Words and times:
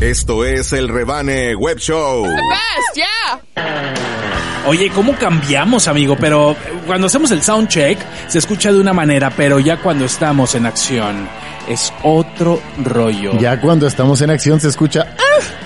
Esto 0.00 0.44
es 0.44 0.72
el 0.72 0.88
Rebane 0.88 1.56
Web 1.56 1.78
Show. 1.78 2.24
best, 2.24 2.96
yeah. 2.96 3.88
Oye, 4.66 4.90
¿cómo 4.90 5.16
cambiamos, 5.16 5.88
amigo? 5.88 6.16
Pero 6.20 6.54
cuando 6.86 7.06
hacemos 7.06 7.30
el 7.30 7.42
sound 7.42 7.68
check 7.68 7.98
se 8.28 8.38
escucha 8.38 8.70
de 8.70 8.78
una 8.78 8.92
manera, 8.92 9.30
pero 9.30 9.58
ya 9.58 9.78
cuando 9.78 10.04
estamos 10.04 10.54
en 10.54 10.66
acción 10.66 11.28
es 11.68 11.92
otro 12.02 12.60
rollo. 12.84 13.38
Ya 13.38 13.60
cuando 13.60 13.86
estamos 13.86 14.20
en 14.20 14.30
acción 14.30 14.60
se 14.60 14.68
escucha. 14.68 15.16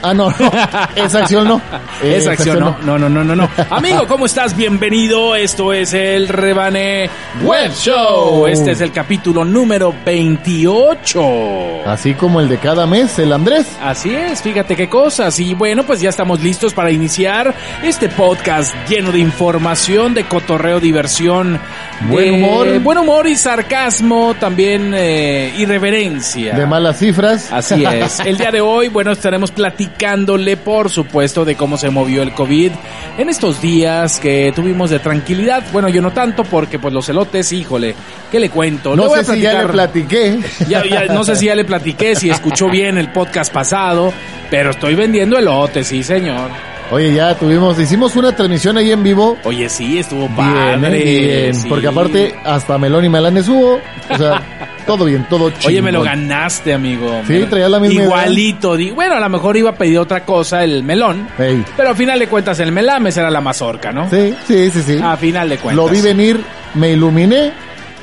Ah, 0.02 0.12
no, 0.14 0.30
no. 0.30 0.52
Esa 0.96 1.20
acción 1.20 1.46
no. 1.48 1.60
Eh, 2.02 2.16
Esa 2.18 2.32
acción 2.32 2.60
no. 2.60 2.76
No, 2.82 2.98
no, 2.98 3.08
no, 3.08 3.22
no, 3.24 3.36
no. 3.36 3.48
Amigo, 3.70 4.06
¿cómo 4.08 4.26
estás? 4.26 4.56
Bienvenido. 4.56 5.36
Esto 5.36 5.72
es 5.72 5.92
el 5.94 6.28
Rebane 6.28 7.08
Web 7.42 7.72
Show. 7.74 8.46
Este 8.46 8.72
es 8.72 8.80
el 8.80 8.92
capítulo 8.92 9.44
número 9.44 9.94
28. 10.04 11.82
Así 11.86 12.14
como 12.14 12.40
el 12.40 12.48
de 12.48 12.58
cada 12.58 12.86
mes, 12.86 13.18
el 13.18 13.32
Andrés. 13.32 13.66
Así 13.82 14.14
es, 14.14 14.42
fíjate 14.42 14.76
qué 14.76 14.88
cosas. 14.88 15.38
Y 15.40 15.54
bueno, 15.54 15.84
pues 15.84 16.00
ya 16.00 16.10
estamos 16.10 16.40
listos 16.42 16.74
para 16.74 16.90
iniciar 16.90 17.54
este 17.82 18.08
podcast 18.08 18.74
lleno 18.88 19.12
de 19.12 19.18
información, 19.18 20.14
de 20.14 20.24
cotorreo, 20.24 20.80
diversión, 20.80 21.60
Buen 22.08 22.34
humor. 22.34 22.78
buen 22.80 22.98
humor 22.98 23.26
y 23.28 23.36
sarcasmo, 23.36 24.34
también 24.38 24.92
eh, 24.96 25.52
irreverencia. 25.56 26.54
De 26.54 26.66
malas 26.66 26.98
cifras. 26.98 27.52
Así 27.52 27.84
es. 27.84 28.20
El 28.24 28.38
día 28.38 28.50
de 28.50 28.60
hoy, 28.60 28.88
bueno, 28.88 29.12
estaremos 29.12 29.52
platicándole, 29.62 30.56
por 30.56 30.90
supuesto, 30.90 31.44
de 31.44 31.54
cómo 31.54 31.76
se 31.76 31.88
movió 31.88 32.24
el 32.24 32.34
COVID 32.34 32.72
en 33.16 33.28
estos 33.28 33.62
días 33.62 34.18
que 34.18 34.52
tuvimos 34.52 34.90
de 34.90 34.98
tranquilidad. 34.98 35.62
Bueno, 35.72 35.88
yo 35.88 36.02
no 36.02 36.10
tanto 36.10 36.42
porque, 36.42 36.80
pues, 36.80 36.92
los 36.92 37.08
elotes, 37.08 37.52
híjole, 37.52 37.94
¿qué 38.32 38.40
le 38.40 38.50
cuento? 38.50 38.96
No 38.96 39.02
Le 39.02 39.08
voy 39.08 39.24
sé 39.24 39.30
a 39.30 39.34
si 39.36 39.40
ya 39.40 39.62
le 39.62 39.68
platiqué. 39.68 40.40
ya, 40.68 40.84
ya, 40.84 41.04
no 41.04 41.22
sé 41.22 41.36
si 41.36 41.46
ya 41.46 41.54
le 41.54 41.64
platiqué, 41.64 42.16
si 42.16 42.28
escuchó 42.28 42.68
bien 42.70 42.98
el 42.98 43.12
podcast 43.12 43.52
pasado, 43.52 44.12
pero 44.50 44.70
estoy 44.70 44.96
vendiendo 44.96 45.38
elotes, 45.38 45.86
sí, 45.86 46.02
señor. 46.02 46.50
Oye, 46.92 47.14
ya 47.14 47.34
tuvimos, 47.38 47.78
hicimos 47.80 48.14
una 48.16 48.36
transmisión 48.36 48.76
ahí 48.76 48.92
en 48.92 49.02
vivo. 49.02 49.38
Oye, 49.44 49.68
sí, 49.70 49.98
estuvo 49.98 50.28
Bien, 50.28 50.36
padre. 50.36 51.02
bien. 51.02 51.54
sí. 51.54 51.66
Porque 51.68 51.86
aparte, 51.88 52.34
hasta 52.44 52.76
Melón 52.76 53.04
y 53.06 53.08
Melanes 53.08 53.48
hubo. 53.48 53.80
O 54.10 54.16
sea, 54.18 54.42
todo 54.86 55.06
bien, 55.06 55.26
todo 55.30 55.48
chido. 55.50 55.68
Oye, 55.68 55.80
me 55.80 55.90
lo 55.90 56.02
ganaste, 56.02 56.74
amigo. 56.74 57.22
Sí, 57.26 57.32
Me 57.32 57.46
traía 57.46 57.68
la 57.70 57.80
misma. 57.80 58.02
Igualito. 58.02 58.76
di- 58.76 58.90
Bueno, 58.90 59.14
a 59.14 59.20
lo 59.20 59.28
mejor 59.30 59.56
iba 59.56 59.70
a 59.70 59.74
pedir 59.74 59.98
otra 59.98 60.24
cosa, 60.26 60.62
el 60.62 60.82
melón. 60.84 61.28
Ey. 61.38 61.64
Pero 61.76 61.88
al 61.88 61.96
final 61.96 62.18
de 62.18 62.26
cuentas, 62.28 62.60
el 62.60 62.72
melames 62.72 63.16
era 63.16 63.30
la 63.30 63.40
mazorca, 63.40 63.90
¿no? 63.90 64.10
Sí, 64.10 64.34
sí, 64.46 64.70
sí, 64.70 64.82
sí. 64.82 64.98
A 65.02 65.16
final 65.16 65.48
de 65.48 65.56
cuentas. 65.56 65.84
Lo 65.86 65.90
vi 65.90 66.02
venir, 66.02 66.40
me 66.74 66.90
iluminé 66.92 67.52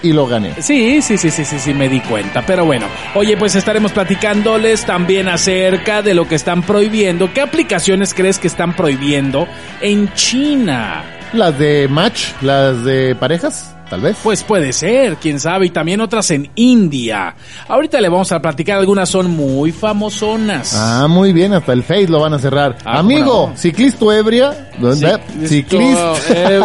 y 0.02 0.14
lo 0.14 0.28
gané. 0.28 0.62
Sí, 0.62 1.02
sí, 1.02 1.18
sí, 1.18 1.30
sí, 1.30 1.46
sí, 1.46 1.60
sí, 1.60 1.74
me 1.74 1.90
di 1.90 2.00
cuenta. 2.02 2.44
Pero 2.46 2.66
bueno, 2.66 2.88
oye, 3.16 3.38
pues 3.38 3.56
estaremos 3.56 3.92
platicándoles 3.92 4.86
también 4.86 5.28
acerca 5.28 6.02
de 6.02 6.14
lo 6.14 6.28
que 6.28 6.36
están 6.36 6.64
prohibiendo. 6.64 7.34
¿Qué 7.34 7.42
aplicaciones 7.42 8.14
crees 8.14 8.40
que 8.40 8.48
están 8.48 8.76
prohibiendo 8.76 9.48
en 9.82 10.12
China? 10.14 11.04
Las 11.34 11.58
de 11.60 11.88
match, 11.88 12.30
las 12.42 12.84
de 12.84 13.16
parejas, 13.16 13.76
tal 13.90 14.02
vez. 14.02 14.18
Pues 14.24 14.44
puede 14.44 14.72
ser, 14.74 15.16
quién 15.18 15.40
sabe, 15.40 15.68
y 15.68 15.70
también 15.70 16.02
otras 16.02 16.30
en 16.32 16.50
India. 16.56 17.36
Ahorita 17.68 18.00
le 18.00 18.10
vamos 18.10 18.32
a 18.32 18.42
platicar, 18.42 18.78
algunas 18.80 19.10
son 19.10 19.32
muy 19.32 19.72
famosonas. 19.72 20.74
Ah, 20.76 21.08
muy 21.10 21.34
bien, 21.34 21.54
hasta 21.54 21.74
el 21.74 21.84
Face 21.84 22.08
lo 22.08 22.20
van 22.20 22.34
a 22.34 22.40
cerrar. 22.40 22.78
Ah, 22.86 23.00
Amigo, 23.00 23.26
¿cómo 23.42 23.48
no? 23.54 23.58
ciclista 23.58 24.06
ebria, 24.18 24.70
¿dónde? 24.80 25.20
Ciclista, 25.46 26.14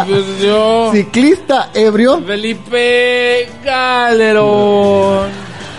pues 0.06 0.24
yo, 0.42 0.90
ciclista 0.92 1.70
ebrio 1.74 2.22
Felipe 2.24 3.48
Calderón. 3.64 5.28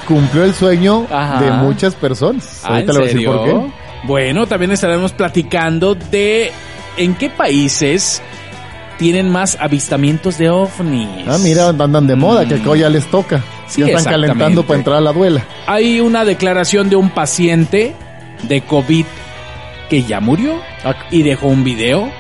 cumplió 0.07 0.43
el 0.43 0.53
sueño 0.53 1.07
Ajá. 1.11 1.41
de 1.41 1.51
muchas 1.51 1.95
personas. 1.95 2.61
Ah, 2.63 2.67
¿en 2.67 2.73
Ahorita 2.89 2.93
le 2.93 2.99
voy 2.99 3.07
a 3.07 3.11
decir 3.11 3.27
por 3.27 3.43
qué. 3.45 3.73
Bueno, 4.03 4.45
también 4.47 4.71
estaremos 4.71 5.13
platicando 5.13 5.95
de 5.95 6.51
en 6.97 7.15
qué 7.15 7.29
países 7.29 8.21
tienen 8.97 9.29
más 9.29 9.57
avistamientos 9.59 10.37
de 10.37 10.49
ovnis. 10.49 11.27
Ah, 11.27 11.37
mira, 11.41 11.69
andan 11.69 12.07
de 12.07 12.15
moda, 12.15 12.47
que 12.47 12.55
acá 12.55 12.75
ya 12.75 12.89
les 12.89 13.05
toca. 13.09 13.43
Sí, 13.67 13.81
ya 13.81 13.87
están 13.87 14.13
calentando 14.13 14.63
para 14.65 14.79
entrar 14.79 14.97
a 14.97 15.01
la 15.01 15.11
duela. 15.11 15.45
Hay 15.67 15.99
una 15.99 16.23
declaración 16.25 16.89
de 16.89 16.95
un 16.95 17.09
paciente 17.09 17.95
de 18.43 18.61
COVID 18.61 19.05
que 19.89 20.03
ya 20.03 20.19
murió 20.19 20.59
Ah, 20.83 20.95
y 21.09 21.23
dejó 21.23 21.47
un 21.47 21.63
video 21.63 22.11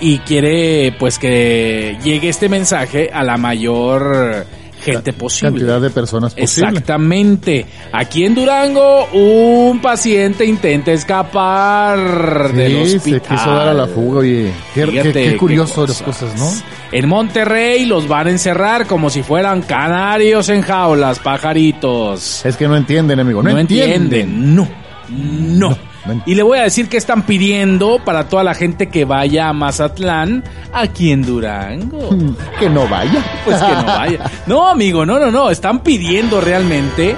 y 0.00 0.18
quiere 0.20 0.94
pues 0.98 1.18
que 1.18 1.98
llegue 2.02 2.30
este 2.30 2.48
mensaje 2.48 3.10
a 3.12 3.22
la 3.22 3.36
mayor 3.36 4.46
gente 4.82 5.12
posible. 5.12 5.52
Cantidad 5.52 5.80
de 5.80 5.90
personas 5.90 6.34
posible. 6.34 6.68
Exactamente. 6.68 7.66
Aquí 7.92 8.24
en 8.24 8.34
Durango, 8.34 9.06
un 9.12 9.80
paciente 9.80 10.44
intenta 10.44 10.92
escapar 10.92 12.52
del 12.52 12.86
Sí, 12.88 12.96
hospital. 12.96 13.20
se 13.22 13.28
quiso 13.28 13.50
dar 13.54 13.68
a 13.68 13.74
la 13.74 13.86
fuga, 13.86 14.20
oye. 14.20 14.52
Qué, 14.74 14.86
Fíjate 14.86 15.12
qué 15.12 15.30
qué 15.30 15.36
curioso 15.36 15.86
las 15.86 16.02
cosas, 16.02 16.34
¿no? 16.38 16.50
En 16.92 17.08
Monterrey 17.08 17.84
los 17.86 18.08
van 18.08 18.28
a 18.28 18.30
encerrar 18.30 18.86
como 18.86 19.10
si 19.10 19.22
fueran 19.22 19.62
canarios 19.62 20.48
en 20.48 20.62
jaulas, 20.62 21.18
pajaritos. 21.18 22.44
Es 22.44 22.56
que 22.56 22.66
no 22.68 22.76
entienden, 22.76 23.20
amigo. 23.20 23.42
No, 23.42 23.50
No 23.50 23.58
entienden. 23.58 24.02
entienden. 24.04 24.54
No. 24.54 24.68
No. 25.10 25.70
no 25.70 25.87
Y 26.26 26.34
le 26.34 26.42
voy 26.42 26.58
a 26.58 26.62
decir 26.62 26.88
que 26.88 26.96
están 26.96 27.22
pidiendo 27.22 27.98
para 28.04 28.28
toda 28.28 28.42
la 28.44 28.54
gente 28.54 28.88
que 28.88 29.04
vaya 29.04 29.48
a 29.48 29.52
Mazatlán, 29.52 30.44
aquí 30.72 31.10
en 31.12 31.22
Durango. 31.22 32.10
Que 32.58 32.68
no 32.68 32.88
vaya. 32.88 33.24
Pues 33.44 33.60
que 33.60 33.72
no 33.72 33.84
vaya. 33.86 34.18
No, 34.46 34.68
amigo, 34.68 35.06
no, 35.06 35.18
no, 35.18 35.30
no. 35.30 35.50
Están 35.50 35.80
pidiendo 35.80 36.40
realmente 36.40 37.14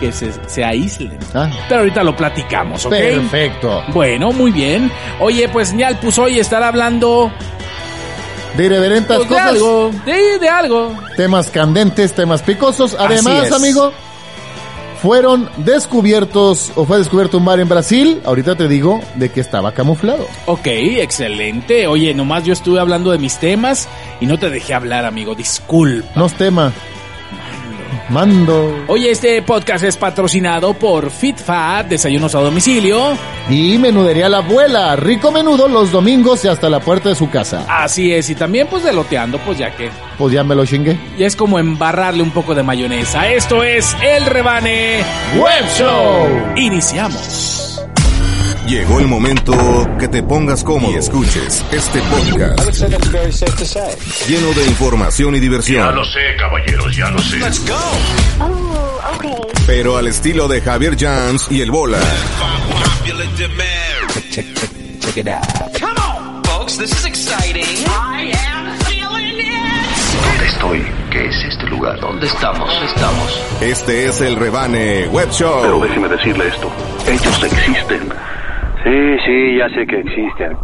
que 0.00 0.10
se, 0.10 0.32
se 0.48 0.64
aíslen. 0.64 1.16
Ah, 1.32 1.48
Pero 1.68 1.82
ahorita 1.82 2.02
lo 2.02 2.16
platicamos, 2.16 2.84
¿ok? 2.86 2.90
perfecto. 2.92 3.82
Bueno, 3.92 4.32
muy 4.32 4.50
bien. 4.50 4.90
Oye, 5.20 5.48
pues 5.48 5.72
Nial 5.72 5.98
hoy 6.18 6.40
estará 6.40 6.66
hablando 6.68 7.30
De 8.56 8.64
irreverentas 8.66 9.18
pues, 9.18 9.28
de 9.28 9.34
cosas. 9.36 9.48
algo. 9.50 9.90
De, 10.04 10.38
de 10.40 10.48
algo. 10.48 10.96
Temas 11.16 11.48
candentes, 11.50 12.12
temas 12.14 12.42
picosos. 12.42 12.96
Además, 12.98 13.52
amigo, 13.52 13.92
fueron 15.02 15.50
descubiertos, 15.56 16.70
o 16.76 16.84
fue 16.84 16.98
descubierto 16.98 17.36
un 17.36 17.44
bar 17.44 17.58
en 17.58 17.68
Brasil. 17.68 18.22
Ahorita 18.24 18.54
te 18.54 18.68
digo 18.68 19.00
de 19.16 19.30
que 19.30 19.40
estaba 19.40 19.74
camuflado. 19.74 20.24
Ok, 20.46 20.68
excelente. 20.68 21.88
Oye, 21.88 22.14
nomás 22.14 22.44
yo 22.44 22.52
estuve 22.52 22.78
hablando 22.78 23.10
de 23.10 23.18
mis 23.18 23.36
temas 23.38 23.88
y 24.20 24.26
no 24.26 24.38
te 24.38 24.48
dejé 24.48 24.74
hablar, 24.74 25.04
amigo. 25.04 25.34
Disculpa. 25.34 26.08
No 26.14 26.26
es 26.26 26.34
tema. 26.34 26.72
Mando. 28.08 28.84
Oye, 28.88 29.10
este 29.10 29.40
podcast 29.42 29.84
es 29.84 29.96
patrocinado 29.96 30.74
por 30.74 31.10
FitFat, 31.10 31.86
desayunos 31.88 32.34
a 32.34 32.40
domicilio. 32.40 33.16
Y 33.48 33.78
menudería 33.78 34.28
la 34.28 34.38
abuela. 34.38 34.94
Rico 34.96 35.32
menudo 35.32 35.66
los 35.68 35.90
domingos 35.90 36.44
y 36.44 36.48
hasta 36.48 36.68
la 36.68 36.80
puerta 36.80 37.08
de 37.08 37.14
su 37.14 37.30
casa. 37.30 37.64
Así 37.68 38.12
es, 38.12 38.28
y 38.30 38.34
también 38.34 38.66
pues 38.68 38.84
deloteando, 38.84 39.38
pues 39.38 39.58
ya 39.58 39.74
que 39.74 39.90
Pues 40.18 40.32
ya 40.32 40.44
me 40.44 40.54
lo 40.54 40.64
chingué. 40.66 40.98
ya 41.18 41.26
es 41.26 41.36
como 41.36 41.58
embarrarle 41.58 42.22
un 42.22 42.30
poco 42.30 42.54
de 42.54 42.62
mayonesa. 42.62 43.28
Esto 43.32 43.64
es 43.64 43.96
El 44.02 44.26
Rebane 44.26 44.98
Web 45.38 45.64
Show. 45.76 46.28
Iniciamos. 46.56 47.81
Llegó 48.66 49.00
el 49.00 49.08
momento 49.08 49.52
que 49.98 50.08
te 50.08 50.22
pongas 50.22 50.62
cómodo 50.64 50.92
y 50.92 50.96
escuches 50.96 51.64
este 51.72 52.00
podcast 52.00 52.80
lleno 54.28 54.52
de 54.54 54.66
información 54.66 55.34
y 55.34 55.38
Ya 55.38 55.42
diversión, 55.42 55.94
lo 55.94 56.04
sé, 56.04 56.20
caballeros, 56.38 56.96
ya 56.96 57.10
lo 57.10 57.18
sé. 57.18 57.38
pero 59.66 59.96
al 59.96 60.06
estilo 60.06 60.48
de 60.48 60.60
Javier 60.60 60.96
Jans 60.98 61.48
y 61.50 61.60
el 61.60 61.70
Bola. 61.70 61.98
Folks, 66.44 66.78
this 66.78 66.92
is 66.92 67.04
exciting. 67.04 67.64
¿Dónde 70.24 70.46
estoy? 70.48 70.86
¿Qué 71.10 71.26
es 71.26 71.34
este 71.50 71.66
lugar? 71.66 71.98
¿Dónde 72.00 72.26
estamos? 72.26 72.68
¿Dónde 72.68 72.86
estamos? 72.86 73.40
Este 73.60 74.06
es 74.08 74.20
el 74.20 74.36
Rebane 74.36 75.08
Web 75.08 75.28
Pero 75.36 75.62
Show. 75.68 75.82
déjeme 75.82 76.08
decirle 76.08 76.48
esto. 76.48 76.70
Ellos 77.06 77.42
existen. 77.44 78.08
Sí, 78.84 79.16
sí, 79.24 79.58
ya 79.58 79.68
sé 79.68 79.86
que 79.86 80.00
existen. 80.00 80.56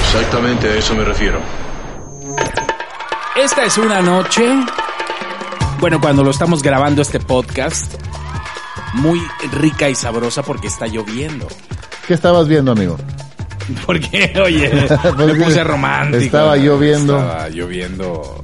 Exactamente 0.00 0.68
a 0.68 0.74
eso 0.76 0.94
me 0.94 1.04
refiero. 1.04 1.38
Esta 3.36 3.64
es 3.64 3.78
una 3.78 4.00
noche, 4.02 4.42
bueno, 5.78 6.00
cuando 6.00 6.24
lo 6.24 6.30
estamos 6.30 6.62
grabando 6.62 7.02
este 7.02 7.20
podcast, 7.20 7.94
muy 8.94 9.20
rica 9.52 9.88
y 9.88 9.94
sabrosa 9.94 10.42
porque 10.42 10.66
está 10.66 10.86
lloviendo. 10.86 11.46
¿Qué 12.06 12.14
estabas 12.14 12.48
viendo, 12.48 12.72
amigo? 12.72 12.96
Porque, 13.86 14.32
oye, 14.42 14.72
me 14.72 15.12
Porque 15.12 15.34
puse 15.44 15.62
romántico. 15.62 16.24
estaba 16.24 16.56
lloviendo. 16.56 17.18
Estaba 17.18 17.48
lloviendo. 17.50 18.42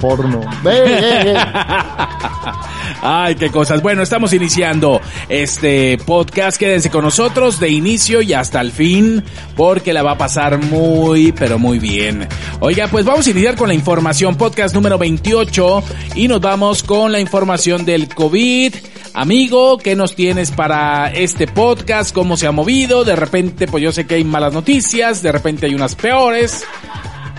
Porno. 0.00 0.40
Ve, 0.64 0.80
ve, 0.80 1.24
ve. 1.24 1.36
Ay, 3.02 3.34
qué 3.36 3.50
cosas. 3.50 3.82
Bueno, 3.82 4.02
estamos 4.02 4.32
iniciando 4.32 5.00
este 5.28 5.98
podcast. 5.98 6.58
Quédense 6.58 6.90
con 6.90 7.04
nosotros 7.04 7.60
de 7.60 7.70
inicio 7.70 8.22
y 8.22 8.32
hasta 8.32 8.60
el 8.60 8.72
fin, 8.72 9.22
porque 9.56 9.92
la 9.92 10.02
va 10.02 10.12
a 10.12 10.18
pasar 10.18 10.58
muy, 10.62 11.32
pero 11.32 11.58
muy 11.58 11.78
bien. 11.78 12.26
Oiga, 12.60 12.88
pues 12.88 13.04
vamos 13.04 13.26
a 13.26 13.30
iniciar 13.30 13.56
con 13.56 13.68
la 13.68 13.74
información. 13.74 14.36
Podcast 14.36 14.74
número 14.74 14.98
28 14.98 15.82
y 16.16 16.28
nos 16.28 16.40
vamos 16.40 16.82
con 16.82 17.12
la 17.12 17.20
información 17.20 17.84
del 17.84 18.08
COVID. 18.08 18.74
Amigo, 19.12 19.78
¿qué 19.78 19.96
nos 19.96 20.14
tienes 20.14 20.50
para 20.50 21.10
este 21.12 21.46
podcast? 21.46 22.14
¿Cómo 22.14 22.36
se 22.36 22.46
ha 22.46 22.52
movido? 22.52 23.04
De 23.04 23.16
repente, 23.16 23.66
pues 23.66 23.82
yo 23.82 23.92
sé 23.92 24.06
que 24.06 24.14
hay 24.16 24.24
malas 24.24 24.52
noticias, 24.52 25.22
de 25.22 25.32
repente 25.32 25.66
hay 25.66 25.74
unas 25.74 25.94
peores. 25.94 26.64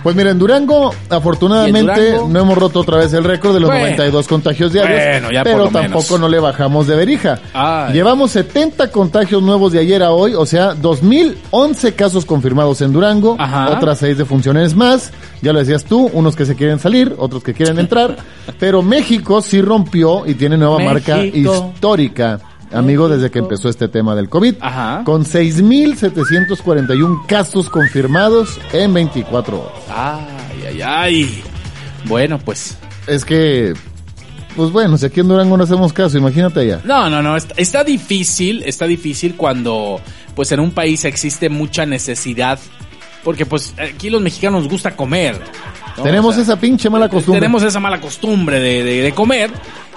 Pues 0.03 0.15
mira, 0.15 0.31
en 0.31 0.39
Durango, 0.39 0.91
afortunadamente, 1.09 2.17
no 2.27 2.39
hemos 2.39 2.57
roto 2.57 2.79
otra 2.79 2.97
vez 2.97 3.13
el 3.13 3.23
récord 3.23 3.53
de 3.53 3.59
los 3.59 3.69
Bueno. 3.69 3.83
92 3.85 4.27
contagios 4.27 4.73
diarios, 4.73 4.99
Bueno, 4.99 5.31
ya 5.31 5.43
pero 5.43 5.57
menos. 5.69 5.73
tampoco 5.73 6.17
no 6.17 6.27
le 6.27 6.39
bajamos 6.39 6.87
de 6.87 6.95
verija. 6.95 7.39
Ay. 7.53 7.93
Llevamos 7.93 8.31
70 8.31 8.89
contagios 8.91 9.41
nuevos 9.43 9.71
de 9.71 9.79
ayer 9.79 10.01
a 10.01 10.11
hoy, 10.11 10.33
o 10.33 10.45
sea, 10.45 10.73
2011 10.73 11.93
casos 11.93 12.25
confirmados 12.25 12.81
en 12.81 12.93
Durango, 12.93 13.35
Ajá. 13.39 13.69
otras 13.71 13.99
seis 13.99 14.17
defunciones 14.17 14.75
más, 14.75 15.11
ya 15.41 15.53
lo 15.53 15.59
decías 15.59 15.85
tú, 15.85 16.09
unos 16.13 16.35
que 16.35 16.45
se 16.45 16.55
quieren 16.55 16.79
salir, 16.79 17.13
otros 17.17 17.43
que 17.43 17.53
quieren 17.53 17.77
entrar, 17.79 18.17
pero 18.59 18.81
México 18.81 19.41
sí 19.41 19.61
rompió 19.61 20.25
y 20.25 20.33
tiene 20.33 20.57
nueva 20.57 20.79
marca 20.79 21.23
histórica. 21.23 22.39
Amigo, 22.73 23.09
desde 23.09 23.31
que 23.31 23.39
empezó 23.39 23.69
este 23.69 23.87
tema 23.87 24.15
del 24.15 24.29
COVID, 24.29 24.55
Ajá. 24.61 25.01
con 25.03 25.25
6.741 25.25 27.25
casos 27.25 27.69
confirmados 27.69 28.59
en 28.73 28.93
24 28.93 29.59
horas. 29.59 29.71
Ay, 29.89 30.63
ay, 30.67 30.81
ay. 30.81 31.43
Bueno, 32.05 32.39
pues 32.39 32.77
Es 33.07 33.25
que, 33.25 33.73
pues 34.55 34.71
bueno, 34.71 34.97
si 34.97 35.05
aquí 35.05 35.19
en 35.19 35.27
Durango 35.27 35.57
no 35.57 35.63
hacemos 35.63 35.93
caso, 35.93 36.17
imagínate 36.17 36.61
allá. 36.61 36.81
No, 36.83 37.09
no, 37.09 37.21
no, 37.21 37.35
está, 37.35 37.53
está 37.57 37.83
difícil, 37.83 38.63
está 38.65 38.85
difícil 38.85 39.35
cuando 39.35 39.99
pues 40.35 40.51
en 40.51 40.59
un 40.61 40.71
país 40.71 41.03
existe 41.05 41.49
mucha 41.49 41.85
necesidad, 41.85 42.59
porque 43.23 43.45
pues 43.45 43.73
aquí 43.77 44.09
los 44.09 44.21
mexicanos 44.21 44.63
nos 44.63 44.71
gusta 44.71 44.95
comer. 44.95 45.39
¿no? 45.97 46.03
Tenemos 46.03 46.31
O 46.31 46.33
sea, 46.35 46.43
esa 46.43 46.59
pinche 46.59 46.89
mala 46.89 47.09
costumbre. 47.09 47.39
Tenemos 47.39 47.63
esa 47.63 47.79
mala 47.79 47.99
costumbre 47.99 48.59
de, 48.59 48.83
de- 48.83 49.01
de 49.01 49.11
comer 49.13 49.51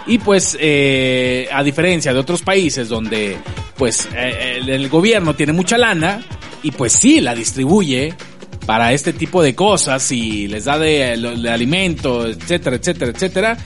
y 0.07 0.19
pues 0.19 0.57
eh, 0.61 1.49
a 1.53 1.63
diferencia 1.63 2.13
de 2.13 2.19
otros 2.19 2.43
países 2.43 2.89
donde 2.89 3.37
pues 3.77 4.09
eh, 4.15 4.57
el, 4.59 4.69
el 4.69 4.89
gobierno 4.89 5.35
tiene 5.35 5.53
mucha 5.53 5.79
lana 5.79 6.21
y 6.63 6.71
pues 6.73 6.93
sí 6.93 7.21
la 7.21 7.35
distribuye 7.35 8.15
para 8.67 8.93
este 8.93 9.13
tipo 9.13 9.43
de 9.43 9.55
cosas 9.55 10.11
y 10.13 10.49
les 10.49 10.65
da 10.65 10.79
de, 10.79 11.17
de 11.17 11.51
alimento, 11.51 12.27
etcétera, 12.27 12.77
etcétera, 12.77 13.11
etcétera. 13.13 13.57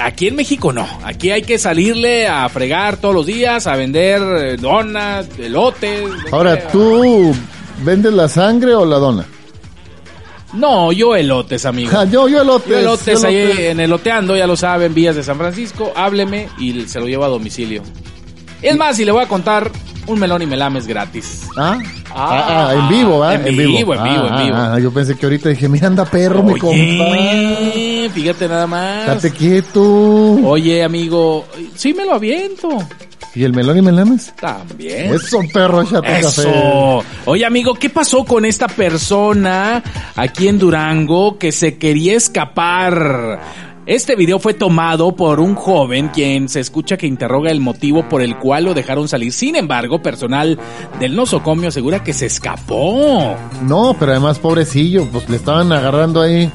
Aquí 0.00 0.28
en 0.28 0.36
México 0.36 0.72
no, 0.72 0.86
aquí 1.04 1.30
hay 1.32 1.42
que 1.42 1.58
salirle 1.58 2.28
a 2.28 2.48
fregar 2.48 2.96
todos 2.98 3.14
los 3.14 3.26
días, 3.26 3.66
a 3.66 3.74
vender 3.76 4.22
eh, 4.22 4.56
donas, 4.56 5.26
elotes. 5.38 6.04
Ahora. 6.30 6.68
¿tú 6.68 7.34
vendes 7.84 8.12
la 8.12 8.28
sangre 8.28 8.74
o 8.74 8.84
la 8.84 8.96
dona? 8.98 9.24
No, 10.52 10.90
yo 10.90 11.14
elotes, 11.14 11.64
amigo. 11.64 11.90
Ja, 11.90 12.04
yo, 12.04 12.28
yo 12.28 12.42
elotes. 12.42 12.68
Yo 12.70 12.78
elotes 12.78 13.22
yo 13.22 13.28
ahí 13.28 13.36
elotes. 13.36 13.60
en 13.66 13.80
eloteando, 13.80 14.36
ya 14.36 14.46
lo 14.48 14.56
saben, 14.56 14.92
vías 14.94 15.14
de 15.14 15.22
San 15.22 15.36
Francisco, 15.38 15.92
hábleme 15.94 16.48
y 16.58 16.82
se 16.88 16.98
lo 16.98 17.06
llevo 17.06 17.24
a 17.24 17.28
domicilio. 17.28 17.82
Es 18.60 18.76
más, 18.76 18.98
y 18.98 19.04
le 19.04 19.12
voy 19.12 19.22
a 19.22 19.28
contar 19.28 19.70
un 20.06 20.18
melón 20.18 20.42
y 20.42 20.46
melames 20.46 20.86
gratis. 20.88 21.42
¿Ah? 21.56 21.78
Ah, 22.12 22.12
Ah, 22.12 22.68
ah, 22.70 22.74
en 22.74 22.88
vivo, 22.88 23.22
¿ah? 23.22 23.34
en 23.34 23.44
vivo, 23.56 23.94
en 23.94 24.02
vivo, 24.02 24.26
en 24.26 24.32
Ah, 24.32 24.42
vivo. 24.42 24.56
ah, 24.56 24.78
yo 24.80 24.92
pensé 24.92 25.14
que 25.16 25.24
ahorita 25.26 25.48
dije, 25.50 25.68
mira, 25.68 25.86
anda 25.86 26.04
perro, 26.04 26.42
mi 26.42 26.58
compa. 26.58 26.74
Oye, 27.04 28.10
fíjate 28.12 28.48
nada 28.48 28.66
más. 28.66 29.06
Date 29.06 29.30
quieto. 29.30 29.80
Oye, 30.44 30.82
amigo, 30.82 31.46
sí 31.76 31.94
me 31.94 32.04
lo 32.04 32.14
aviento. 32.14 32.68
¿Y 33.34 33.44
el 33.44 33.52
melón 33.52 33.78
y 33.78 33.82
melames? 33.82 34.34
También. 34.40 35.14
Eso, 35.14 35.40
perro, 35.52 35.86
café. 35.86 36.18
Eso. 36.20 37.04
Oye, 37.26 37.44
amigo, 37.44 37.74
¿qué 37.74 37.88
pasó 37.88 38.24
con 38.24 38.44
esta 38.44 38.66
persona 38.66 39.82
aquí 40.16 40.48
en 40.48 40.58
Durango 40.58 41.38
que 41.38 41.52
se 41.52 41.78
quería 41.78 42.16
escapar? 42.16 43.40
Este 43.86 44.14
video 44.14 44.38
fue 44.38 44.54
tomado 44.54 45.16
por 45.16 45.40
un 45.40 45.54
joven 45.54 46.08
quien 46.08 46.48
se 46.48 46.60
escucha 46.60 46.96
que 46.96 47.06
interroga 47.06 47.50
el 47.50 47.60
motivo 47.60 48.08
por 48.08 48.20
el 48.20 48.36
cual 48.36 48.64
lo 48.64 48.74
dejaron 48.74 49.08
salir. 49.08 49.32
Sin 49.32 49.56
embargo, 49.56 50.02
personal 50.02 50.58
del 50.98 51.16
nosocomio 51.16 51.68
asegura 51.68 52.02
que 52.02 52.12
se 52.12 52.26
escapó. 52.26 53.36
No, 53.62 53.96
pero 53.98 54.12
además, 54.12 54.38
pobrecillo, 54.38 55.06
pues 55.06 55.28
le 55.28 55.36
estaban 55.36 55.72
agarrando 55.72 56.20
ahí, 56.20 56.50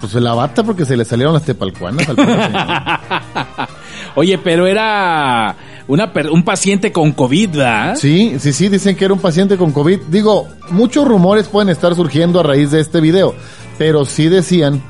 pues 0.00 0.14
la 0.14 0.34
bata 0.34 0.62
porque 0.62 0.84
se 0.84 0.96
le 0.96 1.04
salieron 1.04 1.34
las 1.34 1.44
tepalcuanas 1.44 2.08
al. 2.08 2.16
Oye, 4.16 4.38
pero 4.38 4.66
era 4.66 5.56
una 5.88 6.12
per- 6.12 6.30
un 6.30 6.44
paciente 6.44 6.92
con 6.92 7.12
COVID, 7.12 7.50
¿verdad? 7.50 7.96
Sí, 7.96 8.36
sí, 8.38 8.52
sí, 8.52 8.68
dicen 8.68 8.96
que 8.96 9.04
era 9.04 9.14
un 9.14 9.20
paciente 9.20 9.56
con 9.56 9.72
COVID. 9.72 10.00
Digo, 10.08 10.48
muchos 10.70 11.06
rumores 11.06 11.48
pueden 11.48 11.68
estar 11.68 11.94
surgiendo 11.94 12.40
a 12.40 12.42
raíz 12.42 12.70
de 12.70 12.80
este 12.80 13.00
video, 13.00 13.34
pero 13.76 14.04
sí 14.04 14.28
decían 14.28 14.80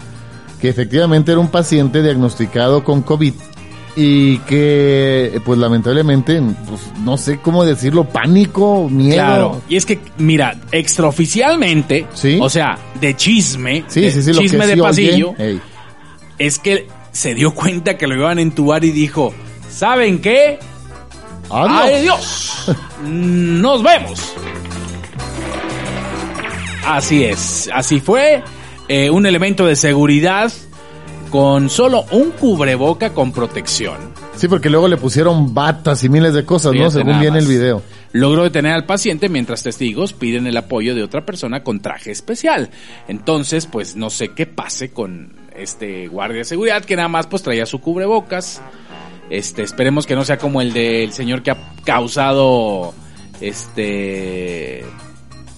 que 0.60 0.68
efectivamente 0.68 1.32
era 1.32 1.40
un 1.40 1.48
paciente 1.48 2.02
diagnosticado 2.02 2.84
con 2.84 3.02
COVID 3.02 3.32
y 3.96 4.38
que, 4.38 5.40
pues 5.44 5.58
lamentablemente, 5.58 6.42
pues, 6.68 6.80
no 7.04 7.16
sé 7.16 7.38
cómo 7.38 7.64
decirlo, 7.64 8.04
pánico, 8.04 8.88
miedo. 8.90 9.14
Claro, 9.14 9.62
y 9.68 9.76
es 9.76 9.86
que, 9.86 10.00
mira, 10.18 10.56
extraoficialmente, 10.72 12.06
Sí. 12.14 12.38
o 12.40 12.48
sea, 12.50 12.76
de 13.00 13.14
chisme, 13.16 13.84
Sí, 13.88 14.00
de 14.02 14.10
sí, 14.10 14.22
sí, 14.22 14.32
lo 14.32 14.40
chisme 14.40 14.58
que 14.60 14.66
de 14.66 14.74
sí 14.74 14.80
pasillo, 14.80 15.30
oye, 15.38 15.60
es 16.38 16.58
que 16.58 16.88
se 17.14 17.32
dio 17.34 17.54
cuenta 17.54 17.96
que 17.96 18.06
lo 18.06 18.16
iban 18.16 18.38
a 18.38 18.42
entubar 18.42 18.84
y 18.84 18.90
dijo, 18.90 19.32
¿saben 19.70 20.20
qué? 20.20 20.58
Adiós. 21.48 21.80
¡Adiós! 21.80 22.76
¡Nos 23.04 23.82
vemos! 23.82 24.34
Así 26.86 27.24
es, 27.24 27.70
así 27.72 28.00
fue. 28.00 28.42
eh, 28.88 29.08
un 29.10 29.24
elemento 29.26 29.64
de 29.66 29.76
seguridad 29.76 30.52
con 31.30 31.70
solo 31.70 32.04
un 32.10 32.30
cubreboca 32.32 33.10
con 33.14 33.32
protección. 33.32 33.96
Sí, 34.36 34.48
porque 34.48 34.68
luego 34.68 34.88
le 34.88 34.96
pusieron 34.96 35.54
batas 35.54 36.02
y 36.04 36.08
miles 36.08 36.34
de 36.34 36.44
cosas, 36.44 36.74
¿no? 36.74 36.90
Según 36.90 37.20
viene 37.20 37.38
el 37.38 37.46
video. 37.46 37.82
Logró 38.12 38.42
detener 38.42 38.72
al 38.72 38.84
paciente 38.84 39.28
mientras 39.28 39.62
testigos 39.62 40.12
piden 40.12 40.46
el 40.46 40.56
apoyo 40.56 40.94
de 40.94 41.02
otra 41.02 41.24
persona 41.24 41.62
con 41.62 41.80
traje 41.80 42.10
especial. 42.10 42.70
Entonces, 43.08 43.66
pues 43.66 43.96
no 43.96 44.10
sé 44.10 44.28
qué 44.28 44.46
pase 44.46 44.90
con 44.90 45.32
este 45.56 46.08
guardia 46.08 46.38
de 46.38 46.44
seguridad 46.44 46.84
que 46.84 46.96
nada 46.96 47.08
más 47.08 47.26
pues 47.26 47.42
traía 47.42 47.66
su 47.66 47.80
cubrebocas. 47.80 48.60
Este, 49.30 49.62
esperemos 49.62 50.06
que 50.06 50.14
no 50.14 50.24
sea 50.24 50.36
como 50.38 50.60
el 50.60 50.72
del 50.72 51.12
señor 51.12 51.42
que 51.42 51.50
ha 51.50 51.72
causado 51.84 52.92
este 53.40 54.84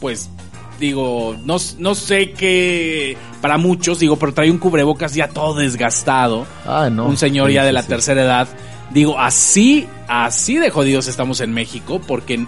pues 0.00 0.30
digo, 0.78 1.36
no, 1.44 1.56
no 1.78 1.94
sé 1.94 2.32
qué 2.32 3.16
para 3.40 3.56
muchos, 3.58 3.98
digo, 3.98 4.16
pero 4.16 4.34
trae 4.34 4.50
un 4.50 4.58
cubrebocas 4.58 5.14
ya 5.14 5.28
todo 5.28 5.54
desgastado 5.54 6.46
Ah, 6.66 6.90
no. 6.92 7.06
un 7.06 7.16
señor 7.16 7.48
Sí, 7.48 7.54
ya 7.54 7.64
de 7.64 7.72
la 7.72 7.82
sí. 7.82 7.88
tercera 7.88 8.22
edad. 8.22 8.48
Digo, 8.90 9.18
así, 9.18 9.86
así 10.06 10.56
de 10.58 10.70
jodidos 10.70 11.08
estamos 11.08 11.40
en 11.40 11.52
México 11.52 12.00
porque 12.06 12.46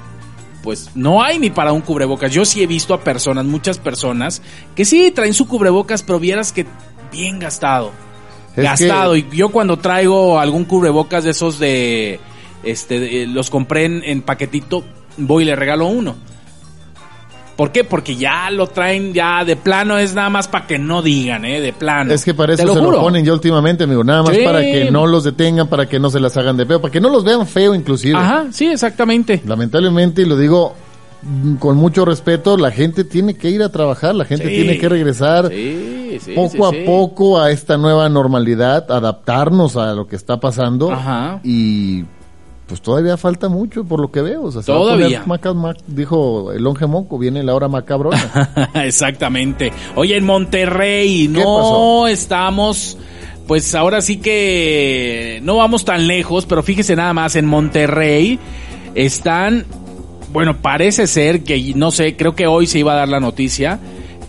pues 0.62 0.90
no 0.94 1.22
hay 1.22 1.38
ni 1.38 1.50
para 1.50 1.72
un 1.72 1.80
cubrebocas. 1.80 2.32
Yo 2.32 2.44
sí 2.44 2.62
he 2.62 2.66
visto 2.66 2.92
a 2.94 3.00
personas, 3.02 3.44
muchas 3.46 3.78
personas, 3.78 4.42
que 4.76 4.84
sí 4.84 5.10
traen 5.10 5.32
su 5.34 5.48
cubrebocas, 5.48 6.02
pero 6.02 6.20
vieras 6.20 6.52
que 6.52 6.66
bien 7.12 7.38
gastado. 7.38 7.90
Es 8.56 8.64
gastado. 8.64 9.12
que- 9.12 9.18
Y 9.20 9.36
yo 9.36 9.50
cuando 9.50 9.76
traigo 9.78 10.38
algún 10.38 10.64
cubrebocas 10.64 11.24
de 11.24 11.30
esos 11.30 11.58
de, 11.58 12.18
este, 12.64 12.98
de- 13.00 13.26
los 13.26 13.50
compré 13.50 13.84
en, 13.84 14.02
en 14.04 14.22
paquetito, 14.22 14.84
voy 15.16 15.42
y 15.44 15.46
le 15.46 15.56
regalo 15.56 15.86
uno. 15.86 16.16
¿Por 17.56 17.72
qué? 17.72 17.82
Porque 17.82 18.14
ya 18.14 18.50
lo 18.52 18.68
traen 18.68 19.12
ya 19.12 19.44
de 19.44 19.56
plano, 19.56 19.98
es 19.98 20.14
nada 20.14 20.30
más 20.30 20.46
para 20.46 20.64
que 20.68 20.78
no 20.78 21.02
digan, 21.02 21.44
¿eh? 21.44 21.60
De 21.60 21.72
plano. 21.72 22.14
Es 22.14 22.24
que 22.24 22.32
para 22.32 22.54
Te 22.54 22.62
eso 22.62 22.72
se 22.72 22.78
juro. 22.78 22.92
lo 22.92 23.00
ponen 23.00 23.24
ya 23.24 23.32
últimamente, 23.32 23.82
amigo. 23.82 24.04
Nada 24.04 24.22
más 24.22 24.36
Sí. 24.36 24.42
para 24.44 24.60
que 24.60 24.88
no 24.92 25.08
los 25.08 25.24
detengan, 25.24 25.66
para 25.66 25.88
que 25.88 25.98
no 25.98 26.08
se 26.08 26.20
las 26.20 26.36
hagan 26.36 26.56
de 26.56 26.66
feo, 26.66 26.80
para 26.80 26.92
que 26.92 27.00
no 27.00 27.08
los 27.08 27.24
vean 27.24 27.48
feo 27.48 27.74
inclusive. 27.74 28.16
Ajá, 28.16 28.46
sí, 28.52 28.66
exactamente. 28.66 29.42
Lamentablemente, 29.44 30.22
y 30.22 30.26
lo 30.26 30.36
digo 30.36 30.76
con 31.58 31.76
mucho 31.76 32.04
respeto, 32.04 32.56
la 32.56 32.70
gente 32.70 33.02
tiene 33.04 33.34
que 33.34 33.50
ir 33.50 33.62
a 33.62 33.70
trabajar, 33.70 34.14
la 34.14 34.24
gente 34.24 34.48
Sí. 34.48 34.54
tiene 34.54 34.78
que 34.78 34.88
regresar 34.88 35.48
Sí, 35.48 36.18
sí, 36.20 36.32
poco 36.34 36.66
a 36.66 36.72
poco 36.86 37.40
a 37.40 37.50
esta 37.50 37.76
nueva 37.76 38.08
normalidad, 38.08 38.90
adaptarnos 38.90 39.76
a 39.76 39.92
lo 39.94 40.06
que 40.06 40.16
está 40.16 40.38
pasando. 40.38 40.92
Ajá. 40.92 41.40
Y 41.42 42.04
pues 42.68 42.80
todavía 42.82 43.16
falta 43.16 43.48
mucho 43.48 43.82
por 43.84 43.98
lo 44.00 44.10
que 44.12 44.20
veo. 44.22 44.42
O 44.44 44.52
sea, 44.52 44.62
se 44.62 44.70
va 44.70 44.78
a 44.78 44.80
Todavía. 44.82 45.22
maca- 45.26 45.54
dijo 45.86 46.52
el 46.52 46.62
longe 46.62 46.86
moco, 46.86 47.18
viene 47.18 47.42
la 47.42 47.54
hora 47.54 47.66
macabrona. 47.68 48.70
Exactamente. 48.74 49.72
Oye, 49.96 50.16
en 50.16 50.24
Monterrey 50.24 51.22
¿Qué 51.28 51.40
no 51.40 51.40
pasó? 51.56 52.06
estamos 52.08 52.96
pues 53.46 53.74
ahora 53.74 54.02
sí 54.02 54.18
que 54.18 55.40
no 55.42 55.56
vamos 55.56 55.84
tan 55.86 56.06
lejos, 56.06 56.44
pero 56.44 56.62
fíjese 56.62 56.94
nada 56.94 57.14
más, 57.14 57.34
en 57.34 57.46
Monterrey 57.46 58.38
están, 58.94 59.64
bueno, 60.32 60.58
parece 60.58 61.06
ser 61.06 61.42
que, 61.42 61.72
no 61.74 61.90
sé, 61.90 62.16
creo 62.16 62.34
que 62.34 62.46
hoy 62.46 62.66
se 62.66 62.78
iba 62.78 62.92
a 62.92 62.96
dar 62.96 63.08
la 63.08 63.20
noticia 63.20 63.78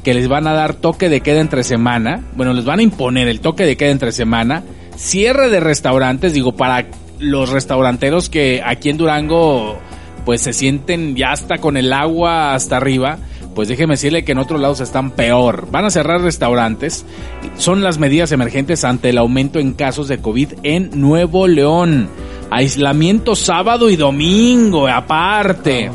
que 0.03 0.13
les 0.13 0.27
van 0.27 0.47
a 0.47 0.53
dar 0.53 0.75
toque 0.75 1.09
de 1.09 1.21
queda 1.21 1.41
entre 1.41 1.63
semana, 1.63 2.23
bueno, 2.35 2.53
les 2.53 2.65
van 2.65 2.79
a 2.79 2.83
imponer 2.83 3.27
el 3.27 3.41
toque 3.41 3.65
de 3.65 3.75
queda 3.75 3.91
entre 3.91 4.11
semana, 4.11 4.63
cierre 4.95 5.49
de 5.49 5.59
restaurantes, 5.59 6.33
digo, 6.33 6.53
para 6.53 6.85
los 7.19 7.49
restauranteros 7.49 8.29
que 8.29 8.61
aquí 8.65 8.89
en 8.89 8.97
Durango 8.97 9.77
pues 10.25 10.41
se 10.41 10.53
sienten 10.53 11.15
ya 11.15 11.31
hasta 11.31 11.57
con 11.57 11.75
el 11.75 11.91
agua 11.91 12.53
hasta 12.53 12.77
arriba, 12.77 13.17
pues 13.55 13.67
déjeme 13.67 13.93
decirle 13.93 14.23
que 14.23 14.33
en 14.33 14.37
otros 14.37 14.61
lados 14.61 14.79
están 14.79 15.11
peor. 15.11 15.67
Van 15.71 15.85
a 15.85 15.89
cerrar 15.89 16.21
restaurantes. 16.21 17.05
Son 17.57 17.81
las 17.81 17.97
medidas 17.97 18.31
emergentes 18.31 18.83
ante 18.83 19.09
el 19.09 19.17
aumento 19.17 19.59
en 19.59 19.73
casos 19.73 20.07
de 20.07 20.19
COVID 20.19 20.49
en 20.63 20.91
Nuevo 20.93 21.47
León. 21.47 22.09
Aislamiento 22.51 23.35
sábado 23.35 23.89
y 23.89 23.95
domingo, 23.95 24.87
aparte. 24.87 25.91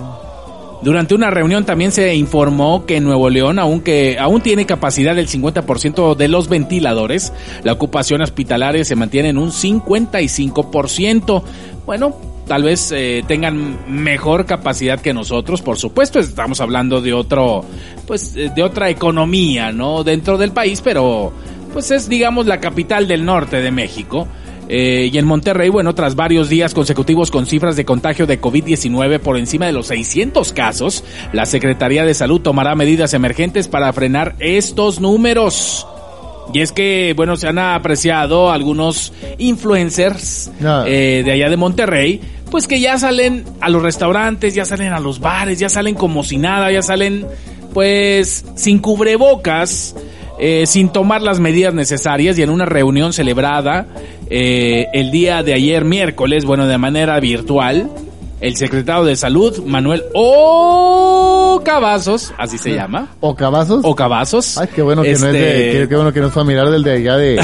Durante 0.83 1.15
una 1.15 1.31
reunión 1.31 1.65
también 1.65 1.93
se 1.93 2.15
informó 2.15 2.85
que 2.85 3.01
Nuevo 3.01 3.31
León, 3.31 3.59
aunque 3.59 4.19
aún 4.19 4.43
tiene 4.43 4.67
capacidad 4.67 5.15
del 5.17 5.29
50% 5.29 6.15
de 6.15 6.29
los 6.29 6.51
ventiladores, 6.51 7.33
la 7.63 7.73
ocupación 7.73 8.21
hospitalaria 8.21 8.85
se 8.85 8.95
mantiene 8.95 9.31
en 9.31 9.39
un 9.39 9.51
55%. 9.51 11.43
Bueno, 11.87 12.15
tal 12.47 12.65
vez 12.65 12.93
eh, 12.93 13.25
tengan 13.27 13.79
mejor 13.89 14.45
capacidad 14.45 15.01
que 15.01 15.15
nosotros, 15.15 15.63
por 15.63 15.79
supuesto, 15.79 16.21
estamos 16.21 16.61
hablando 16.61 17.01
de 17.01 17.15
otro, 17.15 17.65
pues, 18.07 18.37
eh, 18.37 18.53
de 18.55 18.63
otra 18.63 18.91
economía, 18.91 19.73
¿no? 19.73 20.05
Dentro 20.05 20.37
del 20.37 20.53
país, 20.53 20.83
pero, 20.83 21.33
pues 21.73 21.91
es, 21.91 22.09
digamos, 22.11 22.47
la 22.47 22.61
capital 22.61 23.09
del 23.09 23.25
norte 23.25 23.63
de 23.63 23.71
México. 23.71 24.29
Eh, 24.77 25.09
y 25.13 25.19
en 25.19 25.25
Monterrey, 25.25 25.69
bueno, 25.69 25.95
tras 25.95 26.17
varios 26.17 26.49
días 26.49 26.75
consecutivos 26.75 27.31
con 27.31 27.47
cifras 27.47 27.77
de 27.77 27.85
contagio 27.85 28.27
de 28.27 28.41
COVID-19 28.41 29.21
por 29.21 29.39
encima 29.39 29.67
de 29.67 29.73
los 29.73 29.87
600 29.87 30.53
casos, 30.53 31.05
la 31.33 31.47
Secretaría 31.47 32.05
de 32.05 32.13
Salud 32.13 32.41
tomará 32.41 32.75
medidas 32.75 33.15
emergentes 33.15 33.69
para 33.69 33.93
frenar 33.93 34.35
estos 34.41 34.99
números. 35.01 35.87
Y 36.53 36.61
es 36.61 36.73
que, 36.73 37.15
bueno, 37.17 37.37
se 37.37 37.47
han 37.47 37.61
apreciado 37.61 38.51
algunos 38.51 39.13
influencers 39.39 40.51
Ah. 40.61 40.83
eh, 40.89 41.23
de 41.25 41.31
allá 41.31 41.49
de 41.51 41.57
Monterrey, 41.57 42.21
pues 42.51 42.67
que 42.67 42.81
ya 42.81 42.99
salen 42.99 43.45
a 43.61 43.71
los 43.71 43.81
restaurantes, 43.81 44.57
ya 44.57 44.65
salen 44.65 44.93
a 44.93 44.99
los 44.99 45.21
bares, 45.21 45.61
ya 45.61 45.69
salen 45.69 45.95
como 45.95 46.25
si 46.25 46.37
nada, 46.37 46.73
ya 46.73 46.83
salen 46.83 47.27
pues 47.73 48.45
sin 48.57 48.81
cubrebocas, 48.81 49.95
eh, 50.39 50.67
sin 50.67 50.89
tomar 50.91 51.23
las 51.23 51.41
medidas 51.41 51.75
necesarias 51.75 52.39
y 52.39 52.43
en 52.43 52.51
una 52.51 52.65
reunión 52.67 53.13
celebrada 53.13 53.87
eh, 54.31 54.87
el 54.93 55.11
día 55.11 55.43
de 55.43 55.55
ayer 55.55 55.85
miércoles, 55.85 56.45
bueno, 56.45 56.67
de 56.67 56.79
manera 56.79 57.19
virtual, 57.21 57.91
el 58.41 58.57
secretario 58.57 59.05
de 59.05 59.17
Salud, 59.17 59.65
Manuel 59.65 60.03
O 60.13 61.63
Cavazos, 61.65 62.35
así 62.37 62.59
se 62.59 62.75
llama, 62.75 63.09
¿O 63.21 63.35
cabazos? 63.35 63.81
O 63.85 63.95
Cavazos. 63.95 64.59
Ay, 64.59 64.69
qué 64.75 64.83
bueno 64.83 65.03
que 65.03 65.11
no 65.11 65.15
es 65.15 65.23
de, 65.23 65.67
Este, 65.67 65.81
qué, 65.81 65.89
qué 65.89 65.95
bueno 65.95 66.13
que 66.13 66.21
no 66.21 66.27
es 66.27 66.33
familiar 66.33 66.69
del 66.69 66.83
de 66.83 66.93
allá 66.93 67.17
de, 67.17 67.41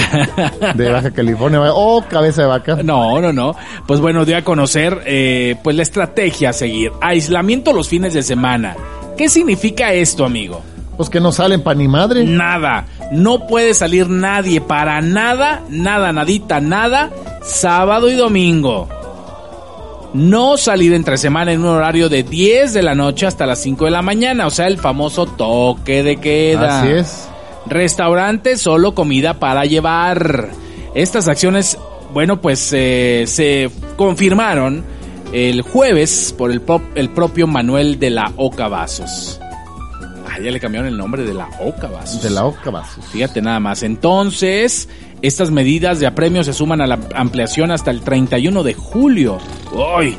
de 0.74 0.90
Baja 0.90 1.10
California. 1.14 1.60
Oh, 1.72 2.04
cabeza 2.08 2.42
de 2.42 2.48
vaca. 2.48 2.82
No, 2.82 3.20
no, 3.20 3.32
no. 3.32 3.54
Pues 3.86 4.00
bueno, 4.00 4.24
dio 4.24 4.36
a 4.36 4.42
conocer 4.42 5.02
eh, 5.06 5.56
pues 5.62 5.76
la 5.76 5.82
estrategia 5.82 6.50
a 6.50 6.52
seguir. 6.52 6.92
Aislamiento 7.00 7.72
los 7.72 7.88
fines 7.88 8.12
de 8.12 8.22
semana. 8.22 8.76
¿Qué 9.16 9.28
significa 9.28 9.92
esto, 9.92 10.24
amigo? 10.24 10.60
Pues 10.96 11.08
que 11.08 11.20
no 11.20 11.32
salen 11.32 11.62
pa' 11.62 11.74
ni 11.74 11.88
madre. 11.88 12.24
Nada. 12.24 12.86
No 13.12 13.46
puede 13.46 13.74
salir 13.74 14.08
nadie 14.08 14.60
para 14.60 15.00
nada, 15.00 15.62
nada, 15.68 16.12
nadita, 16.12 16.60
nada, 16.60 17.10
sábado 17.42 18.10
y 18.10 18.14
domingo. 18.14 18.88
No 20.12 20.56
salir 20.56 20.92
entre 20.92 21.16
semana 21.18 21.52
en 21.52 21.60
un 21.60 21.68
horario 21.68 22.08
de 22.08 22.24
10 22.24 22.74
de 22.74 22.82
la 22.82 22.94
noche 22.94 23.26
hasta 23.26 23.46
las 23.46 23.60
5 23.60 23.84
de 23.84 23.90
la 23.92 24.02
mañana, 24.02 24.46
o 24.46 24.50
sea, 24.50 24.66
el 24.66 24.78
famoso 24.78 25.26
toque 25.26 26.02
de 26.02 26.16
queda. 26.16 26.80
Así 26.80 26.90
es. 26.90 27.28
Restaurantes, 27.66 28.60
solo 28.60 28.94
comida 28.94 29.34
para 29.38 29.64
llevar. 29.64 30.48
Estas 30.94 31.28
acciones, 31.28 31.78
bueno, 32.12 32.40
pues 32.40 32.72
eh, 32.72 33.24
se 33.26 33.70
confirmaron 33.96 34.84
el 35.32 35.62
jueves 35.62 36.34
por 36.36 36.50
el, 36.50 36.62
el 36.96 37.10
propio 37.10 37.46
Manuel 37.46 38.00
de 38.00 38.10
la 38.10 38.32
Oca 38.36 38.66
Vasos. 38.66 39.40
Ya 40.40 40.50
le 40.50 40.60
cambiaron 40.60 40.88
el 40.88 40.96
nombre 40.96 41.22
de 41.24 41.34
la 41.34 41.48
Oca 41.60 41.88
Vasos. 41.88 42.22
De 42.22 42.30
la 42.30 42.44
O 42.46 42.54
cabazos. 42.54 43.04
Fíjate 43.06 43.40
nada 43.42 43.60
más. 43.60 43.82
Entonces, 43.82 44.88
estas 45.22 45.50
medidas 45.50 46.00
de 46.00 46.06
apremio 46.06 46.42
se 46.44 46.52
suman 46.52 46.80
a 46.80 46.86
la 46.86 46.98
ampliación 47.14 47.70
hasta 47.70 47.90
el 47.90 48.00
31 48.00 48.62
de 48.62 48.74
julio. 48.74 49.38
¡Uy! 49.72 50.16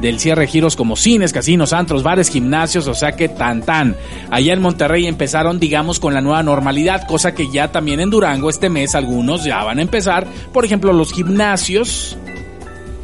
Del 0.00 0.18
cierre 0.18 0.42
de 0.42 0.46
giros 0.48 0.76
como 0.76 0.96
cines, 0.96 1.30
casinos, 1.32 1.74
antros, 1.74 2.02
bares, 2.02 2.30
gimnasios, 2.30 2.86
o 2.86 2.94
sea 2.94 3.12
que 3.12 3.28
tan 3.28 3.60
tan. 3.60 3.96
Allá 4.30 4.54
en 4.54 4.62
Monterrey 4.62 5.06
empezaron, 5.06 5.60
digamos, 5.60 6.00
con 6.00 6.14
la 6.14 6.22
nueva 6.22 6.42
normalidad, 6.42 7.06
cosa 7.06 7.34
que 7.34 7.50
ya 7.50 7.70
también 7.70 8.00
en 8.00 8.08
Durango 8.08 8.48
este 8.48 8.70
mes 8.70 8.94
algunos 8.94 9.44
ya 9.44 9.62
van 9.62 9.78
a 9.78 9.82
empezar. 9.82 10.26
Por 10.54 10.64
ejemplo, 10.64 10.94
los 10.94 11.12
gimnasios. 11.12 12.16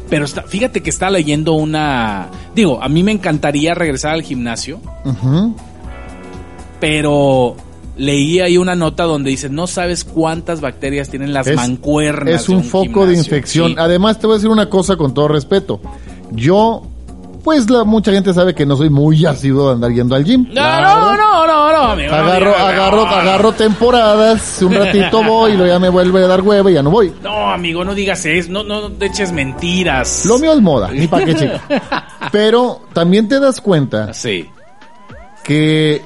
Pero 0.09 0.23
está- 0.25 0.43
fíjate 0.43 0.81
que 0.81 0.89
está 0.89 1.09
leyendo 1.11 1.51
una... 1.53 2.29
Digo, 2.55 2.81
a 2.81 2.87
mí 2.89 3.03
me 3.03 3.11
encantaría 3.11 3.75
regresar 3.75 4.13
al 4.13 4.23
gimnasio, 4.23 4.79
Ujú. 5.03 5.53
Pero 6.79 7.55
leí 7.95 8.39
ahí 8.39 8.57
una 8.57 8.75
nota 8.75 9.03
donde 9.03 9.29
dice, 9.31 9.49
no 9.49 9.65
sabes 9.67 10.03
cuántas 10.03 10.61
bacterias 10.61 11.09
tienen 11.09 11.33
las 11.33 11.47
Es- 11.47 11.55
mancuernas. 11.55 12.41
Es 12.41 12.47
de 12.47 12.53
un 12.55 12.63
foco 12.63 12.83
de 13.05 13.13
gimnasio". 13.13 13.17
infección. 13.19 13.67
Sí. 13.71 13.75
Además, 13.79 14.19
te 14.19 14.27
voy 14.27 14.35
a 14.35 14.37
decir 14.37 14.49
una 14.49 14.69
cosa 14.69 14.95
con 14.97 15.13
todo 15.13 15.27
respeto. 15.27 15.79
Yo, 16.31 16.83
pues 17.43 17.69
la, 17.69 17.83
mucha 17.85 18.11
gente 18.11 18.33
sabe 18.33 18.53
que 18.53 18.65
no 18.65 18.75
soy 18.75 18.89
muy 18.89 19.25
asiduo 19.25 19.67
de 19.69 19.73
andar 19.75 19.91
yendo 19.93 20.13
al 20.15 20.23
gym. 20.25 20.45
No, 20.53 20.81
no, 20.81 21.15
no, 21.17 21.47
no, 21.47 21.71
no, 21.71 21.77
amigo, 21.91 22.13
Agarro, 22.13 22.53
agarro, 22.55 23.05
agarro 23.07 23.51
temporadas, 23.53 24.61
un 24.61 24.73
ratito 24.73 25.23
voy 25.23 25.51
y 25.53 25.57
luego 25.57 25.71
ya 25.73 25.79
me 25.79 25.89
vuelve 25.89 26.23
a 26.23 26.27
dar 26.27 26.41
hueva 26.41 26.69
y 26.69 26.73
ya 26.75 26.83
no 26.83 26.91
voy. 26.91 27.11
No, 27.23 27.49
amigo, 27.51 27.83
no 27.85 27.95
digas 27.95 28.25
eso, 28.25 28.51
no, 28.51 28.63
no, 28.63 28.91
te 28.91 29.05
eches 29.07 29.31
mentiras. 29.31 30.25
Lo 30.25 30.37
mío 30.37 30.51
es 30.53 30.61
moda, 30.61 30.91
ni 30.91 31.07
pa' 31.07 31.23
qué 31.23 31.33
chico. 31.35 31.53
Pero 32.31 32.81
también 32.93 33.27
te 33.29 33.39
das 33.39 33.61
cuenta 33.61 34.13
Sí. 34.13 34.45
que 35.43 36.01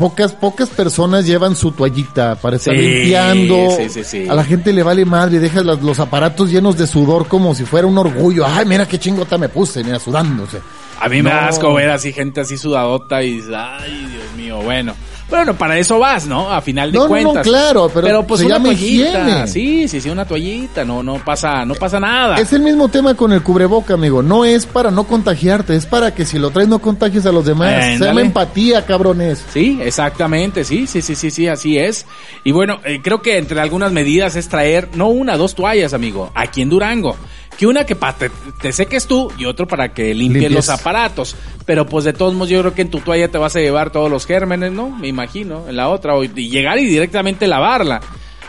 pocas, 0.00 0.32
pocas 0.32 0.68
personas 0.70 1.24
llevan 1.26 1.54
su 1.54 1.70
toallita 1.70 2.34
para 2.34 2.56
estar 2.56 2.74
Sí, 2.74 2.80
limpiando. 2.80 3.68
sí, 3.76 3.88
sí, 3.88 4.02
sí. 4.02 4.26
A 4.28 4.34
la 4.34 4.42
gente 4.42 4.72
le 4.72 4.82
vale 4.82 5.04
madre, 5.04 5.38
deja 5.38 5.62
las- 5.62 5.80
los 5.82 6.00
aparatos 6.00 6.50
llenos 6.50 6.76
de 6.76 6.86
sudor 6.88 7.28
como 7.28 7.54
si 7.54 7.64
fuera 7.64 7.86
un 7.86 7.96
orgullo. 7.98 8.44
Ay, 8.46 8.64
mira 8.66 8.88
qué 8.88 8.98
chingota 8.98 9.38
me 9.38 9.48
puse, 9.48 9.84
mira, 9.84 9.98
sudándose. 10.00 10.58
A 11.00 11.08
mí 11.08 11.22
me 11.22 11.30
da 11.30 11.48
asco 11.48 11.72
ver 11.74 11.90
así 11.90 12.12
gente 12.12 12.40
así 12.40 12.58
sudadota 12.58 13.22
y 13.22 13.40
ay, 13.56 14.06
Dios 14.10 14.32
mío, 14.36 14.60
bueno. 14.62 14.94
Bueno, 15.30 15.54
para 15.56 15.78
eso 15.78 15.98
vas, 15.98 16.26
¿no? 16.26 16.50
A 16.52 16.60
final 16.60 16.90
de 16.90 16.98
No, 16.98 17.04
no, 17.08 17.14
no, 17.16 17.22
cuentas. 17.22 17.46
claro, 17.46 17.88
pero 17.94 18.26
pues 18.26 18.40
se 18.40 18.46
una 18.46 18.56
llama 18.56 18.64
toallita. 18.70 19.08
higiene. 19.20 19.46
Sí, 19.46 19.88
sí, 19.88 20.00
sí, 20.00 20.10
una 20.10 20.24
toallita, 20.24 20.84
no, 20.84 21.02
no 21.02 21.24
pasa, 21.24 21.64
no 21.64 21.74
pasa 21.74 22.00
nada. 22.00 22.36
Es 22.38 22.52
el 22.52 22.62
mismo 22.62 22.88
tema 22.88 23.14
con 23.14 23.32
el 23.32 23.42
cubreboca, 23.42 23.94
amigo. 23.94 24.22
No 24.22 24.44
es 24.44 24.66
para 24.66 24.90
no 24.90 25.04
contagiarte, 25.04 25.74
es 25.76 25.86
para 25.86 26.14
que 26.14 26.24
si 26.24 26.38
lo 26.38 26.50
traes 26.50 26.68
no 26.68 26.80
contagies 26.80 27.26
a 27.26 27.32
los 27.32 27.44
demás. 27.44 27.84
Se 27.98 28.04
llama 28.04 28.20
empatía, 28.22 28.84
cabrones. 28.84 29.44
Sí, 29.52 29.78
exactamente, 29.82 30.64
sí, 30.64 30.86
sí, 30.86 31.00
sí, 31.00 31.14
sí, 31.14 31.30
sí, 31.30 31.46
así 31.46 31.78
es. 31.78 32.06
Y 32.44 32.52
bueno, 32.52 32.80
eh, 32.84 33.00
creo 33.02 33.22
que 33.22 33.38
entre 33.38 33.60
algunas 33.60 33.92
medidas 33.92 34.34
es 34.36 34.48
traer, 34.48 34.88
no 34.94 35.08
una, 35.08 35.36
dos 35.36 35.54
toallas, 35.54 35.94
amigo, 35.94 36.30
aquí 36.34 36.62
en 36.62 36.68
Durango. 36.70 37.16
Que 37.60 37.66
una 37.66 37.84
que 37.84 37.94
para 37.94 38.14
te, 38.14 38.30
te 38.62 38.72
seques 38.72 39.06
tú 39.06 39.30
y 39.36 39.44
otro 39.44 39.68
para 39.68 39.92
que 39.92 40.14
limpies 40.14 40.44
Limpies. 40.44 40.52
los 40.52 40.68
aparatos. 40.70 41.36
Pero 41.66 41.84
pues 41.84 42.06
de 42.06 42.14
todos 42.14 42.32
modos 42.32 42.48
yo 42.48 42.58
creo 42.60 42.72
que 42.72 42.80
en 42.80 42.90
tu 42.90 43.00
toalla 43.00 43.28
te 43.28 43.36
vas 43.36 43.54
a 43.54 43.60
llevar 43.60 43.90
todos 43.90 44.10
los 44.10 44.24
gérmenes, 44.26 44.72
¿no? 44.72 44.88
Me 44.88 45.08
imagino, 45.08 45.68
en 45.68 45.76
la 45.76 45.90
otra. 45.90 46.14
O, 46.14 46.24
y 46.24 46.28
llegar 46.48 46.78
y 46.78 46.86
directamente 46.86 47.46
lavarla. 47.46 48.00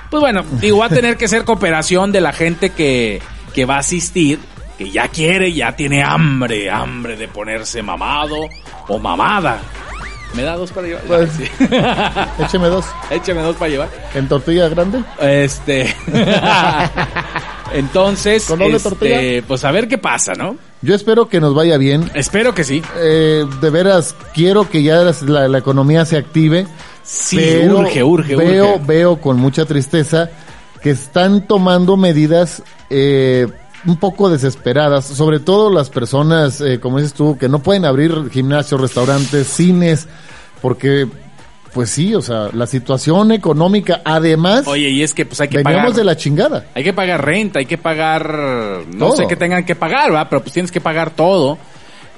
Pues 0.09 0.21
bueno, 0.21 0.45
digo, 0.61 0.77
va 0.77 0.85
a 0.85 0.89
tener 0.89 1.17
que 1.17 1.27
ser 1.27 1.43
cooperación 1.43 2.13
de 2.13 2.21
la 2.21 2.31
gente 2.31 2.69
que, 2.69 3.21
que 3.53 3.65
va 3.65 3.75
a 3.75 3.79
asistir, 3.79 4.39
que 4.77 4.89
ya 4.91 5.09
quiere, 5.09 5.51
ya 5.51 5.75
tiene 5.75 6.01
hambre, 6.03 6.71
hambre 6.71 7.17
de 7.17 7.27
ponerse 7.27 7.81
mamado 7.83 8.37
o 8.87 8.97
mamada. 8.97 9.59
¿Me 10.33 10.43
da 10.43 10.55
dos 10.55 10.71
para 10.71 10.87
llevar? 10.87 11.03
Pues, 11.03 11.29
Sí. 11.33 11.43
Écheme 12.39 12.67
dos. 12.69 12.85
Échame 13.09 13.41
dos 13.41 13.57
para 13.57 13.69
llevar. 13.69 13.89
¿En 14.15 14.29
tortilla 14.29 14.69
grande? 14.69 15.03
Este. 15.19 15.93
Entonces, 17.73 18.45
¿Con 18.45 18.59
doble 18.59 18.77
este, 18.77 18.89
tortilla? 18.89 19.43
pues 19.47 19.63
a 19.63 19.71
ver 19.71 19.87
qué 19.87 19.97
pasa, 19.97 20.33
¿no? 20.33 20.57
Yo 20.81 20.95
espero 20.95 21.29
que 21.29 21.39
nos 21.39 21.53
vaya 21.53 21.77
bien. 21.77 22.09
Espero 22.13 22.53
que 22.53 22.63
sí. 22.63 22.81
Eh, 22.97 23.45
de 23.61 23.69
veras, 23.69 24.15
quiero 24.33 24.69
que 24.69 24.83
ya 24.83 25.03
la, 25.21 25.47
la 25.47 25.57
economía 25.57 26.05
se 26.05 26.17
active. 26.17 26.67
Sí, 27.03 27.37
pero 27.37 27.79
urge, 27.79 28.03
urge, 28.03 28.35
veo, 28.35 28.75
urge. 28.75 28.85
Veo 28.85 29.21
con 29.21 29.37
mucha 29.37 29.65
tristeza 29.65 30.29
que 30.81 30.91
están 30.91 31.47
tomando 31.47 31.97
medidas 31.97 32.63
eh, 32.89 33.47
un 33.85 33.97
poco 33.97 34.29
desesperadas, 34.29 35.05
sobre 35.05 35.39
todo 35.39 35.71
las 35.71 35.89
personas, 35.89 36.61
eh, 36.61 36.79
como 36.79 36.97
dices 36.97 37.13
tú, 37.13 37.37
que 37.37 37.49
no 37.49 37.59
pueden 37.59 37.85
abrir 37.85 38.29
gimnasios, 38.31 38.79
restaurantes, 38.79 39.47
cines, 39.47 40.07
porque 40.61 41.07
pues 41.73 41.89
sí, 41.89 42.13
o 42.15 42.21
sea, 42.21 42.49
la 42.53 42.67
situación 42.67 43.31
económica, 43.31 44.01
además, 44.03 44.67
Oye, 44.67 44.89
y 44.89 45.03
es 45.03 45.13
que 45.13 45.25
pues 45.25 45.39
hay 45.41 45.47
que 45.47 45.57
veníamos 45.57 45.81
pagar. 45.91 45.95
de 45.97 46.03
la 46.03 46.15
chingada. 46.17 46.65
Hay 46.73 46.83
que 46.83 46.93
pagar 46.93 47.23
renta, 47.25 47.59
hay 47.59 47.65
que 47.65 47.77
pagar. 47.77 48.29
No 48.93 49.07
Todo. 49.07 49.15
sé 49.17 49.27
qué 49.27 49.35
tengan 49.35 49.63
que 49.65 49.75
pagar, 49.75 50.13
¿va? 50.13 50.27
Pero 50.29 50.41
pues 50.41 50.53
tienes 50.53 50.71
que 50.71 50.81
pagar 50.81 51.11
todo. 51.11 51.57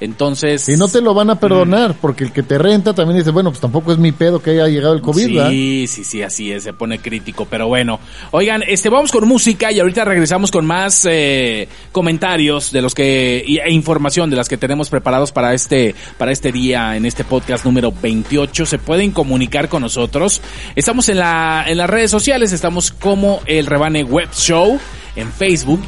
Entonces. 0.04 0.68
Y 0.68 0.76
no 0.76 0.90
te 0.90 1.00
lo 1.00 1.14
van 1.14 1.30
a 1.30 1.40
perdonar, 1.40 1.96
porque 2.02 2.26
el 2.26 2.34
que 2.34 2.44
te 2.44 2.58
renta 2.58 2.94
también 2.94 3.20
dice, 3.20 3.32
bueno, 3.32 3.52
pues 3.52 3.62
tampoco 3.62 3.94
es 3.94 3.98
mi 3.98 4.12
pedo 4.12 4.42
que 4.42 4.52
haya 4.52 4.68
llegado 4.68 4.94
el 4.94 5.02
COVID, 5.02 5.34
¿verdad? 5.34 5.50
Sí, 5.50 5.86
sí, 5.88 6.04
sí, 6.04 6.22
así 6.22 6.52
es, 6.52 6.64
se 6.64 6.74
pone 6.74 7.00
crítico, 7.00 7.48
pero 7.50 7.68
bueno. 7.70 8.02
Oigan, 8.32 8.64
este, 8.68 8.90
vamos 8.90 9.14
con 9.14 9.26
música 9.26 9.72
y 9.72 9.80
ahorita 9.80 10.04
regresamos 10.04 10.52
con 10.52 10.66
más 10.66 11.08
eh, 11.10 11.70
comentarios 11.94 12.74
de 12.74 12.82
los 12.82 12.94
que, 12.94 13.46
e 13.48 13.72
información 13.72 14.30
de 14.30 14.36
las 14.36 14.50
que 14.50 14.58
tenemos 14.58 14.90
preparados 14.90 15.32
para 15.32 15.54
este, 15.54 15.96
para 16.18 16.34
este 16.34 16.52
día, 16.52 16.98
en 16.98 17.06
este 17.06 17.24
podcast 17.24 17.64
número 17.64 17.94
28. 18.02 18.66
Se 18.66 18.80
pueden 18.80 19.12
comunicar 19.12 19.70
con 19.70 19.84
nosotros. 19.84 20.42
Estamos 20.76 21.08
en 21.08 21.20
la, 21.20 21.64
en 21.66 21.78
las 21.78 21.90
redes 21.90 22.12
sociales, 22.12 22.52
estamos 22.52 22.92
como 22.92 23.40
el 23.46 23.68
Rebane 23.68 24.04
Web 24.04 24.32
Show 24.34 24.78
en 25.16 25.32
Facebook. 25.32 25.80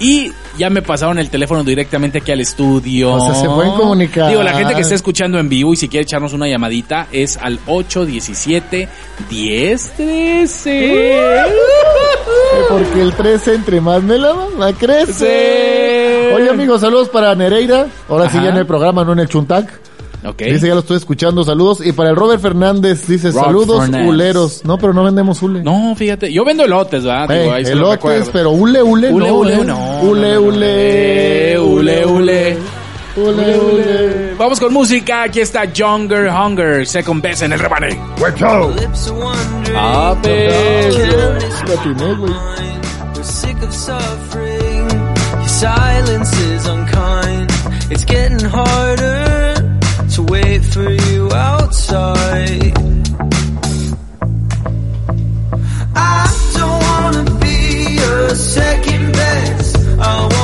Y 0.00 0.32
ya 0.56 0.70
me 0.70 0.80
pasaron 0.80 1.18
el 1.18 1.28
teléfono 1.28 1.62
directamente 1.62 2.18
aquí 2.18 2.32
al 2.32 2.40
estudio. 2.40 3.12
O 3.12 3.20
sea, 3.20 3.34
se 3.34 3.46
pueden 3.46 3.72
comunicar. 3.72 4.30
Digo, 4.30 4.42
la 4.42 4.54
gente 4.54 4.74
que 4.74 4.80
está 4.80 4.94
escuchando 4.94 5.38
en 5.38 5.50
vivo 5.50 5.74
y 5.74 5.76
si 5.76 5.88
quiere 5.88 6.04
echarnos 6.04 6.32
una 6.32 6.48
llamadita 6.48 7.06
es 7.12 7.36
al 7.36 7.60
817 7.66 8.88
1013. 9.30 11.44
Porque 12.68 13.02
el 13.02 13.12
13 13.12 13.54
entre 13.54 13.80
más 13.80 14.02
me 14.02 14.16
la 14.16 14.32
va 14.32 14.72
crece. 14.72 16.32
Oye, 16.34 16.48
amigos, 16.48 16.80
saludos 16.80 17.10
para 17.10 17.34
Nereida. 17.34 17.86
Ahora 18.08 18.30
sí 18.30 18.38
ya 18.42 18.48
en 18.48 18.56
el 18.56 18.66
programa, 18.66 19.04
no 19.04 19.12
en 19.12 19.18
el 19.18 19.28
Chuntac. 19.28 19.89
Ok. 20.24 20.42
Dice, 20.42 20.68
ya 20.68 20.74
lo 20.74 20.80
estoy 20.80 20.98
escuchando, 20.98 21.44
saludos. 21.44 21.84
Y 21.84 21.92
para 21.92 22.10
el 22.10 22.16
Robert 22.16 22.42
Fernández, 22.42 23.06
dice, 23.06 23.30
Rob 23.30 23.44
saludos, 23.44 23.80
Fernández. 23.82 24.08
huleros. 24.08 24.60
No, 24.64 24.76
pero 24.78 24.92
no 24.92 25.02
vendemos 25.04 25.42
hule. 25.42 25.62
No, 25.62 25.94
fíjate, 25.96 26.32
yo 26.32 26.44
vendo 26.44 26.64
elotes, 26.64 27.04
¿verdad? 27.04 27.30
Eh, 27.30 27.40
Digo, 27.42 27.52
ahí 27.54 27.64
elotes, 27.64 28.28
pero 28.32 28.50
hule, 28.50 28.82
hule, 28.82 29.10
Ule, 29.10 29.28
no. 29.28 29.34
ule, 29.36 29.54
eh. 29.54 29.64
no. 29.64 30.00
Ule, 30.02 30.34
no, 30.34 30.40
no, 30.40 30.40
no. 30.40 30.46
ule. 30.48 31.58
Ule, 31.58 32.06
ule. 32.06 32.56
Ule, 33.16 33.58
ule. 33.58 34.34
Vamos 34.38 34.60
con 34.60 34.72
música. 34.72 35.22
Aquí 35.24 35.40
está 35.40 35.64
Younger 35.64 36.28
Hunger, 36.30 36.86
Second 36.86 37.20
Best 37.22 37.42
en 37.42 37.52
el 37.52 37.58
rebane. 37.58 37.88
Lips 37.90 38.42
are 38.42 38.60
wondering. 39.18 39.76
A 39.76 40.14
ver. 40.22 41.38
Latiné, 41.68 42.14
güey. 42.14 42.32
We're 43.14 43.24
sick 43.24 43.56
of 43.62 43.74
suffering. 43.74 44.88
Your 45.40 45.48
silence 45.48 46.32
is 46.54 46.66
unkind. 46.66 47.50
It's 47.90 48.04
getting 48.04 48.48
harder 48.48 49.29
to 50.20 50.32
wait 50.32 50.64
for 50.64 50.90
you 50.90 51.30
outside. 51.32 52.76
I 55.94 56.26
don't 56.56 56.82
wanna 56.88 57.38
be 57.38 57.94
your 57.94 58.34
second 58.34 59.12
best. 59.12 59.76
I 59.98 60.39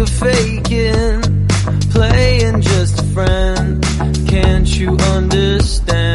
of 0.00 0.08
faking, 0.08 1.48
playing 1.90 2.60
just 2.60 3.00
a 3.00 3.04
friend. 3.14 3.82
Can't 4.28 4.68
you 4.78 4.90
understand? 4.90 6.07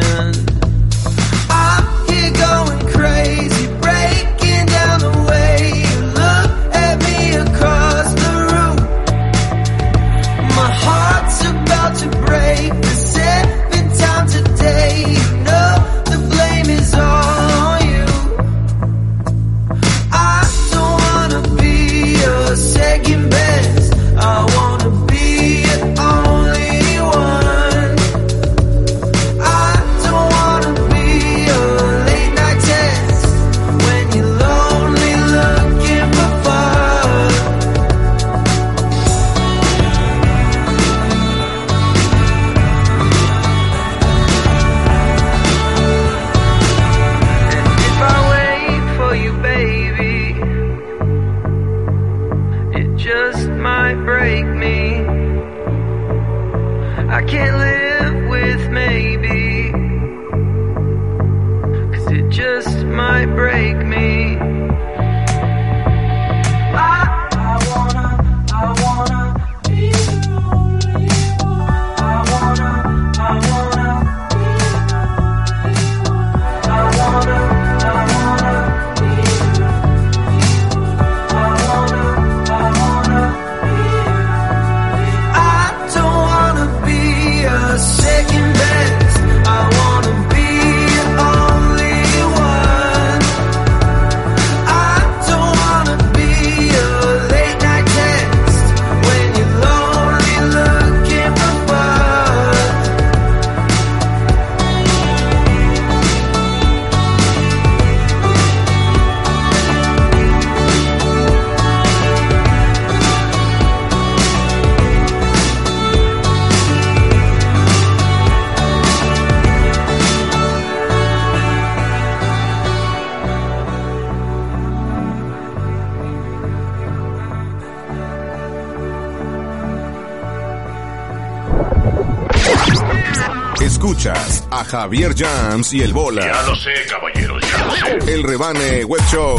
Javier 134.84 135.14
Jams 135.16 135.72
y 135.72 135.80
el 135.80 135.94
Bola. 135.94 136.26
Ya 136.26 136.42
lo 136.42 136.54
sé, 136.54 136.70
caballeros, 136.90 137.42
ya 137.50 137.64
lo 137.64 137.70
sé. 138.04 138.12
El 138.12 138.22
Rebane 138.22 138.84
Web 138.84 139.00
Show. 139.10 139.38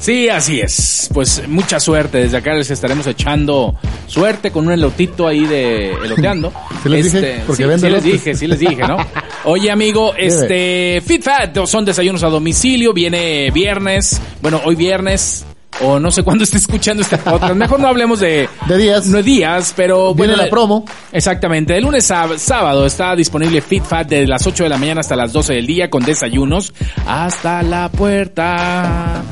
Sí, 0.00 0.30
así 0.30 0.60
es. 0.60 1.10
Pues 1.12 1.46
mucha 1.46 1.78
suerte. 1.78 2.18
Desde 2.18 2.38
acá 2.38 2.54
les 2.54 2.70
estaremos 2.70 3.06
echando 3.06 3.74
suerte 4.06 4.50
con 4.50 4.66
un 4.66 4.72
elotito 4.72 5.28
ahí 5.28 5.46
de 5.46 5.92
eloteando. 5.92 6.52
¿Sí 6.82 6.88
les 6.88 7.12
dije? 7.12 7.42
Porque 7.46 7.62
sí, 7.62 7.68
vende 7.68 7.86
sí 7.86 7.92
les 7.92 8.02
dije, 8.02 8.34
sí 8.34 8.46
les 8.46 8.58
dije, 8.58 8.88
¿no? 8.88 8.96
Oye, 9.44 9.70
amigo, 9.70 10.14
este 10.16 11.02
Fit 11.06 11.22
Fat 11.22 11.66
son 11.66 11.84
desayunos 11.84 12.22
a 12.22 12.28
domicilio, 12.28 12.92
viene 12.94 13.50
viernes, 13.50 14.20
bueno, 14.40 14.60
hoy 14.64 14.74
viernes 14.74 15.46
o 15.82 15.98
no 15.98 16.10
sé 16.10 16.22
cuándo 16.22 16.44
esté 16.44 16.58
escuchando 16.58 17.02
este 17.02 17.18
podcast. 17.18 17.54
Mejor 17.54 17.80
no 17.80 17.88
hablemos 17.88 18.20
de 18.20 18.48
De 18.66 18.76
días. 18.78 19.06
no 19.06 19.18
de 19.18 19.22
días, 19.22 19.72
pero 19.76 20.14
Viene 20.14 20.32
bueno, 20.32 20.44
la 20.44 20.50
promo. 20.50 20.84
Exactamente, 21.12 21.72
de 21.74 21.80
lunes 21.80 22.10
a 22.10 22.38
sábado 22.38 22.86
está 22.86 23.14
disponible 23.16 23.60
Fit 23.60 23.84
Fat 23.84 24.08
de 24.08 24.26
las 24.26 24.46
8 24.46 24.64
de 24.64 24.68
la 24.68 24.78
mañana 24.78 25.00
hasta 25.00 25.16
las 25.16 25.32
12 25.32 25.54
del 25.54 25.66
día 25.66 25.90
con 25.90 26.04
desayunos 26.04 26.72
hasta 27.06 27.62
la 27.62 27.88
puerta 27.90 29.22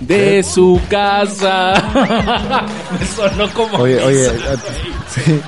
de 0.00 0.42
su 0.42 0.80
casa. 0.88 1.72
Me 3.00 3.06
sonó 3.06 3.48
como 3.54 3.78
Oye, 3.78 4.00
oye. 4.02 4.26
eso. 4.26 4.34
a- 4.34 5.10
sí. 5.10 5.40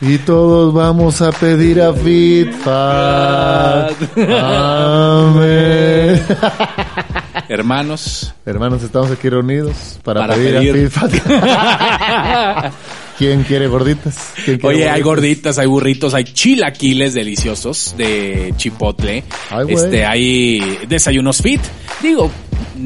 Y 0.00 0.18
todos 0.18 0.74
vamos 0.74 1.22
a 1.22 1.30
pedir 1.32 1.80
a 1.80 1.92
Fit 1.94 2.52
Fat. 2.52 3.92
Amén. 4.28 6.22
Hermanos. 7.48 8.34
Hermanos, 8.46 8.82
estamos 8.82 9.10
aquí 9.10 9.28
reunidos 9.28 9.98
para, 10.02 10.20
Para 10.20 10.34
pedir, 10.34 10.72
pedir. 10.72 10.90
a. 10.96 12.70
¿Quién 13.18 13.44
quiere 13.44 13.68
gorditas? 13.68 14.32
¿Quién 14.44 14.58
quiere 14.58 14.76
Oye, 14.76 14.90
hay 14.90 15.00
gorditas, 15.02 15.58
hay 15.58 15.66
burritos, 15.66 16.14
hay 16.14 16.24
chilaquiles 16.24 17.14
deliciosos 17.14 17.94
de 17.96 18.52
chipotle. 18.56 19.22
Ay, 19.50 19.66
este, 19.68 20.04
hay 20.04 20.78
desayunos 20.88 21.40
fit, 21.40 21.60
digo, 22.02 22.30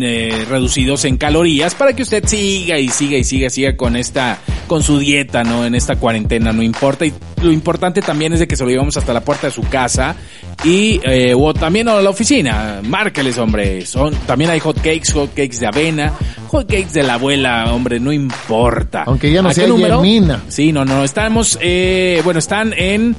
eh, 0.00 0.44
reducidos 0.48 1.04
en 1.04 1.16
calorías 1.16 1.74
para 1.74 1.94
que 1.94 2.02
usted 2.02 2.24
siga 2.26 2.78
y 2.78 2.88
siga 2.88 3.16
y 3.16 3.24
siga, 3.24 3.50
siga 3.50 3.76
con 3.76 3.96
esta, 3.96 4.38
con 4.66 4.82
su 4.82 4.98
dieta, 4.98 5.44
¿no? 5.44 5.64
En 5.64 5.74
esta 5.74 5.96
cuarentena, 5.96 6.52
no 6.52 6.62
importa. 6.62 7.06
Y 7.06 7.12
lo 7.42 7.52
importante 7.52 8.00
también 8.00 8.32
es 8.32 8.40
de 8.40 8.48
que 8.48 8.56
se 8.56 8.64
lo 8.64 8.70
llevamos 8.70 8.96
hasta 8.96 9.12
la 9.12 9.22
puerta 9.22 9.46
de 9.46 9.52
su 9.52 9.62
casa 9.62 10.16
y, 10.64 11.00
eh, 11.04 11.34
o 11.36 11.54
también 11.54 11.88
a 11.88 12.00
la 12.00 12.10
oficina. 12.10 12.80
Márqueles, 12.82 13.38
hombre. 13.38 13.86
Son, 13.86 14.14
también 14.26 14.50
hay 14.50 14.60
hot 14.60 14.76
cakes, 14.76 15.12
hot 15.12 15.30
cakes 15.34 15.58
de 15.58 15.66
avena, 15.66 16.12
hot 16.48 16.68
cakes 16.68 16.92
de 16.92 17.02
la 17.02 17.14
abuela, 17.14 17.72
hombre, 17.72 18.00
no 18.00 18.12
importa. 18.12 19.04
Aunque 19.06 19.32
ya 19.32 19.42
no 19.42 19.48
¿A 19.48 19.52
qué 19.52 19.60
sea 19.60 19.68
número? 19.68 20.02
Yemina. 20.02 20.42
Sí, 20.48 20.72
no, 20.72 20.84
no, 20.84 21.04
estamos, 21.04 21.58
eh, 21.60 22.20
bueno, 22.24 22.38
están 22.38 22.74
en... 22.76 23.16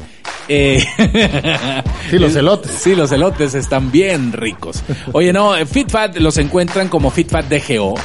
eh, 0.47 0.83
Sí, 2.09 2.17
los 2.19 2.35
elotes. 2.39 2.71
Sí, 2.71 2.95
los 2.95 3.11
elotes 3.11 3.53
están 3.55 3.91
bien 3.91 4.31
ricos. 4.33 4.83
Oye, 5.11 5.31
no, 5.33 5.55
eh, 5.55 5.65
FitFat 5.65 6.17
los 6.17 6.37
encuentran 6.37 6.87
como 6.89 7.09
FitFat 7.11 7.45
DGO. 7.49 7.95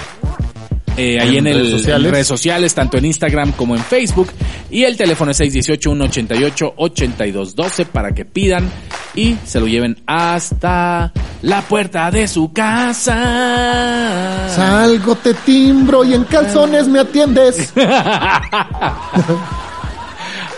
Eh, 0.96 1.18
ahí 1.20 1.38
en, 1.38 1.48
En 1.48 1.54
el, 1.54 1.58
redes 1.58 1.70
sociales. 1.72 2.06
en 2.06 2.12
redes 2.12 2.26
sociales, 2.28 2.72
tanto 2.74 2.96
en 2.98 3.04
Instagram 3.06 3.50
como 3.52 3.74
en 3.74 3.82
Facebook. 3.82 4.30
Y 4.70 4.84
el 4.84 4.96
teléfono 4.96 5.32
es 5.32 5.40
618-188-8212 5.40 7.86
para 7.86 8.14
que 8.14 8.24
pidan 8.24 8.70
y 9.14 9.34
se 9.44 9.58
lo 9.58 9.66
lleven 9.66 10.00
hasta 10.06 11.12
la 11.42 11.62
puerta 11.62 12.12
de 12.12 12.28
su 12.28 12.52
casa. 12.52 14.46
Salgo, 14.54 15.16
te 15.16 15.34
timbro 15.34 16.04
y 16.04 16.14
en 16.14 16.22
calzones 16.24 16.86
me 16.86 17.00
atiendes. 17.00 17.72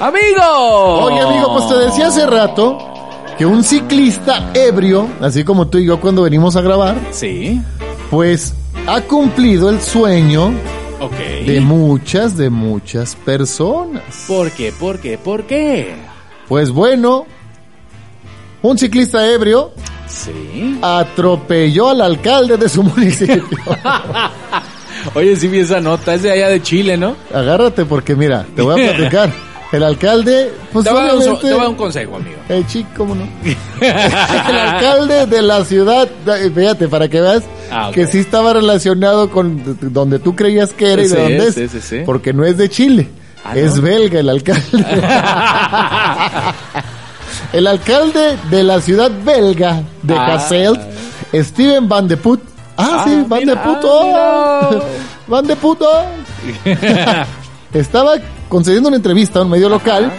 ¡Amigo! 0.00 1.04
Oye, 1.04 1.20
amigo, 1.20 1.54
pues 1.56 1.68
te 1.68 1.78
decía 1.86 2.08
hace 2.08 2.26
rato 2.26 2.78
que 3.38 3.46
un 3.46 3.64
ciclista 3.64 4.50
ebrio, 4.54 5.08
así 5.20 5.42
como 5.44 5.68
tú 5.68 5.78
y 5.78 5.86
yo 5.86 6.00
cuando 6.00 6.22
venimos 6.22 6.56
a 6.56 6.60
grabar, 6.60 6.96
Sí, 7.10 7.60
pues 8.10 8.54
ha 8.86 9.00
cumplido 9.02 9.70
el 9.70 9.80
sueño 9.80 10.52
ok. 11.00 11.16
de 11.46 11.60
muchas, 11.60 12.36
de 12.36 12.50
muchas 12.50 13.14
personas. 13.16 14.02
¿Por 14.28 14.50
qué? 14.50 14.72
¿Por 14.72 14.98
qué? 15.00 15.16
¿Por 15.18 15.44
qué? 15.44 15.94
Pues 16.48 16.70
bueno, 16.70 17.26
un 18.62 18.78
ciclista 18.78 19.26
ebrio 19.30 19.72
Sí. 20.06 20.78
atropelló 20.82 21.88
al 21.90 22.00
alcalde 22.02 22.56
de 22.58 22.68
su 22.68 22.82
municipio. 22.84 23.44
Oye, 25.14 25.36
sí 25.36 25.48
vi 25.48 25.60
esa 25.60 25.80
nota, 25.80 26.14
es 26.14 26.22
de 26.22 26.32
allá 26.32 26.48
de 26.48 26.62
Chile, 26.62 26.96
¿no? 26.96 27.16
Agárrate 27.34 27.84
porque 27.86 28.14
mira, 28.14 28.44
te 28.54 28.60
voy 28.62 28.72
a 28.82 28.92
platicar. 28.94 29.32
El 29.72 29.82
alcalde, 29.82 30.52
pues 30.72 30.84
te, 30.84 30.92
voy 30.92 31.10
un, 31.10 31.38
te 31.40 31.52
voy 31.52 31.64
a 31.64 31.68
un 31.68 31.74
consejo, 31.74 32.16
amigo. 32.16 32.36
Eh, 32.48 32.62
chico, 32.68 32.88
¿cómo 32.98 33.14
no? 33.16 33.26
el 33.80 34.58
alcalde 34.58 35.26
de 35.26 35.42
la 35.42 35.64
ciudad, 35.64 36.08
eh, 36.28 36.50
fíjate, 36.54 36.86
para 36.88 37.08
que 37.08 37.20
veas 37.20 37.42
Ah, 37.70 37.90
que 37.92 38.06
sí 38.06 38.18
estaba 38.20 38.52
relacionado 38.52 39.28
con 39.28 39.60
donde 39.92 40.20
tú 40.20 40.36
creías 40.36 40.72
que 40.72 40.92
era 40.92 41.02
y 41.02 41.08
de 41.08 41.16
dónde 41.20 41.48
es. 41.48 41.54
sí, 41.56 41.66
sí, 41.68 41.80
sí. 41.80 42.02
Porque 42.06 42.32
no 42.32 42.44
es 42.44 42.56
de 42.56 42.68
Chile, 42.68 43.08
Ah, 43.44 43.54
¿no? 43.54 43.60
es 43.60 43.80
belga 43.80 44.20
el 44.20 44.28
alcalde. 44.28 44.62
el 47.52 47.66
alcalde 47.66 48.36
de 48.50 48.62
la 48.62 48.80
ciudad 48.80 49.10
belga 49.24 49.82
de 50.02 50.14
Ah. 50.14 50.34
Hasselt, 50.34 50.80
Steven 51.34 51.88
Van 51.88 52.06
de 52.08 52.16
Put. 52.16 52.40
Ah, 52.76 52.98
Ah, 53.00 53.04
sí, 53.04 53.24
Van 53.26 53.40
mira, 53.40 53.54
de 53.54 53.60
Put. 53.60 53.78
ah, 53.84 53.88
oh. 53.90 54.70
mira. 54.70 54.84
Van 55.26 55.46
de 55.46 55.56
Put. 55.56 55.82
oh. 55.82 56.04
Estaba 57.78 58.14
concediendo 58.48 58.88
una 58.88 58.96
entrevista 58.96 59.40
a 59.40 59.42
un 59.42 59.50
medio 59.50 59.68
local 59.68 60.12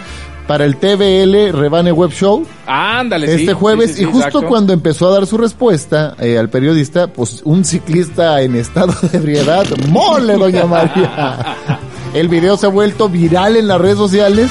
para 0.46 0.64
el 0.64 0.76
TVL 0.76 1.52
Rebane 1.52 1.92
Web 1.92 2.10
Show 2.10 2.46
Ándale, 2.66 3.26
sí. 3.26 3.40
este 3.42 3.54
jueves 3.54 3.90
Sí, 3.90 3.96
sí, 3.96 3.98
sí, 3.98 4.02
y 4.02 4.04
justo 4.06 4.28
exacto. 4.28 4.48
cuando 4.48 4.72
empezó 4.72 5.08
a 5.08 5.12
dar 5.12 5.26
su 5.26 5.36
respuesta 5.36 6.16
eh, 6.18 6.38
al 6.38 6.48
periodista, 6.48 7.06
pues 7.08 7.42
un 7.44 7.64
ciclista 7.64 8.40
en 8.40 8.56
estado 8.56 8.94
de 9.02 9.18
ebriedad, 9.18 9.66
mole 9.88 10.34
doña 10.34 10.64
María. 10.64 11.56
El 12.14 12.28
video 12.28 12.56
se 12.56 12.66
ha 12.66 12.70
vuelto 12.70 13.08
viral 13.08 13.56
en 13.56 13.68
las 13.68 13.78
redes 13.80 13.98
sociales 13.98 14.50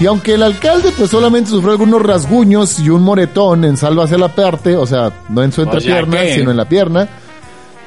y 0.00 0.06
aunque 0.06 0.34
el 0.34 0.42
alcalde 0.42 0.92
pues 0.96 1.10
solamente 1.10 1.50
sufrió 1.50 1.72
algunos 1.72 2.02
rasguños 2.02 2.78
y 2.80 2.90
un 2.90 3.02
moretón 3.02 3.64
en 3.64 3.76
salva 3.76 4.04
hacia 4.04 4.18
la 4.18 4.28
parte, 4.28 4.76
o 4.76 4.86
sea, 4.86 5.12
no 5.28 5.42
en 5.42 5.52
su 5.52 5.62
O 5.62 5.64
sea 5.64 5.72
entrepierna, 5.72 6.34
sino 6.34 6.50
en 6.50 6.56
la 6.56 6.68
pierna, 6.68 7.08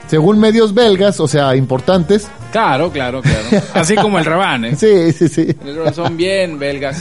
según 0.09 0.39
medios 0.39 0.73
belgas, 0.73 1.19
o 1.19 1.27
sea, 1.27 1.55
importantes, 1.55 2.27
Claro, 2.51 2.91
claro, 2.91 3.21
claro. 3.21 3.63
Así 3.75 3.95
como 3.95 4.17
el 4.17 4.25
Raban, 4.25 4.65
¿eh? 4.65 4.75
sí, 4.79 5.11
sí, 5.13 5.27
sí, 5.29 5.55
Son 5.93 6.17
bien 6.17 6.57
belgas. 6.59 6.99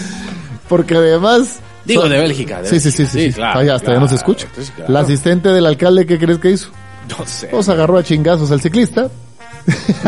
porque 0.68 0.94
además... 0.94 1.60
Digo, 1.86 2.02
son- 2.02 2.10
de 2.12 2.18
Bélgica. 2.18 2.60
de 2.60 2.68
Sí, 2.68 2.80
sí, 2.80 2.90
sí, 2.90 3.06
sí, 3.06 3.28
sí. 3.28 3.32
claro. 3.32 3.60
Ay, 3.60 3.68
hasta 3.70 3.94
ya 3.94 3.98
no 4.00 4.06
se 4.08 4.16
escucha. 4.16 4.46
claro. 4.76 4.92
La 4.92 5.00
asistente 5.00 5.48
del 5.48 5.64
alcalde, 5.64 6.04
¿qué 6.06 6.18
crees 6.18 6.38
que 6.38 6.50
hizo? 6.50 6.68
No 7.18 7.24
sé. 7.26 7.46
Pues 7.46 7.66
agarró 7.70 7.96
a 7.96 8.02
chingazos 8.02 8.50
al 8.50 8.60
ciclista. 8.60 9.08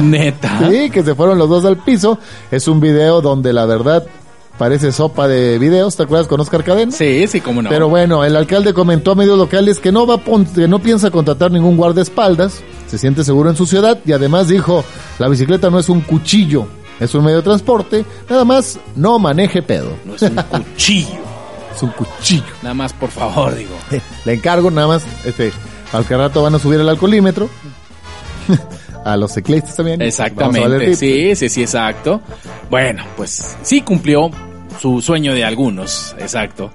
Neta. 0.03 0.59
Sí, 0.71 0.91
que 0.91 1.03
se 1.03 1.15
fueron 1.15 1.39
los 1.39 1.49
dos 1.49 1.65
al 1.65 1.79
piso. 1.79 2.19
Es 2.51 2.69
un 2.69 2.81
video 2.81 3.21
donde 3.23 3.53
la 3.55 3.65
verdad 3.65 4.05
parece 4.59 4.93
sopa 4.93 5.27
de 5.27 5.59
videos. 5.59 5.97
¿Te 5.97 6.03
acuerdas 6.03 6.27
con 6.27 6.41
Oscar 6.41 6.63
Cadena? 6.65 6.93
Sí, 6.93 7.27
sí, 7.27 7.41
cómo 7.41 7.63
no. 7.63 7.71
Pero 7.71 7.89
bueno, 7.89 8.25
el 8.25 8.37
alcalde 8.37 8.75
comentó 8.75 9.13
a 9.13 9.15
medios 9.15 9.39
locales 9.39 9.79
que 9.79 9.91
no 9.93 10.07
va 10.07 10.17
a 10.17 10.19
pon- 10.19 10.45
que 10.45 10.69
no 10.69 10.79
piensa 10.81 11.11
contratar 11.11 11.51
ningún 11.51 11.77
guardaespaldas, 11.79 12.61
se 12.91 12.99
siente 12.99 13.23
seguro 13.25 13.49
en 13.51 13.57
su 13.57 13.67
ciudad 13.67 13.99
y 14.05 14.13
además 14.13 14.49
dijo, 14.49 14.85
la 15.19 15.29
bicicleta 15.29 15.71
no 15.71 15.79
es 15.79 15.89
un 15.89 16.01
cuchillo, 16.01 16.67
es 16.99 17.15
un 17.15 17.23
medio 17.25 17.37
de 17.39 17.43
transporte, 17.45 18.05
nada 18.29 18.45
más 18.45 18.79
no 18.97 19.19
maneje 19.19 19.63
pedo, 19.63 19.93
No 20.05 20.17
es 20.17 20.23
un 20.23 20.35
cuchillo. 20.51 21.21
es 21.75 21.83
un 21.83 21.91
cuchillo. 21.91 22.43
Nada 22.63 22.75
más, 22.75 22.93
por 22.93 23.11
favor, 23.11 23.55
digo. 23.55 23.77
Le 24.25 24.35
encargo 24.35 24.71
nada 24.71 24.89
más, 24.89 25.05
este, 25.25 25.53
Al 25.93 26.05
que 26.05 26.17
rato 26.17 26.43
van 26.43 26.55
a 26.57 26.59
subir 26.59 26.81
el 26.81 26.89
alcoholímetro. 26.89 27.49
a 29.05 29.17
los 29.17 29.33
ciclistas 29.33 29.77
también. 29.77 30.03
Exactamente, 30.03 30.95
sí, 30.97 31.35
sí, 31.37 31.49
sí, 31.49 31.63
exacto. 31.63 32.21
Bueno, 32.69 33.05
pues 33.17 33.57
sí 33.63 33.83
cumplió 33.83 34.31
su 34.81 35.01
sueño 35.01 35.33
de 35.35 35.45
algunos, 35.45 36.15
exacto. 36.19 36.71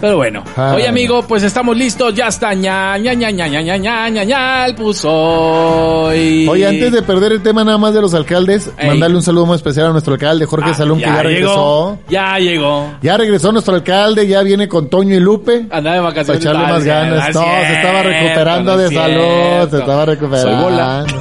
Pero 0.00 0.16
bueno, 0.16 0.44
Ah. 0.56 0.72
oye 0.74 0.86
amigo, 0.86 1.22
pues 1.26 1.42
estamos 1.42 1.74
listos, 1.76 2.12
ya 2.14 2.26
está, 2.28 2.52
ña, 2.54 2.98
ña, 2.98 3.14
ña, 3.14 3.30
ña, 3.30 3.48
ña, 3.48 3.62
ña, 3.62 3.76
ña, 3.78 4.08
ña, 4.10 4.24
ña, 4.24 4.66
el 4.66 4.74
pusoy. 4.74 6.46
Oye, 6.48 6.66
antes 6.66 6.92
de 6.92 7.02
perder 7.02 7.32
el 7.32 7.42
tema 7.42 7.64
nada 7.64 7.78
más 7.78 7.94
de 7.94 8.02
los 8.02 8.12
alcaldes, 8.12 8.70
Ey. 8.76 8.88
mandarle 8.88 9.16
un 9.16 9.22
saludo 9.22 9.46
muy 9.46 9.56
especial 9.56 9.86
a 9.86 9.90
nuestro 9.92 10.12
alcalde 10.14 10.44
Jorge 10.44 10.70
Ah, 10.70 10.74
Salón, 10.74 10.98
que 10.98 11.06
ya 11.06 11.22
regresó. 11.22 11.48
llegó, 11.48 11.98
ya 12.10 12.38
llegó. 12.38 12.90
Ya 13.00 13.16
regresó 13.16 13.52
nuestro 13.52 13.74
alcalde, 13.74 14.26
ya 14.26 14.42
viene 14.42 14.68
con 14.68 14.90
Toño 14.90 15.14
y 15.14 15.20
Lupe. 15.20 15.66
Anda 15.70 15.92
de 15.92 15.98
Para 15.98 16.00
vacaciones. 16.02 16.42
echarle 16.42 16.64
Ah, 16.64 16.68
más 16.68 16.82
sí, 16.82 16.88
ganas. 16.88 17.24
ah, 17.24 17.30
No, 17.32 17.40
se 17.66 17.72
estaba 17.74 18.02
recuperando 18.02 18.72
no 18.72 18.78
de 18.78 18.88
salud, 18.94 19.70
se 19.70 19.78
estaba 19.78 20.04
recuperando. 20.04 20.50
Soy 20.52 20.62
bola. 20.62 21.06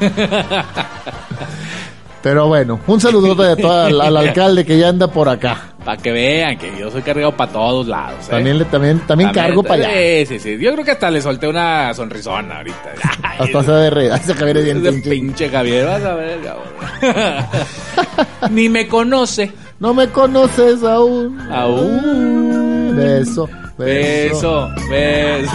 Pero 2.22 2.48
bueno, 2.48 2.78
un 2.86 3.00
saludo 3.00 3.34
de 3.34 3.56
todo 3.56 3.82
al, 3.86 4.00
al 4.00 4.16
alcalde 4.28 4.64
que 4.64 4.78
ya 4.78 4.88
anda 4.88 5.08
por 5.08 5.28
acá. 5.28 5.72
Para 5.84 5.96
que 5.96 6.12
vean 6.12 6.58
que 6.58 6.70
yo 6.78 6.90
soy 6.90 7.00
cargado 7.00 7.34
para 7.34 7.50
todos 7.52 7.86
lados. 7.86 8.26
¿eh? 8.26 8.30
También 8.30 8.58
le 8.58 8.66
también 8.66 9.00
también 9.06 9.32
cargo 9.32 9.62
para 9.62 9.86
allá. 9.86 9.94
Sí, 9.94 10.26
sí, 10.26 10.38
sí. 10.38 10.58
Yo 10.62 10.72
creo 10.72 10.84
que 10.84 10.90
hasta 10.90 11.10
le 11.10 11.22
solté 11.22 11.48
una 11.48 11.94
sonrisona 11.94 12.58
ahorita. 12.58 12.92
Ay, 13.22 13.38
Hasta 13.40 13.62
se 13.64 13.72
de 13.72 13.90
reír. 13.90 14.12
Ay, 14.12 14.20
se 14.22 14.34
Javier 14.34 14.56
es 14.58 14.64
bien 14.64 14.76
ese 14.78 14.92
pinche. 14.92 15.10
pinche 15.10 15.48
Javier, 15.48 15.86
vas 15.86 16.04
a 16.04 16.14
ver, 16.14 16.38
cabrón. 16.42 17.46
Ni 18.50 18.68
me 18.68 18.86
conoce. 18.86 19.50
No 19.78 19.94
me 19.94 20.08
conoces 20.08 20.82
aún. 20.84 21.40
Aún. 21.50 22.94
Beso, 22.94 23.46
beso. 23.46 23.48
Beso, 23.86 24.70
beso. 24.90 25.52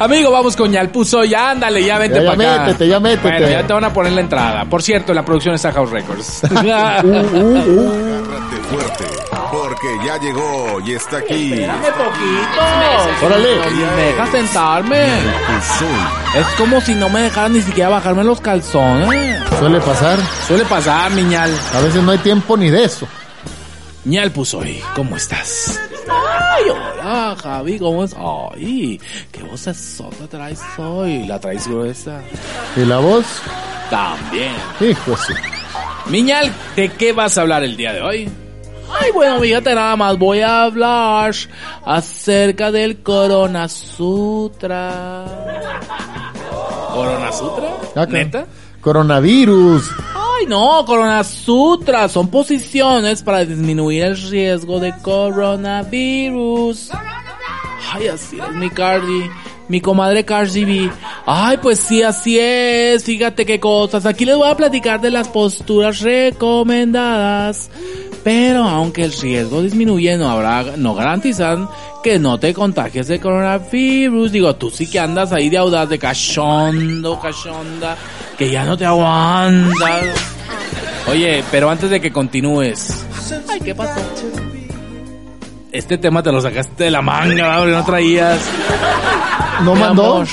Amigo, 0.00 0.30
vamos 0.30 0.56
con 0.56 0.70
Yalpuzo. 0.72 1.24
Ya 1.24 1.50
ándale, 1.50 1.84
ya 1.84 1.98
vente 1.98 2.16
Ya, 2.18 2.22
ya 2.24 2.36
para 2.36 2.52
acá. 2.54 2.64
métete, 2.66 2.88
ya 2.88 3.00
métete. 3.00 3.28
Bueno, 3.28 3.48
ya 3.48 3.66
te 3.66 3.72
van 3.72 3.84
a 3.84 3.92
poner 3.92 4.12
la 4.12 4.20
entrada. 4.20 4.64
Por 4.64 4.82
cierto, 4.82 5.14
la 5.14 5.24
producción 5.24 5.54
está 5.54 5.72
House 5.72 5.90
Records. 5.90 6.42
Uh, 6.52 6.56
uh, 6.56 7.18
uh. 7.18 7.92
Agárrate 8.22 8.56
fuerte, 8.68 9.04
porque 9.50 9.86
ya 10.06 10.18
llegó 10.18 10.80
y 10.84 10.92
está 10.94 11.18
aquí. 11.18 11.50
Dame 11.60 11.88
poquito. 11.92 13.26
Órale. 13.26 13.48
Me 13.96 14.02
deja 14.02 14.26
sentarme. 14.30 15.04
Es 16.34 16.46
como 16.56 16.80
si 16.80 16.94
no 16.94 17.08
me 17.08 17.22
dejaran 17.22 17.52
ni 17.52 17.62
siquiera 17.62 17.90
bajarme 17.90 18.24
los 18.24 18.40
calzones. 18.40 19.40
Suele 19.58 19.80
pasar. 19.80 20.18
Suele 20.46 20.64
pasar, 20.64 21.10
miñal. 21.12 21.50
A 21.74 21.80
veces 21.80 22.02
no 22.02 22.12
hay 22.12 22.18
tiempo 22.18 22.56
ni 22.56 22.70
de 22.70 22.84
eso. 22.84 23.06
Ñal 24.04 24.30
Pusoy, 24.32 24.82
¿cómo 24.96 25.16
estás? 25.16 25.78
Ay, 26.08 26.64
hola, 26.70 27.36
Javi, 27.40 27.78
¿cómo 27.78 28.04
es? 28.04 28.14
Ay, 28.16 29.00
qué 29.30 29.42
voz 29.42 29.60
sota 29.60 30.26
traes 30.28 30.60
hoy. 30.78 31.26
¿La 31.26 31.38
traes 31.38 31.68
gruesa? 31.68 32.20
¿Y 32.76 32.84
la 32.84 32.98
voz? 32.98 33.26
También. 33.90 34.52
Hijo 34.80 35.16
sí. 35.16 35.32
Miñal, 36.06 36.52
¿de 36.76 36.88
qué 36.90 37.12
vas 37.12 37.38
a 37.38 37.42
hablar 37.42 37.62
el 37.62 37.76
día 37.76 37.92
de 37.92 38.02
hoy? 38.02 38.28
Ay, 39.00 39.10
bueno, 39.12 39.40
fíjate 39.40 39.74
nada 39.74 39.96
más, 39.96 40.18
voy 40.18 40.40
a 40.40 40.64
hablar 40.64 41.34
acerca 41.84 42.70
del 42.70 43.02
Corona 43.02 43.68
Sutra. 43.68 45.24
¿Corona 46.92 47.32
Sutra? 47.32 48.06
¿Neta? 48.08 48.46
Coronavirus. 48.80 49.90
Ay, 50.42 50.48
no, 50.48 50.84
Corona 50.84 51.22
Sutra 51.22 52.08
son 52.08 52.26
posiciones 52.26 53.22
para 53.22 53.44
disminuir 53.44 54.02
el 54.02 54.20
riesgo 54.28 54.80
de 54.80 54.92
coronavirus. 55.00 56.90
Ay, 57.92 58.08
así 58.08 58.40
es, 58.40 58.52
mi 58.56 58.68
Cardi. 58.68 59.30
Mi 59.68 59.80
comadre 59.80 60.24
Cardi 60.24 60.64
B. 60.64 60.90
Ay, 61.26 61.58
pues 61.62 61.78
sí, 61.78 62.02
así 62.02 62.40
es. 62.40 63.04
Fíjate 63.04 63.46
qué 63.46 63.60
cosas. 63.60 64.04
Aquí 64.04 64.24
les 64.24 64.36
voy 64.36 64.48
a 64.48 64.56
platicar 64.56 65.00
de 65.00 65.12
las 65.12 65.28
posturas 65.28 66.00
recomendadas. 66.00 67.70
Pero 68.24 68.64
aunque 68.64 69.04
el 69.04 69.12
riesgo 69.12 69.62
disminuye, 69.62 70.16
no 70.16 70.28
habrá, 70.28 70.76
no 70.76 70.96
garantizan 70.96 71.68
que 72.02 72.18
no 72.18 72.40
te 72.40 72.52
contagies 72.52 73.06
de 73.06 73.20
coronavirus. 73.20 74.32
Digo, 74.32 74.56
tú 74.56 74.70
sí 74.70 74.90
que 74.90 74.98
andas 74.98 75.32
ahí 75.32 75.48
de 75.50 75.58
audaz, 75.58 75.88
de 75.88 76.00
cachondo, 76.00 77.20
cachonda, 77.20 77.96
que 78.42 78.50
ya 78.50 78.64
no 78.64 78.76
te 78.76 78.84
aguantas. 78.84 80.04
Oye, 81.08 81.44
pero 81.52 81.70
antes 81.70 81.90
de 81.90 82.00
que 82.00 82.10
continúes. 82.12 83.04
Ay, 83.48 83.60
¿qué 83.60 83.72
pasó? 83.72 84.00
Este 85.70 85.96
tema 85.96 86.22
te 86.24 86.32
lo 86.32 86.40
sacaste 86.40 86.84
de 86.84 86.90
la 86.90 87.02
manga, 87.02 87.64
no 87.64 87.84
traías. 87.84 88.40
¿No 89.62 89.74
mandó? 89.76 90.14
amor. 90.16 90.26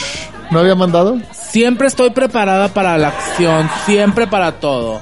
¿No 0.50 0.60
había 0.60 0.74
mandado? 0.74 1.18
Siempre 1.32 1.88
estoy 1.88 2.10
preparada 2.10 2.70
para 2.70 2.98
la 2.98 3.10
acción, 3.10 3.70
siempre 3.86 4.26
para 4.26 4.54
todo. 4.54 5.00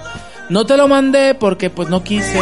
No 0.49 0.65
te 0.65 0.75
lo 0.75 0.89
mandé 0.89 1.33
porque 1.33 1.69
pues 1.69 1.87
no 1.89 2.03
quise. 2.03 2.39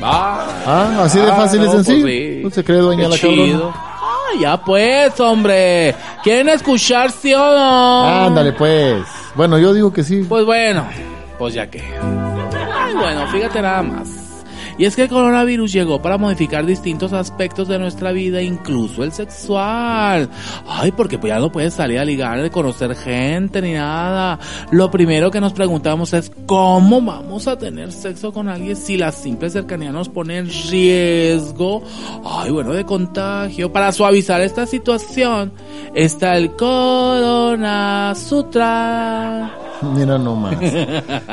Ah, 0.00 0.46
Ah, 0.66 1.00
así 1.04 1.18
de 1.18 1.30
Ah, 1.30 1.34
fácil 1.34 1.60
y 1.62 1.64
no, 1.66 1.72
sencillo. 1.72 2.02
pues 2.02 2.14
sí. 2.14 2.40
No 2.44 2.50
se 2.50 2.62
cree 2.64 2.78
dueña 2.78 3.02
qué 3.04 3.08
la 3.08 3.16
chido. 3.16 3.70
cabrona. 3.72 3.74
Ah, 4.00 4.40
ya 4.40 4.56
pues, 4.62 5.18
hombre. 5.20 5.94
¿Quieren 6.22 6.48
escuchar 6.50 7.10
sí 7.10 7.34
o 7.34 7.38
no? 7.38 8.26
Ándale 8.26 8.52
pues. 8.52 9.02
Bueno, 9.34 9.58
yo 9.58 9.72
digo 9.74 9.92
que 9.92 10.04
sí. 10.04 10.24
Pues 10.28 10.44
bueno, 10.44 10.86
pues 11.38 11.54
ya 11.54 11.68
que. 11.68 11.82
Bueno, 12.94 13.26
fíjate 13.28 13.60
nada 13.60 13.82
más. 13.82 14.23
Y 14.78 14.84
es 14.84 14.96
que 14.96 15.02
el 15.02 15.08
coronavirus 15.08 15.72
llegó 15.72 16.02
para 16.02 16.18
modificar 16.18 16.66
distintos 16.66 17.12
aspectos 17.12 17.68
de 17.68 17.78
nuestra 17.78 18.12
vida, 18.12 18.42
incluso 18.42 19.04
el 19.04 19.12
sexual. 19.12 20.28
Ay, 20.66 20.92
porque 20.92 21.18
pues 21.18 21.32
ya 21.32 21.38
no 21.38 21.52
puedes 21.52 21.74
salir 21.74 21.98
a 21.98 22.04
ligar, 22.04 22.42
de 22.42 22.50
conocer 22.50 22.94
gente 22.96 23.62
ni 23.62 23.72
nada. 23.72 24.38
Lo 24.70 24.90
primero 24.90 25.30
que 25.30 25.40
nos 25.40 25.52
preguntamos 25.52 26.12
es 26.12 26.30
cómo 26.46 27.00
vamos 27.00 27.46
a 27.46 27.58
tener 27.58 27.92
sexo 27.92 28.32
con 28.32 28.48
alguien 28.48 28.76
si 28.76 28.96
la 28.96 29.12
simple 29.12 29.50
cercanía 29.50 29.92
nos 29.92 30.08
pone 30.08 30.38
en 30.38 30.50
riesgo. 30.70 31.82
Ay, 32.24 32.50
bueno, 32.50 32.72
de 32.72 32.84
contagio. 32.84 33.72
Para 33.72 33.92
suavizar 33.92 34.40
esta 34.40 34.66
situación 34.66 35.52
está 35.94 36.36
el 36.36 36.56
Corona 36.56 38.14
Sutra. 38.16 39.73
Mira 39.94 40.18
nomás. 40.18 40.56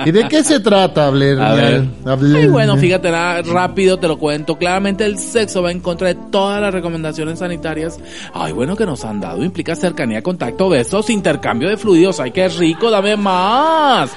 ¿Y 0.06 0.12
de 0.12 0.28
qué 0.28 0.44
se 0.44 0.60
trata, 0.60 1.10
Blair? 1.10 1.40
A 1.40 1.54
ver. 1.54 1.86
Ay, 2.06 2.48
bueno, 2.48 2.78
fíjate, 2.78 3.12
nada, 3.12 3.42
rápido 3.42 3.98
te 3.98 4.08
lo 4.08 4.18
cuento. 4.18 4.58
Claramente 4.58 5.06
el 5.06 5.18
sexo 5.18 5.62
va 5.62 5.72
en 5.72 5.80
contra 5.80 6.10
de 6.10 6.16
todas 6.32 6.62
las 6.62 6.74
recomendaciones 6.74 7.40
sanitarias. 7.40 8.00
Ay, 8.34 8.52
bueno, 8.54 8.76
que 8.76 8.86
nos 8.86 9.04
han 9.06 9.20
dado. 9.20 9.44
Implica 9.44 9.76
cercanía, 9.76 10.22
contacto, 10.22 10.70
besos, 10.70 11.10
intercambio 11.10 11.70
de 11.70 11.78
fluidos. 11.78 12.20
Ay, 12.20 12.32
qué 12.32 12.48
rico, 12.50 12.90
dame 12.90 13.16
más. 13.16 14.12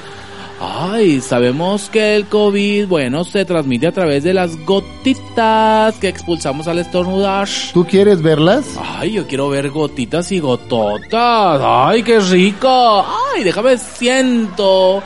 Ay, 0.66 1.20
sabemos 1.20 1.90
que 1.90 2.16
el 2.16 2.26
COVID, 2.26 2.86
bueno, 2.86 3.24
se 3.24 3.44
transmite 3.44 3.86
a 3.86 3.92
través 3.92 4.24
de 4.24 4.32
las 4.32 4.56
gotitas 4.64 5.94
que 5.96 6.08
expulsamos 6.08 6.66
al 6.68 6.78
estornudar. 6.78 7.46
¿Tú 7.74 7.84
quieres 7.84 8.22
verlas? 8.22 8.64
Ay, 8.82 9.12
yo 9.12 9.26
quiero 9.26 9.50
ver 9.50 9.68
gotitas 9.68 10.32
y 10.32 10.38
gototas. 10.38 11.60
Ay, 11.62 12.02
qué 12.02 12.18
rico. 12.18 13.04
Ay, 13.34 13.44
déjame 13.44 13.76
siento 13.76 15.02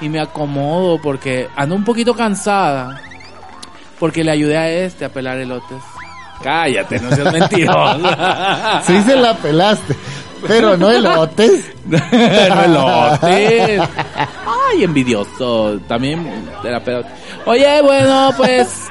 y 0.00 0.08
me 0.08 0.20
acomodo 0.20 0.98
porque 1.02 1.48
ando 1.54 1.74
un 1.74 1.84
poquito 1.84 2.14
cansada. 2.14 3.00
Porque 3.98 4.24
le 4.24 4.30
ayudé 4.30 4.56
a 4.56 4.70
este 4.70 5.04
a 5.04 5.10
pelar 5.10 5.38
elotes. 5.38 5.82
Cállate, 6.42 6.98
no 7.00 7.14
seas 7.14 7.32
mentiroso. 7.32 8.00
Sí 8.86 9.02
se 9.02 9.16
la 9.16 9.36
pelaste. 9.36 9.96
Pero 10.46 10.76
no 10.76 10.90
elotes. 10.90 11.72
no 11.86 11.98
elotes. 12.64 13.82
Ay, 14.46 14.84
envidioso. 14.84 15.78
También 15.88 16.26
de 16.62 16.70
la 16.70 16.80
pelota. 16.82 17.08
Oye, 17.46 17.82
bueno, 17.82 18.32
pues. 18.36 18.88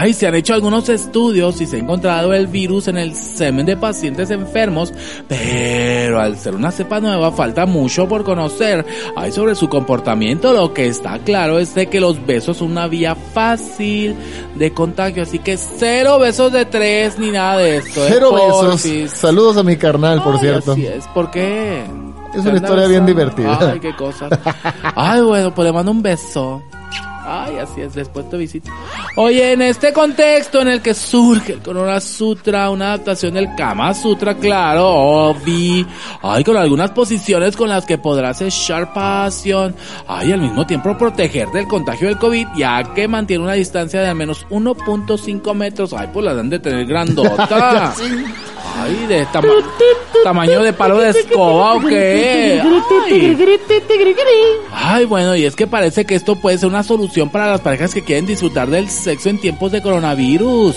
Ay, 0.00 0.12
se 0.12 0.28
han 0.28 0.34
hecho 0.36 0.54
algunos 0.54 0.88
estudios 0.88 1.60
y 1.60 1.66
se 1.66 1.74
ha 1.74 1.78
encontrado 1.80 2.32
el 2.32 2.46
virus 2.46 2.86
en 2.86 2.98
el 2.98 3.16
semen 3.16 3.66
de 3.66 3.76
pacientes 3.76 4.30
enfermos, 4.30 4.92
pero 5.26 6.20
al 6.20 6.38
ser 6.38 6.54
una 6.54 6.70
cepa 6.70 7.00
nueva 7.00 7.32
falta 7.32 7.66
mucho 7.66 8.06
por 8.06 8.22
conocer. 8.22 8.86
Ay, 9.16 9.32
sobre 9.32 9.56
su 9.56 9.68
comportamiento 9.68 10.52
lo 10.52 10.72
que 10.72 10.86
está 10.86 11.18
claro 11.18 11.58
es 11.58 11.74
de 11.74 11.88
que 11.88 11.98
los 11.98 12.24
besos 12.24 12.58
son 12.58 12.70
una 12.70 12.86
vía 12.86 13.16
fácil 13.16 14.14
de 14.54 14.72
contagio, 14.72 15.24
así 15.24 15.40
que 15.40 15.56
cero 15.56 16.20
besos 16.20 16.52
de 16.52 16.64
tres 16.64 17.18
ni 17.18 17.32
nada 17.32 17.58
de 17.58 17.78
esto. 17.78 18.06
¿eh? 18.06 18.10
Cero 18.10 18.32
besos. 18.32 18.66
Porfis. 18.66 19.10
Saludos 19.10 19.56
a 19.56 19.64
mi 19.64 19.76
carnal, 19.76 20.22
por 20.22 20.34
Ay, 20.34 20.40
cierto. 20.42 20.72
Así 20.72 20.86
es, 20.86 21.08
¿por 21.08 21.28
qué? 21.32 21.82
Es 22.34 22.46
una 22.46 22.54
historia 22.54 22.86
bien 22.86 23.04
divertida. 23.04 23.72
Ay, 23.72 23.80
qué 23.80 23.96
cosa. 23.96 24.28
Ay, 24.94 25.22
bueno, 25.22 25.52
pues 25.52 25.66
le 25.66 25.72
mando 25.72 25.90
un 25.90 26.02
beso 26.02 26.62
Ay, 27.30 27.58
así 27.58 27.82
es, 27.82 27.94
después 27.94 28.28
te 28.30 28.38
visito. 28.38 28.70
Oye, 29.16 29.52
en 29.52 29.60
este 29.60 29.92
contexto 29.92 30.62
en 30.62 30.68
el 30.68 30.80
que 30.80 30.94
surge 30.94 31.52
el 31.52 31.58
Corona 31.60 32.00
Sutra, 32.00 32.70
una 32.70 32.94
adaptación 32.94 33.34
del 33.34 33.54
Kama 33.54 33.92
Sutra, 33.92 34.34
claro, 34.34 34.88
Obi. 34.88 35.86
Ay, 36.22 36.42
con 36.42 36.56
algunas 36.56 36.90
posiciones 36.92 37.54
con 37.54 37.68
las 37.68 37.84
que 37.84 37.98
podrás 37.98 38.40
echar 38.40 38.94
pasión. 38.94 39.74
Ay, 40.06 40.32
al 40.32 40.40
mismo 40.40 40.66
tiempo 40.66 40.96
proteger 40.96 41.48
del 41.48 41.66
contagio 41.66 42.08
del 42.08 42.18
COVID, 42.18 42.46
ya 42.56 42.94
que 42.94 43.06
mantiene 43.06 43.44
una 43.44 43.52
distancia 43.54 44.00
de 44.00 44.08
al 44.08 44.14
menos 44.14 44.46
1.5 44.48 45.54
metros. 45.54 45.92
Ay, 45.92 46.08
pues 46.12 46.24
la 46.24 46.32
dan 46.32 46.48
de 46.48 46.58
tener 46.60 46.86
grandota. 46.86 47.94
Ay, 48.80 49.06
de 49.08 49.26
tama 49.26 49.48
tamaño 50.22 50.62
de 50.62 50.72
palo 50.72 50.98
de 50.98 51.10
escoba 51.10 51.74
o 51.74 51.80
qué. 51.80 52.60
Ay. 53.06 53.20
Ay, 54.72 55.04
bueno, 55.06 55.34
y 55.34 55.44
es 55.44 55.56
que 55.56 55.66
parece 55.66 56.04
que 56.04 56.14
esto 56.14 56.36
puede 56.36 56.58
ser 56.58 56.68
una 56.68 56.82
solución 56.82 57.17
para 57.26 57.48
las 57.48 57.60
parejas 57.60 57.92
que 57.92 58.02
quieren 58.02 58.26
disfrutar 58.26 58.70
del 58.70 58.88
sexo 58.88 59.28
en 59.28 59.38
tiempos 59.40 59.72
de 59.72 59.82
coronavirus. 59.82 60.76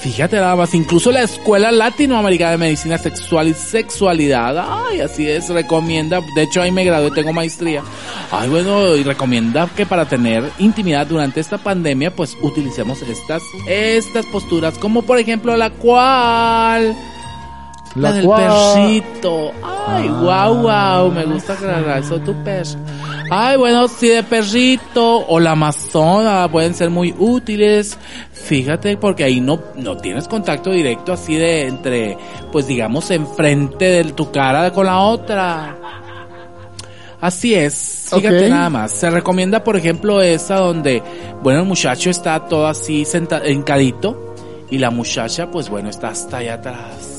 Fíjate 0.00 0.36
nada 0.36 0.56
más, 0.56 0.74
incluso 0.74 1.12
la 1.12 1.22
Escuela 1.22 1.70
Latinoamericana 1.70 2.52
de 2.52 2.58
Medicina 2.58 2.96
Sexual 2.98 3.48
y 3.48 3.54
Sexualidad, 3.54 4.56
ay, 4.88 5.00
así 5.00 5.28
es, 5.28 5.48
recomienda, 5.50 6.20
de 6.34 6.42
hecho 6.42 6.62
ahí 6.62 6.72
me 6.72 6.84
gradué, 6.84 7.10
tengo 7.10 7.32
maestría. 7.32 7.82
Ay, 8.30 8.48
bueno, 8.48 8.96
y 8.96 9.02
recomienda 9.02 9.68
que 9.76 9.84
para 9.84 10.06
tener 10.06 10.42
intimidad 10.58 11.06
durante 11.06 11.38
esta 11.40 11.58
pandemia, 11.58 12.10
pues 12.16 12.36
utilicemos 12.40 13.02
estas, 13.02 13.42
estas 13.66 14.24
posturas, 14.26 14.78
como 14.78 15.02
por 15.02 15.18
ejemplo 15.18 15.54
la 15.56 15.70
cual... 15.70 16.96
La, 17.94 18.08
La 18.08 18.12
del 18.16 18.24
cual- 18.24 18.74
perrito. 18.74 19.52
Ay, 19.86 20.08
guau, 20.08 20.62
guau. 20.62 21.10
Me 21.12 21.26
gusta 21.26 21.54
que 21.56 21.66
la 21.66 21.98
eso 21.98 22.18
tu 22.20 22.32
perro. 22.42 22.70
Ay, 23.34 23.56
bueno, 23.56 23.88
sí, 23.88 24.08
de 24.08 24.22
perrito 24.22 25.26
o 25.26 25.40
la 25.40 25.52
amazona 25.52 26.46
pueden 26.52 26.74
ser 26.74 26.90
muy 26.90 27.14
útiles. 27.18 27.98
Fíjate, 28.30 28.98
porque 28.98 29.24
ahí 29.24 29.40
no, 29.40 29.58
no 29.74 29.96
tienes 29.96 30.28
contacto 30.28 30.70
directo 30.70 31.14
así 31.14 31.36
de 31.36 31.66
entre, 31.66 32.18
pues 32.52 32.66
digamos, 32.66 33.10
enfrente 33.10 33.86
de 33.86 34.04
tu 34.12 34.30
cara 34.30 34.70
con 34.70 34.84
la 34.84 34.98
otra. 34.98 35.78
Así 37.22 37.54
es, 37.54 38.10
fíjate 38.12 38.50
nada 38.50 38.68
más. 38.68 38.92
Se 38.92 39.08
recomienda, 39.08 39.64
por 39.64 39.78
ejemplo, 39.78 40.20
esa 40.20 40.56
donde, 40.56 41.02
bueno, 41.42 41.60
el 41.60 41.66
muchacho 41.66 42.10
está 42.10 42.38
todo 42.44 42.66
así 42.66 43.06
senta, 43.06 43.40
encadito 43.46 44.34
y 44.70 44.76
la 44.76 44.90
muchacha, 44.90 45.50
pues 45.50 45.70
bueno, 45.70 45.88
está 45.88 46.08
hasta 46.08 46.36
allá 46.36 46.54
atrás. 46.54 47.11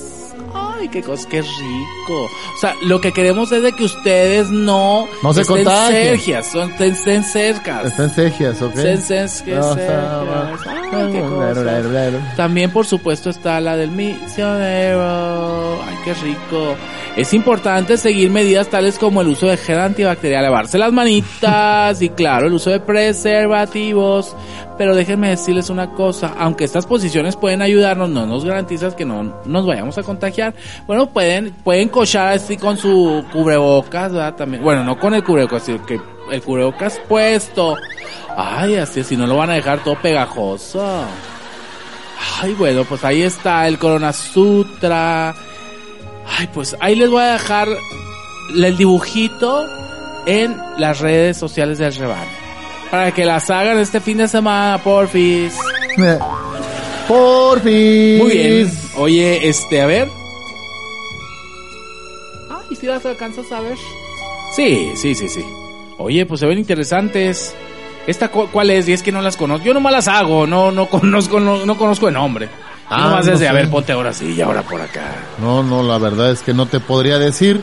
Ay, 0.83 0.89
qué 0.89 1.01
cosa, 1.01 1.29
qué 1.29 1.41
rico. 1.41 2.23
O 2.25 2.59
sea, 2.59 2.75
lo 2.83 2.99
que 2.99 3.13
queremos 3.13 3.49
es 3.53 3.63
de 3.63 3.71
que 3.71 3.85
ustedes 3.85 4.49
no, 4.49 5.07
No 5.23 5.33
se 5.33 5.41
estén 5.41 5.63
contagien. 5.63 6.19
cercas, 6.19 6.51
son, 6.51 6.71
estén, 6.71 6.91
estén 6.91 7.23
cercas. 7.23 7.85
Está 7.85 8.03
en 8.03 8.09
cejas, 8.09 8.61
¿ok? 8.61 8.75
Estén 8.77 9.55
No. 9.55 9.73
Ay, 9.73 11.11
qué 11.11 11.19
Claro, 11.21 11.29
cosa. 11.29 11.61
claro, 11.63 11.89
claro. 11.89 12.17
También, 12.35 12.69
por 12.71 12.85
supuesto, 12.85 13.29
está 13.29 13.61
la 13.61 13.77
del 13.77 13.91
misionero. 13.91 15.81
Ay, 15.85 15.95
qué 16.03 16.13
rico. 16.15 16.75
Es 17.15 17.33
importante 17.33 17.95
seguir 17.97 18.29
medidas 18.29 18.67
tales 18.67 18.99
como 18.99 19.21
el 19.21 19.27
uso 19.29 19.47
de 19.47 19.55
gel 19.55 19.79
antibacterial, 19.79 20.43
lavarse 20.43 20.77
las 20.77 20.91
manitas 20.91 22.01
y, 22.01 22.09
claro, 22.09 22.47
el 22.47 22.53
uso 22.53 22.71
de 22.71 22.79
preservativos. 22.81 24.35
Pero 24.77 24.95
déjenme 24.95 25.29
decirles 25.29 25.69
una 25.69 25.91
cosa, 25.91 26.33
aunque 26.37 26.63
estas 26.63 26.85
posiciones 26.85 27.35
pueden 27.35 27.61
ayudarnos, 27.61 28.09
no 28.09 28.25
nos 28.25 28.43
garantizas 28.43 28.95
que 28.95 29.05
no 29.05 29.41
nos 29.45 29.65
vayamos 29.65 29.97
a 29.97 30.03
contagiar. 30.03 30.53
Bueno, 30.87 31.07
pueden, 31.07 31.51
pueden 31.63 31.89
cochar 31.89 32.29
así 32.29 32.57
con 32.57 32.77
su 32.77 33.23
cubrebocas. 33.31 34.35
También, 34.35 34.63
bueno, 34.63 34.83
no 34.83 34.97
con 34.99 35.13
el 35.13 35.23
cubrebocas, 35.23 35.63
sino 35.63 35.85
que 35.85 35.99
el 36.31 36.41
cubrebocas 36.41 36.99
puesto. 37.07 37.75
Ay, 38.35 38.75
así, 38.75 39.03
si 39.03 39.15
no 39.15 39.27
lo 39.27 39.37
van 39.37 39.51
a 39.51 39.55
dejar 39.55 39.83
todo 39.83 39.95
pegajoso. 40.01 41.05
Ay, 42.41 42.53
bueno, 42.53 42.83
pues 42.83 43.03
ahí 43.03 43.21
está 43.21 43.67
el 43.67 43.77
Corona 43.77 44.11
Sutra. 44.11 45.35
Ay, 46.25 46.49
pues 46.53 46.75
ahí 46.79 46.95
les 46.95 47.09
voy 47.09 47.21
a 47.21 47.33
dejar 47.33 47.67
el 48.55 48.77
dibujito 48.77 49.65
en 50.25 50.57
las 50.77 50.99
redes 50.99 51.37
sociales 51.37 51.77
del 51.77 51.93
Reban. 51.95 52.42
Para 52.93 53.11
que 53.11 53.25
las 53.25 53.49
hagan 53.49 53.79
este 53.79 53.99
fin 53.99 54.19
de 54.19 54.27
semana, 54.27 54.77
porfis. 54.83 55.55
Por 57.07 57.59
fin. 57.61 58.19
Muy 58.19 58.29
bien. 58.31 58.71
Oye, 58.97 59.49
este, 59.49 59.81
a 59.81 59.87
ver. 59.87 60.07
Ay, 62.51 62.75
si 62.75 62.85
las 62.85 63.03
alcanzas 63.03 63.51
a 63.51 63.61
ver. 63.61 63.77
Sí, 64.55 64.91
sí, 64.95 65.15
sí, 65.15 65.27
sí. 65.27 65.43
Oye, 65.97 66.27
pues 66.27 66.39
se 66.41 66.45
ven 66.45 66.59
interesantes. 66.59 67.55
¿Esta 68.05 68.27
cu- 68.27 68.49
cuál 68.51 68.69
es? 68.69 68.87
Y 68.87 68.93
es 68.93 69.01
que 69.01 69.11
no 69.11 69.23
las 69.23 69.37
conozco. 69.37 69.65
Yo 69.65 69.73
nomás 69.73 69.91
las 69.91 70.07
hago, 70.07 70.45
no, 70.45 70.71
no 70.71 70.87
conozco, 70.87 71.39
no, 71.39 71.65
no 71.65 71.75
conozco 71.75 72.09
el 72.09 72.13
nombre. 72.13 72.47
Ah, 72.87 72.97
Ah, 72.97 73.01
nomás 73.07 73.25
no 73.25 73.33
es 73.33 73.39
de, 73.39 73.47
a 73.47 73.53
ver, 73.53 73.71
ponte 73.71 73.91
ahora 73.93 74.13
sí 74.13 74.35
y 74.37 74.41
ahora 74.41 74.61
por 74.61 74.79
acá. 74.79 75.15
No, 75.41 75.63
no, 75.63 75.81
la 75.81 75.97
verdad 75.97 76.29
es 76.29 76.41
que 76.43 76.53
no 76.53 76.67
te 76.67 76.79
podría 76.79 77.17
decir. 77.17 77.59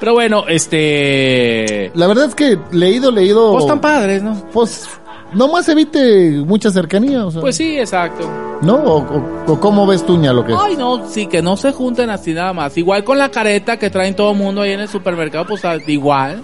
Pero 0.00 0.12
bueno, 0.14 0.44
este... 0.48 1.90
La 1.94 2.06
verdad 2.06 2.26
es 2.26 2.34
que 2.34 2.58
leído, 2.72 3.10
leído. 3.10 3.52
Pues 3.52 3.66
tan 3.66 3.80
padres, 3.80 4.22
¿no? 4.22 4.34
Pues 4.52 4.88
nomás 5.32 5.68
evite 5.68 6.30
mucha 6.46 6.70
cercanía, 6.70 7.24
o 7.26 7.30
sea. 7.30 7.40
Pues 7.40 7.56
sí, 7.56 7.78
exacto. 7.78 8.28
¿No? 8.62 8.74
O, 8.76 8.98
o- 8.98 9.52
o 9.52 9.60
cómo 9.60 9.86
ves 9.86 10.04
tú, 10.04 10.16
ña, 10.16 10.32
lo 10.32 10.44
que 10.44 10.54
Ay, 10.58 10.76
no, 10.76 11.08
sí, 11.08 11.26
que 11.26 11.42
no 11.42 11.56
se 11.56 11.72
junten 11.72 12.10
así 12.10 12.32
nada 12.32 12.52
más. 12.52 12.76
Igual 12.76 13.04
con 13.04 13.18
la 13.18 13.30
careta 13.30 13.78
que 13.78 13.90
traen 13.90 14.14
todo 14.14 14.32
el 14.32 14.38
mundo 14.38 14.62
ahí 14.62 14.72
en 14.72 14.80
el 14.80 14.88
supermercado, 14.88 15.46
pues 15.46 15.62
igual. 15.86 16.42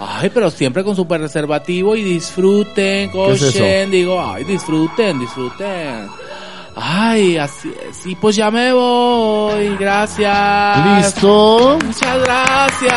Ay, 0.00 0.30
pero 0.34 0.50
siempre 0.50 0.82
con 0.82 0.96
super 0.96 1.20
reservativo 1.20 1.94
y 1.94 2.02
disfruten, 2.02 3.08
es 3.08 3.10
cochen, 3.12 3.90
digo, 3.90 4.20
ay, 4.20 4.42
disfruten, 4.44 5.18
disfruten. 5.20 6.08
Ay, 6.74 7.36
así 7.36 7.70
pues 8.20 8.36
ya 8.36 8.50
me 8.50 8.72
voy, 8.72 9.76
gracias. 9.76 10.96
¿Listo? 10.96 11.78
Muchas 11.84 12.18
gracias. 12.22 12.92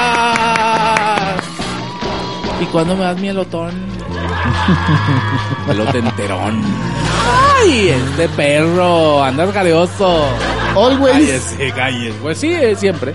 ¿Y 2.62 2.66
cuándo 2.66 2.96
me 2.96 3.04
das 3.04 3.20
mi 3.20 3.28
elotón? 3.28 3.74
Elote 5.70 5.98
enterón. 5.98 6.62
Ay, 7.58 7.90
este 7.90 8.30
perro, 8.30 9.24
andas 9.24 9.54
gareoso. 9.54 10.26
Always. 10.76 11.14
Cállese, 11.14 11.72
cállese. 11.74 12.18
Pues 12.22 12.38
sí, 12.38 12.52
eh, 12.52 12.76
siempre. 12.76 13.14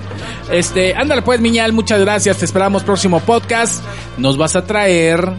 Este, 0.51 0.95
ándale 0.95 1.23
pues, 1.23 1.41
Miñal, 1.41 1.73
muchas 1.73 2.01
gracias. 2.01 2.39
Te 2.39 2.45
esperamos 2.45 2.83
próximo 2.83 3.21
podcast. 3.21 3.83
Nos 4.19 4.37
vas 4.37 4.57
a 4.57 4.67
traer 4.67 5.33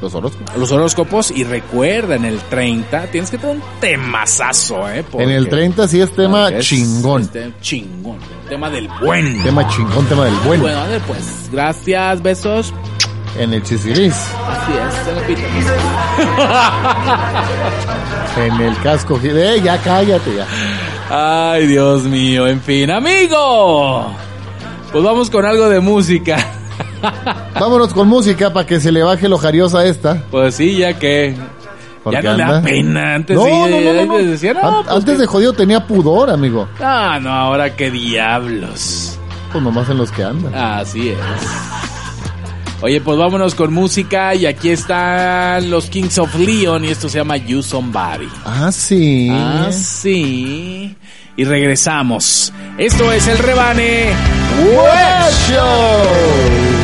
Los 0.00 0.14
horóscopos. 0.14 0.56
los 0.56 0.72
horóscopos 0.72 1.30
y 1.30 1.44
recuerda, 1.44 2.16
en 2.16 2.24
el 2.26 2.38
30 2.40 3.06
tienes 3.10 3.30
que 3.30 3.38
tener 3.38 3.56
un 3.56 3.62
temazazo, 3.80 4.88
¿eh? 4.90 5.04
En 5.14 5.30
el 5.30 5.44
Porque- 5.44 5.56
30 5.56 5.88
sí 5.88 6.00
es 6.00 6.10
tema 6.14 6.48
es- 6.50 6.66
chingón. 6.66 7.22
este, 7.22 7.52
chingón. 7.62 8.18
Tema 8.48 8.68
del 8.70 8.88
buen. 9.02 9.42
Tema 9.42 9.66
chingón, 9.68 10.04
tema 10.06 10.24
del 10.26 10.34
bueno. 10.46 10.62
Bueno, 10.64 10.78
ándale 10.80 11.00
pues. 11.06 11.48
Gracias, 11.50 12.22
besos. 12.22 12.72
En 13.38 13.52
el 13.52 13.62
chisiris. 13.62 14.14
Así 14.14 14.72
es, 14.72 14.94
se 15.04 15.14
repite. 15.14 15.42
En 18.36 18.60
el 18.60 18.76
casco. 18.82 19.18
Eh, 19.22 19.60
ya 19.62 19.78
cállate 19.82 20.30
ya. 20.36 20.46
Ay, 21.52 21.66
Dios 21.66 22.04
mío. 22.04 22.46
En 22.46 22.60
fin, 22.60 22.90
amigo. 22.90 24.10
Pues 24.92 25.04
vamos 25.04 25.30
con 25.30 25.44
algo 25.46 25.68
de 25.68 25.80
música. 25.80 26.36
Vámonos 27.60 27.92
con 27.94 28.08
música 28.08 28.52
para 28.52 28.66
que 28.66 28.80
se 28.80 28.92
le 28.92 29.02
baje 29.02 29.28
lo 29.28 29.38
jariosa 29.38 29.84
esta. 29.86 30.22
Pues 30.30 30.54
sí, 30.56 30.76
ya 30.76 30.98
que. 30.98 31.34
Ya 32.10 32.22
no 32.22 32.34
le 32.36 32.44
da 32.44 32.62
pena. 32.62 33.14
Antes 33.16 33.36
No, 33.36 33.44
sí, 33.44 33.50
no, 33.50 33.80
no, 33.92 34.00
antes 34.14 34.30
decía, 34.30 34.54
pues 34.60 34.74
Antes 34.88 35.14
que- 35.16 35.20
de 35.22 35.26
jodido 35.26 35.52
tenía 35.54 35.84
pudor, 35.86 36.30
amigo. 36.30 36.68
Ah, 36.80 37.18
no, 37.20 37.30
ahora 37.32 37.74
qué 37.74 37.90
diablos. 37.90 39.18
Pues 39.50 39.64
nomás 39.64 39.88
en 39.90 39.98
los 39.98 40.12
que 40.12 40.22
andan. 40.22 40.54
Así 40.54 41.08
es. 41.08 41.18
Oye, 42.82 43.00
pues 43.00 43.18
vámonos 43.18 43.54
con 43.56 43.72
música 43.72 44.34
y 44.34 44.46
aquí 44.46 44.68
están 44.70 45.68
los 45.70 45.86
Kings 45.86 46.18
of 46.18 46.32
Leon 46.36 46.84
y 46.84 46.88
esto 46.88 47.08
se 47.08 47.18
llama 47.18 47.38
You 47.38 47.62
Somebody. 47.62 48.28
Ah, 48.44 48.70
sí. 48.70 49.28
Ah, 49.32 49.68
sí. 49.72 50.94
Y 51.36 51.44
regresamos. 51.44 52.52
Esto 52.78 53.10
es 53.10 53.26
el 53.28 53.38
rebane. 53.38 54.10
Web 54.62 55.32
Show. 55.48 56.75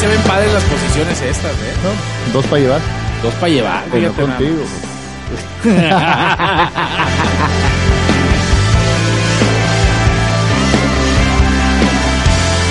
Se 0.00 0.06
ven 0.06 0.20
padres 0.22 0.50
las 0.54 0.62
posiciones 0.62 1.20
estas, 1.20 1.52
¿eh? 1.52 1.74
¿No? 1.84 2.32
Dos 2.32 2.46
para 2.46 2.62
llevar. 2.62 2.80
Dos 3.22 3.34
para 3.34 3.48
llevar. 3.52 3.84
Pero 3.92 4.08
no 4.08 4.14
contigo. 4.14 4.64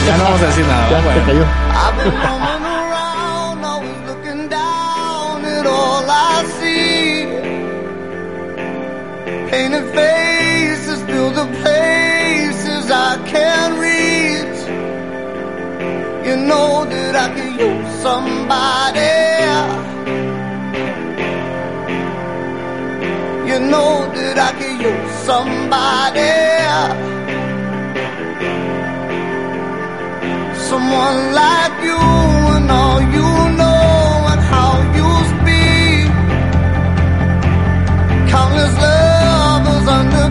Ya 0.07 0.17
no 0.17 0.23
vamos 0.23 0.41
a 0.41 0.45
decir 0.47 0.65
nada. 0.65 0.89
Ya 0.89 1.01
bueno. 1.01 1.21
te 1.21 1.27
cayó. 1.27 1.43
I've 1.43 2.03
been 2.03 2.11
roaming 2.15 2.65
around, 2.65 3.63
always 3.63 3.99
looking 4.07 4.49
down 4.49 5.45
at 5.45 5.67
all 5.67 6.09
I 6.09 6.45
see. 6.59 7.27
Painted 9.51 9.85
faces 9.93 11.03
fill 11.03 11.29
the 11.29 11.45
places 11.61 12.89
I 12.89 13.17
can't 13.27 13.77
know 16.47 16.85
that 16.85 17.15
I 17.15 17.27
could 17.35 17.53
use 17.67 17.89
somebody. 18.05 19.15
You 23.49 23.59
know 23.71 23.91
that 24.15 24.37
I 24.47 24.51
could 24.57 24.77
use 24.89 25.11
somebody. 25.29 26.35
Someone 30.69 31.19
like 31.41 31.75
you 31.89 32.01
and 32.55 32.71
all 32.79 33.01
you 33.17 33.29
know 33.59 33.81
and 34.31 34.41
how 34.53 34.73
you 34.97 35.09
speak. 35.33 36.09
Countless 38.31 38.75
lovers 38.83 39.87
under 39.97 40.27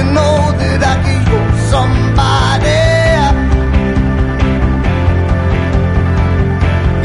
You 0.00 0.06
know 0.06 0.36
that 0.60 0.80
I 0.82 0.96
could 1.04 1.22
use 1.36 1.60
somebody. 1.74 2.80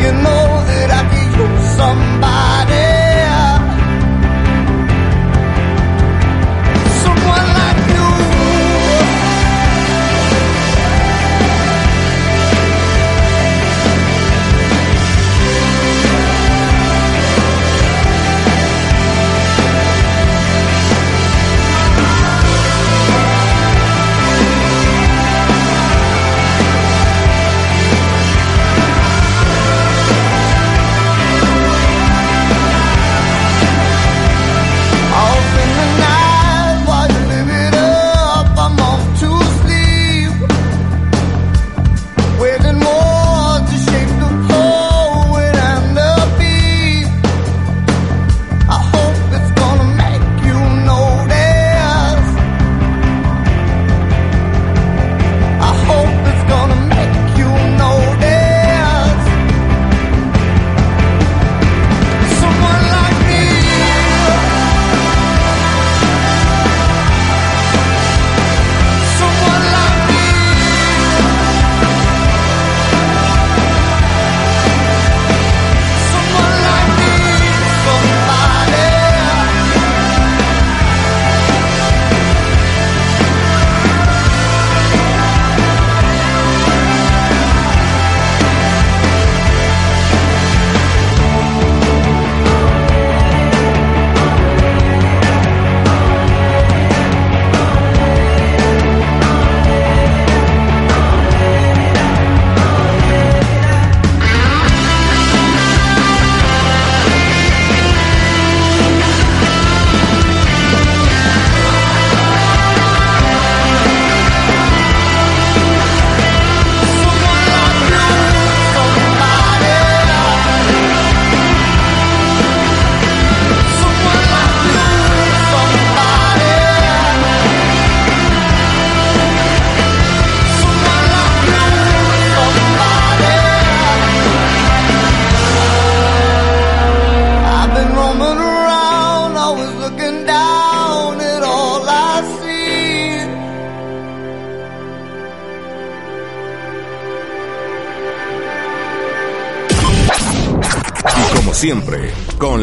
You 0.01 0.11
know 0.23 0.45
that 0.69 0.89
I 0.97 1.01
use 1.43 1.65
somebody. 1.75 2.54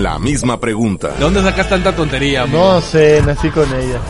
Con 0.03 0.13
la 0.13 0.19
misma 0.19 0.59
pregunta. 0.59 1.09
¿De 1.13 1.21
dónde 1.21 1.43
sacas 1.43 1.69
tanta 1.69 1.95
tontería, 1.95 2.43
amigo? 2.43 2.59
No 2.75 2.81
sé, 2.81 3.23
nací 3.25 3.49
con 3.51 3.67
ella. 3.73 4.01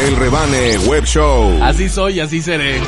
El 0.00 0.16
Rebane 0.16 0.78
Web 0.86 1.04
Show. 1.04 1.58
Así 1.62 1.88
soy, 1.88 2.20
así 2.20 2.42
seré. 2.42 2.80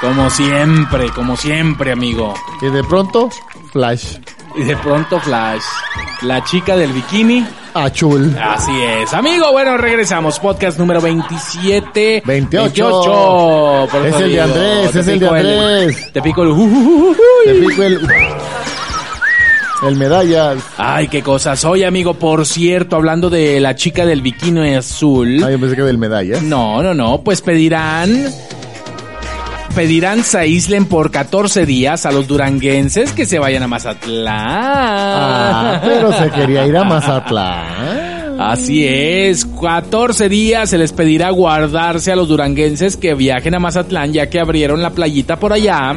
Como 0.00 0.30
siempre, 0.30 1.10
como 1.10 1.36
siempre, 1.36 1.92
amigo. 1.92 2.34
Y 2.62 2.66
de 2.70 2.84
pronto, 2.84 3.30
Flash. 3.72 4.18
Y 4.56 4.62
de 4.62 4.76
pronto 4.76 5.18
Flash, 5.20 5.62
la 6.22 6.44
chica 6.44 6.76
del 6.76 6.92
bikini. 6.92 7.46
Achul. 7.74 8.36
Así 8.40 8.70
es. 9.00 9.12
Amigo, 9.14 9.50
bueno, 9.50 9.76
regresamos. 9.76 10.38
Podcast 10.38 10.78
número 10.78 11.00
27. 11.00 12.22
28. 12.24 13.88
Por 13.90 14.06
Es 14.06 14.14
eso 14.14 14.24
el 14.24 14.32
de 14.32 14.40
Andrés, 14.40 14.90
te 14.92 15.00
es 15.00 15.08
el 15.08 15.18
de 15.18 15.26
pico 15.26 15.34
Andrés. 15.34 16.12
te 16.12 16.22
pico 16.22 16.42
el... 16.44 16.48
uh, 16.50 16.54
uh, 16.54 16.64
uh, 16.64 17.10
uh, 17.10 17.16
Te 17.44 17.54
pico 17.54 17.82
el. 17.82 18.00
El 19.86 19.96
medallas. 19.96 20.58
Ay, 20.78 21.08
qué 21.08 21.22
cosas. 21.22 21.64
Oye, 21.64 21.84
amigo, 21.84 22.14
por 22.14 22.46
cierto, 22.46 22.96
hablando 22.96 23.28
de 23.28 23.60
la 23.60 23.74
chica 23.74 24.06
del 24.06 24.22
bikini 24.22 24.74
azul. 24.74 25.42
Ah, 25.44 25.50
yo 25.50 25.60
pensé 25.60 25.76
que 25.76 25.82
del 25.82 25.98
medallas. 25.98 26.42
No, 26.42 26.82
no, 26.82 26.94
no, 26.94 27.20
pues 27.22 27.42
pedirán 27.42 28.28
pedirán 29.74 30.22
se 30.22 30.38
aíslen 30.38 30.86
por 30.86 31.10
14 31.10 31.66
días 31.66 32.06
a 32.06 32.12
los 32.12 32.28
duranguenses 32.28 33.12
que 33.12 33.26
se 33.26 33.40
vayan 33.40 33.64
a 33.64 33.68
Mazatlán. 33.68 34.46
Ah, 34.46 35.80
pero 35.84 36.12
se 36.12 36.30
quería 36.30 36.64
ir 36.66 36.76
a 36.76 36.84
Mazatlán. 36.84 38.40
Así 38.40 38.86
es, 38.86 39.44
14 39.44 40.28
días 40.28 40.70
se 40.70 40.78
les 40.78 40.92
pedirá 40.92 41.30
guardarse 41.30 42.12
a 42.12 42.16
los 42.16 42.28
duranguenses 42.28 42.96
que 42.96 43.14
viajen 43.14 43.54
a 43.54 43.58
Mazatlán 43.58 44.12
ya 44.12 44.30
que 44.30 44.40
abrieron 44.40 44.80
la 44.80 44.90
playita 44.90 45.38
por 45.38 45.52
allá. 45.52 45.94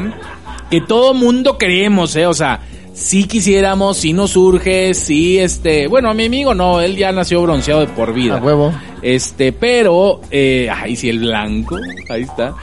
Que 0.70 0.80
todo 0.82 1.14
mundo 1.14 1.56
queremos, 1.56 2.14
eh, 2.16 2.26
o 2.26 2.34
sea, 2.34 2.60
si 2.98 3.24
quisiéramos, 3.24 3.96
si 3.96 4.12
nos 4.12 4.32
surge, 4.32 4.92
si 4.92 5.38
este, 5.38 5.86
bueno, 5.86 6.10
a 6.10 6.14
mi 6.14 6.26
amigo 6.26 6.52
no, 6.54 6.80
él 6.80 6.96
ya 6.96 7.12
nació 7.12 7.40
bronceado 7.42 7.80
de 7.80 7.86
por 7.86 8.12
vida. 8.12 8.38
A 8.38 8.42
huevo. 8.42 8.72
Este, 9.02 9.52
pero, 9.52 10.20
eh, 10.30 10.68
ay, 10.70 10.96
sí, 10.96 11.08
el 11.08 11.20
blanco, 11.20 11.78
ahí 12.10 12.22
está. 12.22 12.54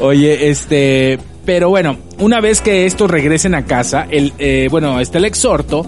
Oye, 0.00 0.50
este, 0.50 1.18
pero 1.44 1.68
bueno, 1.68 1.96
una 2.18 2.40
vez 2.40 2.60
que 2.60 2.86
estos 2.86 3.08
regresen 3.08 3.54
a 3.54 3.64
casa, 3.64 4.06
el, 4.10 4.32
eh, 4.38 4.66
bueno, 4.68 4.98
está 4.98 5.18
el 5.18 5.26
exhorto 5.26 5.86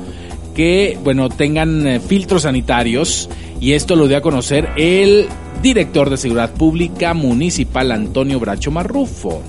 que, 0.54 0.96
bueno, 1.02 1.28
tengan 1.28 1.86
eh, 1.86 2.00
filtros 2.00 2.42
sanitarios 2.42 3.28
y 3.60 3.72
esto 3.72 3.96
lo 3.96 4.06
dio 4.06 4.18
a 4.18 4.22
conocer 4.22 4.70
el 4.76 5.26
director 5.62 6.10
de 6.10 6.16
Seguridad 6.16 6.54
Pública 6.54 7.12
Municipal 7.12 7.90
Antonio 7.90 8.38
Bracho 8.38 8.70
Marrufo. 8.70 9.42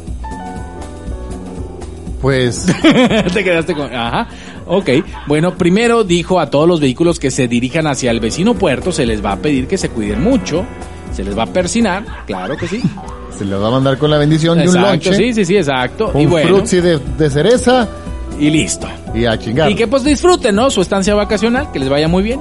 Pues 2.22 2.66
Te 3.34 3.44
quedaste 3.44 3.74
con... 3.74 3.94
Ajá. 3.94 4.28
Ok. 4.66 4.90
Bueno, 5.28 5.56
primero 5.58 6.04
dijo 6.04 6.40
a 6.40 6.50
todos 6.50 6.68
los 6.68 6.80
vehículos 6.80 7.20
que 7.20 7.32
se 7.32 7.48
dirijan 7.48 7.88
hacia 7.88 8.12
el 8.12 8.20
vecino 8.20 8.54
puerto, 8.56 8.92
se 8.92 9.06
les 9.06 9.24
va 9.24 9.34
a 9.34 9.38
pedir 9.38 9.68
que 9.68 9.78
se 9.78 9.90
cuiden 9.90 10.24
mucho, 10.24 10.66
se 11.14 11.24
les 11.24 11.38
va 11.38 11.44
a 11.44 11.48
persinar, 11.48 12.04
claro 12.26 12.58
que 12.58 12.68
sí. 12.68 12.82
se 13.38 13.46
le 13.46 13.56
va 13.56 13.68
a 13.68 13.72
mandar 13.72 13.98
con 13.98 14.10
la 14.10 14.18
bendición 14.18 14.58
de 14.58 14.64
un 14.68 14.76
Exacto, 14.76 15.10
lonche. 15.10 15.14
sí, 15.16 15.34
sí, 15.34 15.46
sí, 15.46 15.58
exacto. 15.58 16.12
Un 16.14 16.22
y 16.22 16.26
bueno, 16.26 16.62
de 16.62 17.30
cereza 17.30 17.88
y 18.40 18.50
listo. 18.50 18.88
y 19.14 19.26
a 19.26 19.38
chingar. 19.38 19.72
Y 19.72 19.76
que 19.76 19.88
pues 19.88 20.04
disfruten, 20.04 20.56
¿no? 20.56 20.70
Su 20.70 20.82
estancia 20.82 21.16
vacacional, 21.16 21.72
que 21.72 21.80
les 21.80 21.88
vaya 21.90 22.08
muy 22.08 22.24
bien. 22.24 22.40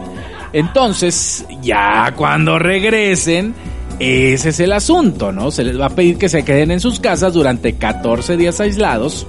Entonces, 0.52 1.44
ya 1.62 2.12
cuando 2.16 2.58
regresen, 2.58 3.54
Ese 3.98 4.50
es 4.50 4.60
el 4.60 4.72
asunto, 4.72 5.32
¿no? 5.32 5.50
Se 5.50 5.64
les 5.64 5.80
va 5.80 5.86
a 5.86 5.90
pedir 5.90 6.18
que 6.18 6.28
se 6.28 6.44
queden 6.44 6.70
en 6.70 6.80
sus 6.80 7.00
casas 7.00 7.32
durante 7.32 7.74
14 7.74 8.36
días 8.36 8.60
aislados, 8.60 9.26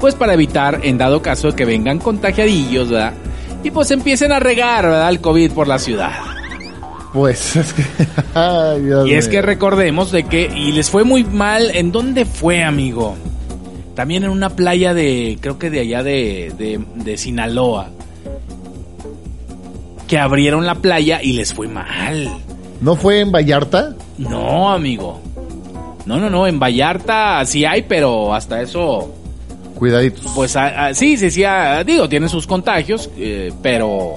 pues 0.00 0.14
para 0.14 0.34
evitar, 0.34 0.80
en 0.82 0.98
dado 0.98 1.22
caso, 1.22 1.54
que 1.54 1.64
vengan 1.64 1.98
contagiadillos, 1.98 2.90
¿verdad? 2.90 3.14
Y 3.64 3.70
pues 3.70 3.90
empiecen 3.90 4.32
a 4.32 4.38
regar, 4.38 4.84
¿verdad? 4.84 5.08
El 5.08 5.20
COVID 5.20 5.52
por 5.52 5.66
la 5.68 5.78
ciudad. 5.78 6.12
Pues 7.12 7.56
es 7.56 7.72
que. 7.72 7.84
Ay, 8.34 8.82
Dios 8.82 9.08
Y 9.08 9.14
es 9.14 9.26
mío. 9.26 9.32
que 9.32 9.42
recordemos 9.42 10.12
de 10.12 10.24
que, 10.24 10.50
y 10.54 10.72
les 10.72 10.90
fue 10.90 11.04
muy 11.04 11.24
mal, 11.24 11.70
¿en 11.74 11.92
dónde 11.92 12.24
fue, 12.24 12.62
amigo? 12.62 13.16
También 13.94 14.24
en 14.24 14.30
una 14.30 14.50
playa 14.50 14.92
de, 14.92 15.38
creo 15.40 15.58
que 15.58 15.70
de 15.70 15.80
allá 15.80 16.02
de, 16.02 16.52
de, 16.58 16.84
de 16.96 17.16
Sinaloa, 17.16 17.88
que 20.06 20.18
abrieron 20.18 20.66
la 20.66 20.76
playa 20.76 21.20
y 21.22 21.32
les 21.32 21.52
fue 21.54 21.66
mal. 21.68 22.30
¿No 22.80 22.94
fue 22.96 23.20
en 23.20 23.32
Vallarta? 23.32 23.94
No, 24.18 24.70
amigo. 24.70 25.20
No, 26.04 26.18
no, 26.18 26.30
no, 26.30 26.46
en 26.46 26.60
Vallarta 26.60 27.42
sí 27.46 27.64
hay, 27.64 27.82
pero 27.82 28.34
hasta 28.34 28.60
eso, 28.62 29.12
Cuidaditos. 29.76 30.24
pues 30.34 30.56
ah, 30.56 30.72
ah, 30.88 30.94
sí, 30.94 31.16
sí, 31.16 31.30
sí, 31.30 31.44
ah, 31.44 31.84
digo, 31.84 32.08
tienen 32.08 32.28
sus 32.28 32.46
contagios, 32.46 33.08
eh, 33.18 33.52
pero 33.62 34.14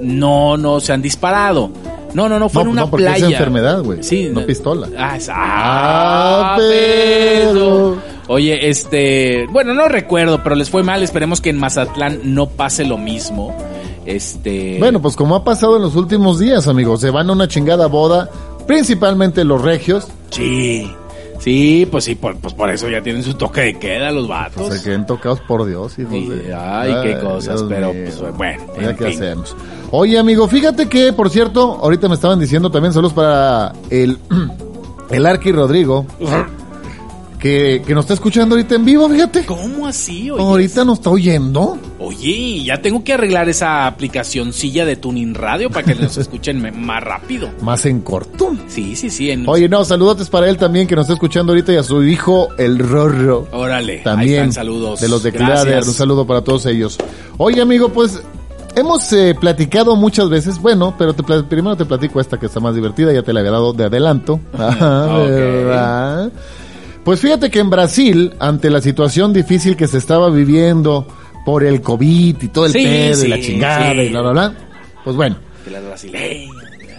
no, 0.00 0.56
no 0.56 0.80
se 0.80 0.92
han 0.92 1.02
disparado. 1.02 1.70
No, 2.14 2.28
no, 2.30 2.38
no, 2.38 2.48
fue 2.48 2.62
No, 2.64 2.70
en 2.70 2.72
una 2.72 2.80
no, 2.82 2.90
porque 2.90 3.04
es 3.06 3.16
playa. 3.16 3.36
enfermedad, 3.36 3.82
güey, 3.82 4.02
Sí, 4.02 4.30
no 4.32 4.46
pistola. 4.46 4.88
Ah, 4.96 5.16
es- 5.16 5.28
Ah, 5.28 5.34
ah, 5.34 6.56
pero- 6.58 7.96
Oye, 8.28 8.68
este, 8.68 9.46
bueno, 9.52 9.72
no 9.74 9.86
recuerdo, 9.86 10.42
pero 10.42 10.56
les 10.56 10.68
fue 10.68 10.82
mal. 10.82 11.02
Esperemos 11.02 11.40
que 11.40 11.50
en 11.50 11.58
Mazatlán 11.58 12.20
no 12.34 12.48
pase 12.48 12.84
lo 12.84 12.98
mismo. 12.98 13.54
Este, 14.04 14.76
Bueno, 14.80 15.00
pues 15.00 15.14
como 15.14 15.34
ha 15.36 15.44
pasado 15.44 15.76
en 15.76 15.82
los 15.82 15.94
últimos 15.94 16.38
días, 16.40 16.66
amigos, 16.68 17.00
se 17.00 17.10
van 17.10 17.28
a 17.30 17.32
una 17.32 17.46
chingada 17.48 17.86
boda, 17.86 18.28
principalmente 18.66 19.44
los 19.44 19.62
regios, 19.62 20.08
sí, 20.30 20.90
sí, 21.46 21.86
pues 21.90 22.02
sí, 22.04 22.16
por, 22.16 22.36
pues 22.38 22.52
por 22.54 22.68
eso 22.70 22.88
ya 22.88 23.00
tienen 23.02 23.22
su 23.22 23.34
toque 23.34 23.60
de 23.60 23.78
queda 23.78 24.10
los 24.10 24.26
vatos. 24.26 24.74
se 24.74 24.82
queden 24.82 25.06
tocados 25.06 25.40
por 25.42 25.64
Dios, 25.64 25.96
hijos 25.98 26.12
Sí, 26.12 26.28
de- 26.28 26.52
ay, 26.54 26.92
qué 27.04 27.20
cosas, 27.20 27.60
Dios 27.60 27.66
pero 27.68 27.92
mío. 27.94 28.02
pues 28.18 28.36
bueno, 28.36 28.62
en 28.76 28.96
qué 28.96 29.04
fin. 29.06 29.14
hacemos. 29.22 29.56
Oye, 29.92 30.18
amigo, 30.18 30.48
fíjate 30.48 30.88
que, 30.88 31.12
por 31.12 31.30
cierto, 31.30 31.78
ahorita 31.80 32.08
me 32.08 32.16
estaban 32.16 32.40
diciendo 32.40 32.70
también 32.70 32.92
saludos 32.92 33.12
para 33.12 33.72
el, 33.90 34.18
el 35.10 35.24
Arqui 35.26 35.52
Rodrigo, 35.52 36.04
que, 37.38 37.82
que 37.86 37.94
nos 37.94 38.04
está 38.04 38.14
escuchando 38.14 38.54
ahorita 38.54 38.74
en 38.74 38.84
vivo, 38.84 39.08
fíjate. 39.08 39.44
¿Cómo 39.44 39.86
así? 39.86 40.30
Oye, 40.30 40.42
Ahorita 40.42 40.84
nos 40.84 40.98
está 40.98 41.10
oyendo. 41.10 41.78
Oye, 41.98 42.62
ya 42.64 42.80
tengo 42.80 43.02
que 43.04 43.12
arreglar 43.14 43.48
esa 43.48 43.86
aplicacioncilla 43.86 44.84
de 44.84 44.96
Tuning 44.96 45.34
Radio 45.34 45.70
para 45.70 45.84
que 45.86 45.94
nos 45.94 46.16
escuchen 46.18 46.62
más 46.84 47.02
rápido. 47.02 47.48
Más 47.62 47.84
en 47.86 48.00
corto. 48.00 48.54
Sí, 48.68 48.96
sí, 48.96 49.10
sí. 49.10 49.30
En... 49.30 49.48
Oye, 49.48 49.68
no, 49.68 49.84
saludotes 49.84 50.28
para 50.30 50.48
él 50.48 50.56
también, 50.56 50.86
que 50.86 50.96
nos 50.96 51.04
está 51.04 51.14
escuchando 51.14 51.52
ahorita, 51.52 51.72
y 51.72 51.76
a 51.76 51.82
su 51.82 52.02
hijo, 52.04 52.48
el 52.58 52.78
Rorro. 52.78 53.46
Órale, 53.52 53.98
ahí 53.98 54.02
También. 54.04 54.34
están, 54.34 54.52
saludos. 54.52 55.00
De 55.00 55.08
los 55.08 55.22
de. 55.22 55.32
Clader, 55.32 55.84
un 55.84 55.92
saludo 55.94 56.26
para 56.26 56.42
todos 56.42 56.66
ellos. 56.66 56.96
Oye, 57.36 57.60
amigo, 57.60 57.90
pues 57.90 58.22
hemos 58.74 59.12
eh, 59.12 59.34
platicado 59.38 59.96
muchas 59.96 60.28
veces, 60.28 60.60
bueno, 60.60 60.94
pero 60.98 61.14
te 61.14 61.22
primero 61.42 61.76
te 61.76 61.84
platico 61.84 62.20
esta 62.20 62.38
que 62.38 62.46
está 62.46 62.60
más 62.60 62.74
divertida, 62.74 63.12
ya 63.12 63.22
te 63.22 63.32
la 63.32 63.40
había 63.40 63.52
dado 63.52 63.72
de 63.72 63.84
adelanto. 63.84 64.40
Ajá, 64.56 65.18
Ok. 65.18 65.28
¿verdad? 65.28 66.32
Pues 67.06 67.20
fíjate 67.20 67.50
que 67.50 67.60
en 67.60 67.70
Brasil, 67.70 68.34
ante 68.40 68.68
la 68.68 68.80
situación 68.82 69.32
difícil 69.32 69.76
que 69.76 69.86
se 69.86 69.96
estaba 69.98 70.28
viviendo 70.28 71.06
por 71.44 71.62
el 71.62 71.80
COVID 71.80 72.42
y 72.42 72.48
todo 72.48 72.66
el 72.66 72.72
Sí, 72.72 72.82
pedo 72.82 73.24
y 73.24 73.28
la 73.28 73.36
sí, 73.36 73.42
chingada 73.42 73.92
sí. 73.92 73.98
y 74.00 74.08
bla, 74.08 74.20
bla, 74.22 74.30
bla, 74.32 74.54
pues 75.04 75.14
bueno, 75.14 75.36
Que 75.64 75.70
las 75.70 75.84
brasileñas. 75.84 76.56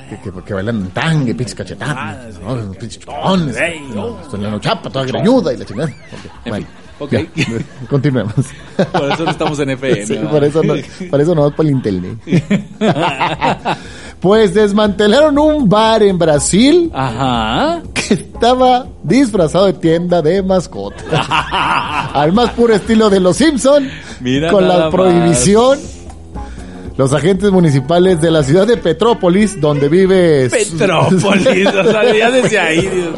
que, 0.10 0.32
que, 0.32 0.42
que 0.46 0.54
bailan 0.54 0.78
en 0.78 0.90
tangue, 0.92 1.36
pinches 1.36 1.54
cachetadas, 1.56 2.40
¿no? 2.40 2.56
Los 2.56 2.78
pinches 2.78 3.00
chupones, 3.00 3.58
¿no? 3.94 4.18
no. 4.32 4.52
La 4.52 4.60
chapa, 4.62 4.90
toda 4.90 5.04
greñuda 5.06 5.54
y 5.54 5.58
la 5.58 5.66
chingada. 5.66 5.90
Ok, 5.92 6.48
bueno, 6.50 6.66
Ok. 7.00 7.12
ya, 7.12 7.26
continuemos. 7.90 8.34
Por 8.94 9.12
eso 9.12 9.26
no 9.26 9.32
estamos 9.32 9.60
en 9.60 9.70
FM. 9.72 10.06
Sí, 10.06 10.16
por 10.32 10.44
eso 10.44 10.64
no, 10.64 10.74
por 11.12 11.22
eso 11.22 11.36
no 11.36 11.52
para 11.52 11.68
el 11.70 11.76
internet. 11.76 12.18
pues 14.20 14.54
desmantelaron 14.54 15.38
un 15.38 15.70
bar 15.70 16.02
en 16.04 16.18
Brasil 16.18 16.92
Ajá. 16.94 17.82
que 17.94 18.16
estaba 18.16 18.88
disfrazado 19.04 19.66
de 19.68 19.74
tienda 19.74 20.22
de 20.22 20.42
mascotas. 20.42 21.04
Al 22.14 22.34
más 22.34 22.50
puro 22.52 22.74
estilo 22.74 23.10
de 23.10 23.20
los 23.20 23.38
Simpson, 23.38 23.90
Mira 24.20 24.52
con 24.52 24.68
la 24.68 24.78
más. 24.80 24.92
prohibición. 24.92 25.80
Los 26.98 27.14
agentes 27.14 27.52
municipales 27.52 28.20
de 28.22 28.32
la 28.32 28.42
ciudad 28.42 28.66
de 28.66 28.76
Petrópolis, 28.78 29.62
donde 29.62 29.88
vive 29.88 30.50
Petrópolis, 30.50 31.68
o 31.68 31.84
sea, 31.92 32.12
ya 32.18 32.32
desde 32.32 32.58
ahí, 32.58 32.82
Dios. 32.94 33.10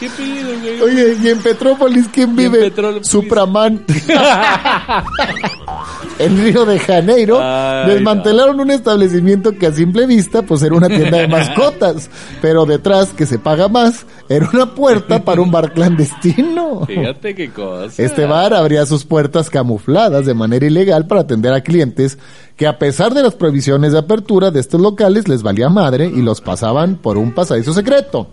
¿Qué 0.00 0.08
güey? 0.08 0.80
Oye, 0.80 1.16
¿y 1.22 1.28
en 1.28 1.40
Petrópolis 1.40 2.08
quién 2.10 2.30
en 2.30 2.36
vive? 2.36 2.58
Petrópolis? 2.58 3.06
Supraman. 3.06 3.84
en 6.18 6.42
Río 6.42 6.64
de 6.64 6.78
Janeiro 6.78 7.38
Ay, 7.38 7.90
desmantelaron 7.90 8.58
un 8.60 8.70
establecimiento 8.70 9.52
que 9.52 9.66
a 9.66 9.72
simple 9.72 10.06
vista 10.06 10.40
pues 10.40 10.62
era 10.62 10.74
una 10.74 10.88
tienda 10.88 11.18
de 11.18 11.28
mascotas, 11.28 12.08
pero 12.40 12.64
detrás 12.64 13.12
que 13.12 13.26
se 13.26 13.38
paga 13.38 13.68
más 13.68 14.06
era 14.30 14.48
una 14.50 14.74
puerta 14.74 15.22
para 15.22 15.42
un 15.42 15.50
bar 15.50 15.74
clandestino. 15.74 16.86
Fíjate 16.86 17.34
qué 17.34 17.50
cosa. 17.50 18.02
Este 18.02 18.24
bar 18.24 18.54
abría 18.54 18.86
sus 18.86 19.04
puertas 19.04 19.50
camufladas 19.50 20.24
de 20.24 20.32
manera 20.32 20.64
ilegal 20.64 21.08
para 21.08 21.20
atender 21.22 21.52
a 21.52 21.60
clientes 21.60 22.16
que 22.56 22.66
a 22.66 22.78
pesar 22.78 23.12
de 23.12 23.22
las 23.22 23.34
prohibiciones 23.34 23.92
de 23.92 23.98
apertura 23.98 24.50
de 24.50 24.60
estos 24.60 24.80
locales 24.80 25.28
les 25.28 25.42
valía 25.42 25.68
madre 25.68 26.06
y 26.06 26.22
los 26.22 26.40
pasaban 26.40 26.96
por 26.96 27.18
un 27.18 27.32
pasadizo 27.32 27.74
secreto. 27.74 28.28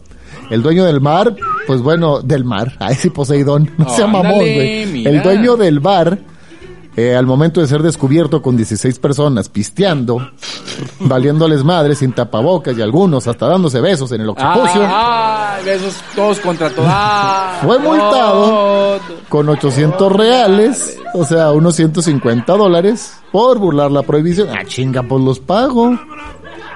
El 0.50 0.62
dueño 0.62 0.86
del 0.86 1.02
mar, 1.02 1.36
pues 1.66 1.82
bueno, 1.82 2.22
del 2.22 2.44
mar, 2.46 2.74
ay 2.80 2.96
sí 2.96 3.10
Poseidón, 3.10 3.70
no 3.78 3.90
sea 3.90 4.06
Ándale, 4.06 4.24
mamón, 4.24 4.40
güey. 4.40 5.06
El 5.08 5.22
dueño 5.24 5.58
del 5.58 5.80
bar, 5.80 6.18
eh, 6.96 7.16
al 7.16 7.26
momento 7.28 7.62
de 7.62 7.68
ser 7.68 7.84
descubierto 7.84 8.42
con 8.42 8.56
16 8.58 8.98
personas 9.00 9.50
pisteando, 9.50 10.32
valiéndoles 11.00 11.64
madre 11.64 11.96
sin 11.96 12.12
tapabocas 12.14 12.78
y 12.78 12.82
algunos 12.82 13.28
hasta 13.28 13.48
dándose 13.48 13.82
besos 13.82 14.12
en 14.14 14.22
el 14.22 14.30
occipucio, 14.30 14.82
Ah, 14.84 15.58
besos 15.66 15.96
todos 16.16 16.40
contra 16.40 16.70
todos. 16.70 16.88
Ah, 16.90 17.60
Fue 17.66 17.78
multado. 17.80 19.00
con 19.30 19.48
800 19.50 20.12
reales, 20.12 20.98
o 21.14 21.24
sea, 21.26 21.52
unos 21.52 21.76
150 21.76 22.54
dólares, 22.54 23.20
por 23.32 23.60
burlar 23.60 23.92
la 23.92 24.02
prohibición. 24.04 24.50
Ah, 24.50 24.64
chinga, 24.66 25.04
pues 25.04 25.22
los 25.24 25.40
pago. 25.40 25.92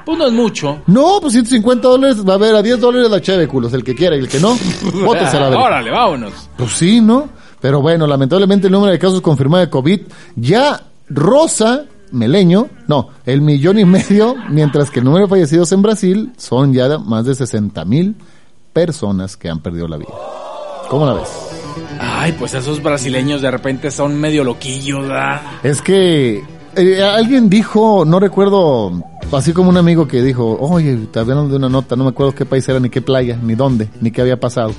Pues 0.05 0.17
no 0.17 0.27
es 0.27 0.33
mucho. 0.33 0.81
No, 0.87 1.19
pues 1.21 1.33
150 1.33 1.87
dólares, 1.87 2.27
va 2.27 2.33
a 2.33 2.35
haber 2.35 2.55
a 2.55 2.61
10 2.61 2.79
dólares 2.79 3.09
la 3.09 3.21
cheve, 3.21 3.47
culos, 3.47 3.73
el 3.73 3.83
que 3.83 3.95
quiera 3.95 4.15
y 4.15 4.19
el 4.19 4.27
que 4.27 4.39
no, 4.39 4.57
bótese 5.05 5.39
la 5.39 5.49
verga. 5.49 5.63
Órale, 5.63 5.91
vámonos. 5.91 6.33
Pues 6.57 6.71
sí, 6.71 7.01
¿no? 7.01 7.29
Pero 7.59 7.81
bueno, 7.81 8.07
lamentablemente 8.07 8.67
el 8.67 8.73
número 8.73 8.91
de 8.91 8.99
casos 8.99 9.21
confirmados 9.21 9.67
de 9.67 9.69
COVID 9.69 10.01
ya 10.35 10.81
rosa 11.09 11.85
Meleño, 12.11 12.67
no, 12.87 13.09
el 13.25 13.41
millón 13.41 13.79
y 13.79 13.85
medio, 13.85 14.35
mientras 14.49 14.91
que 14.91 14.99
el 14.99 15.05
número 15.05 15.25
de 15.25 15.29
fallecidos 15.29 15.71
en 15.71 15.81
Brasil 15.81 16.33
son 16.37 16.73
ya 16.73 16.97
más 16.97 17.25
de 17.25 17.35
60 17.35 17.85
mil 17.85 18.15
personas 18.73 19.37
que 19.37 19.49
han 19.49 19.61
perdido 19.61 19.87
la 19.87 19.97
vida. 19.97 20.11
¿Cómo 20.89 21.05
la 21.05 21.13
ves? 21.13 21.29
Ay, 21.99 22.33
pues 22.33 22.53
esos 22.53 22.83
brasileños 22.83 23.41
de 23.41 23.49
repente 23.49 23.91
son 23.91 24.19
medio 24.19 24.43
loquillos, 24.43 25.07
¿verdad? 25.07 25.41
Es 25.63 25.81
que 25.81 26.43
eh, 26.75 27.01
alguien 27.03 27.49
dijo, 27.49 28.03
no 28.05 28.19
recuerdo, 28.19 29.03
así 29.31 29.53
como 29.53 29.69
un 29.69 29.77
amigo 29.77 30.07
que 30.07 30.21
dijo, 30.21 30.57
oye, 30.59 30.97
te 31.11 31.19
hablaron 31.19 31.49
de 31.49 31.55
una 31.57 31.69
nota, 31.69 31.95
no 31.95 32.03
me 32.05 32.09
acuerdo 32.11 32.33
qué 32.33 32.45
país 32.45 32.67
era, 32.69 32.79
ni 32.79 32.89
qué 32.89 33.01
playa, 33.01 33.37
ni 33.41 33.55
dónde, 33.55 33.87
ni 34.01 34.11
qué 34.11 34.21
había 34.21 34.39
pasado. 34.39 34.73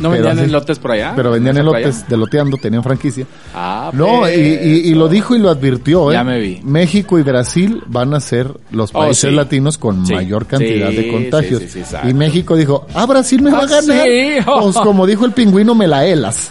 ¿No 0.00 0.10
Pero 0.10 0.24
vendían 0.24 0.38
así- 0.38 0.48
elotes 0.50 0.78
por 0.80 0.90
allá? 0.92 1.12
Pero 1.14 1.30
vendían 1.30 1.56
¿En 1.58 1.62
esa 1.68 1.78
elotes 1.78 2.08
de 2.08 2.16
loteando, 2.16 2.56
tenían 2.56 2.82
franquicia. 2.82 3.24
Ah, 3.54 3.90
No, 3.92 4.28
y, 4.28 4.32
y- 4.32 4.88
y 4.90 4.94
lo 4.94 5.06
dijo 5.08 5.36
y 5.36 5.38
lo 5.38 5.48
advirtió, 5.50 6.10
¿eh? 6.10 6.14
Ya 6.14 6.24
me 6.24 6.40
vi. 6.40 6.60
México 6.64 7.18
y 7.18 7.22
Brasil 7.22 7.82
van 7.86 8.12
a 8.14 8.18
ser 8.18 8.50
los 8.72 8.90
Oh, 8.94 9.00
países 9.00 9.30
sí. 9.30 9.36
latinos 9.36 9.78
con 9.78 10.04
Sí. 10.06 10.14
mayor 10.14 10.46
cantidad 10.46 10.90
Sí, 10.90 10.96
de 10.96 11.08
contagios. 11.12 11.60
sí, 11.60 11.66
sí, 11.66 11.72
sí, 11.74 11.78
exacto. 11.80 12.08
y 12.08 12.14
México 12.14 12.56
dijo, 12.56 12.86
ah, 12.94 13.06
Brasil 13.06 13.42
me 13.42 13.50
va 13.52 13.58
a 13.58 13.62
Ah, 13.62 13.66
ganar. 13.66 14.06
sí. 14.06 14.30
Pues 14.44 14.76
como 14.76 15.06
dijo 15.06 15.24
el 15.24 15.32
pingüino, 15.32 15.74
me 15.74 15.86
la 15.86 16.04
helas. 16.06 16.50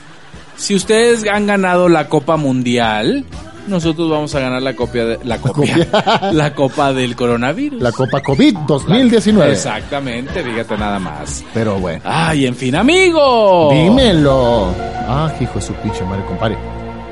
Si 0.56 0.76
ustedes 0.76 1.26
han 1.28 1.48
ganado 1.48 1.90
la 1.90 2.08
Copa 2.08 2.38
Mundial, 2.38 3.26
nosotros 3.68 4.10
vamos 4.10 4.34
a 4.36 4.40
ganar 4.40 4.62
la 4.62 4.76
copia 4.76 5.06
de, 5.06 5.20
la 5.24 5.38
copia, 5.38 5.88
la 6.34 6.54
Copa 6.54 6.94
del 6.94 7.16
coronavirus. 7.16 7.82
La 7.82 7.92
Copa 7.92 8.22
COVID 8.22 8.58
2019. 8.68 9.52
Exactamente, 9.54 10.44
fíjate 10.44 10.78
nada 10.78 11.00
más. 11.00 11.44
Pero 11.54 11.80
bueno. 11.80 12.02
Ay, 12.06 12.46
en 12.46 12.56
fin, 12.56 12.76
amigo. 12.76 13.70
Dímelo. 13.72 14.74
Ah, 15.08 15.32
hijo 15.40 15.56
de 15.56 15.62
su 15.62 15.74
pinche 15.76 16.04
madre, 16.06 16.26
compadre. 16.26 16.58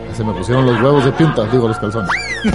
Ya 0.09 0.15
Se 0.15 0.23
me 0.23 0.33
pusieron 0.33 0.65
los 0.65 0.81
huevos 0.81 1.05
de 1.05 1.11
punta, 1.11 1.45
digo 1.45 1.67
los 1.67 1.77
calzones. 1.77 2.09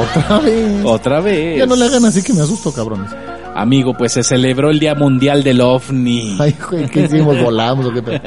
Otra 0.00 0.38
vez. 0.38 0.84
Otra 0.84 1.20
vez. 1.20 1.58
Ya 1.58 1.66
no 1.66 1.76
le 1.76 1.84
hagan 1.84 2.04
así 2.04 2.22
que 2.22 2.32
me 2.32 2.40
asusto, 2.40 2.72
cabrones. 2.72 3.10
Amigo, 3.54 3.94
pues 3.94 4.12
se 4.12 4.22
celebró 4.22 4.70
el 4.70 4.78
Día 4.78 4.94
Mundial 4.94 5.42
del 5.42 5.60
OVNI. 5.60 6.36
Ay, 6.40 6.56
güey, 6.70 6.88
¿qué 6.88 7.02
hicimos? 7.02 7.40
¿Volamos 7.42 7.86
o 7.86 7.92
qué 7.92 8.02
pedo? 8.02 8.20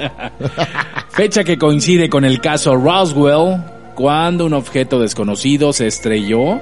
Fecha 1.14 1.43
que 1.43 1.57
coincide 1.57 2.09
con 2.09 2.24
el 2.26 2.39
caso 2.41 2.76
Roswell, 2.76 3.61
cuando 3.95 4.45
un 4.47 4.53
objeto 4.53 4.99
desconocido 4.99 5.72
se 5.74 5.86
estrelló 5.88 6.59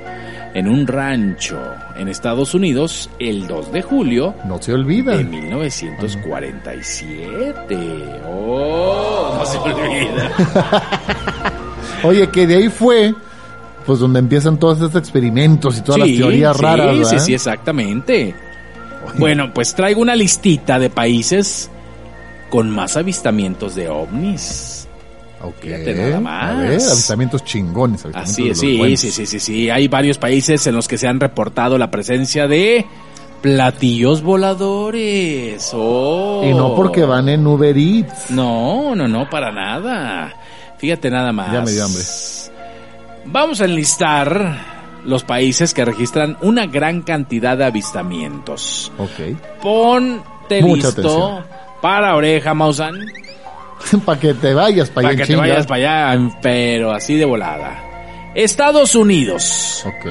en 0.54 0.68
un 0.68 0.86
rancho 0.88 1.58
en 1.96 2.10
Estados 2.10 2.54
Unidos 2.54 3.10
el 3.20 3.48
2 3.48 3.72
de 3.72 3.82
julio 3.82 4.36
No 4.46 4.62
se 4.62 4.74
olvida. 4.74 5.16
de 5.16 5.24
1947. 5.24 7.78
Oh, 8.28 9.36
no 9.38 9.46
se 9.46 9.58
olvida. 9.58 10.32
Oye, 12.04 12.28
que 12.30 12.46
de 12.46 12.56
ahí 12.58 12.68
fue, 12.68 13.14
pues 13.86 14.00
donde 14.00 14.20
empiezan 14.20 14.60
todos 14.60 14.82
estos 14.82 14.98
experimentos 15.00 15.78
y 15.78 15.82
todas 15.82 16.00
las 16.00 16.10
Sí, 16.10 16.18
teorías 16.18 16.58
sí, 16.58 16.64
raras, 16.64 16.92
Sí, 16.92 16.98
¿verdad? 17.04 17.20
sí, 17.20 17.34
exactamente. 17.34 18.36
Bueno, 19.18 19.54
pues 19.54 19.74
traigo 19.74 20.02
una 20.02 20.16
listita 20.16 20.78
de 20.80 20.90
países 20.90 21.70
con 22.52 22.70
más 22.70 22.98
avistamientos 22.98 23.74
de 23.74 23.90
ovnis. 23.90 24.88
Ok. 25.42 25.62
Fíjate 25.62 25.96
nada 25.96 26.20
más. 26.20 26.52
A 26.52 26.60
ver, 26.60 26.74
avistamientos 26.74 27.44
chingones. 27.44 28.06
avistamientos 28.06 28.32
Así 28.32 28.50
es, 28.50 28.60
sí, 28.60 28.98
sí, 28.98 29.12
sí, 29.12 29.26
sí, 29.26 29.40
sí. 29.40 29.70
Hay 29.72 29.88
varios 29.88 30.20
países 30.20 30.68
en 30.68 30.76
los 30.76 30.88
que 30.88 31.00
se 31.00 31.08
han 31.08 31.20
reportado 31.20 31.80
la 31.80 31.90
presencia 31.90 32.48
de 32.48 32.86
platillos 33.42 34.22
voladores. 34.22 35.72
Oh. 35.74 36.42
Y 36.46 36.54
no 36.54 36.76
porque 36.76 37.06
van 37.06 37.30
en 37.30 37.48
Uber 37.48 37.76
Eats. 37.76 38.30
No, 38.30 38.96
no, 38.96 39.08
no, 39.08 39.30
para 39.30 39.52
nada. 39.52 40.36
Fíjate 40.78 41.10
nada 41.10 41.32
más. 41.32 41.54
Ya 41.54 41.62
me 41.62 41.72
dio 41.72 41.86
hambre. 41.86 42.04
Vamos 43.26 43.62
a 43.62 43.66
enlistar 43.66 44.58
los 45.06 45.24
países 45.24 45.74
que 45.74 45.86
registran 45.86 46.38
una 46.42 46.68
gran 46.68 47.02
cantidad 47.02 47.58
de 47.58 47.66
avistamientos. 47.66 48.92
Ok. 48.98 49.38
Ponte 49.62 50.62
Mucha 50.62 50.88
listo 50.88 50.90
atención. 50.90 51.61
Para 51.82 52.16
oreja, 52.16 52.54
Mausan, 52.54 53.08
para 54.06 54.20
que 54.20 54.34
te 54.34 54.54
vayas 54.54 54.90
para 54.90 55.10
para 55.10 55.10
allá 55.10 55.18
que 55.18 55.24
en 55.34 55.40
te 55.40 55.46
vayas 55.48 55.68
para 55.68 56.12
allá, 56.12 56.30
pero 56.42 56.92
así 56.92 57.16
de 57.16 57.26
volada. 57.26 57.88
Estados 58.34 58.96
Unidos. 58.96 59.86
Ok. 59.86 60.06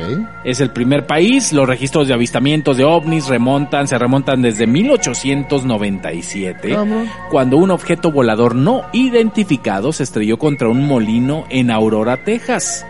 Es 0.44 0.60
el 0.60 0.68
primer 0.70 1.06
país. 1.06 1.54
Los 1.54 1.66
registros 1.66 2.06
de 2.06 2.12
avistamientos 2.12 2.76
de 2.76 2.84
ovnis 2.84 3.28
remontan, 3.28 3.88
se 3.88 3.96
remontan 3.96 4.42
desde 4.42 4.66
1897, 4.66 6.68
Cabrón. 6.68 7.08
cuando 7.30 7.56
un 7.56 7.70
objeto 7.70 8.12
volador 8.12 8.54
no 8.54 8.82
identificado 8.92 9.94
se 9.94 10.02
estrelló 10.02 10.38
contra 10.38 10.68
un 10.68 10.86
molino 10.86 11.46
en 11.48 11.70
Aurora, 11.70 12.18
Texas. 12.18 12.84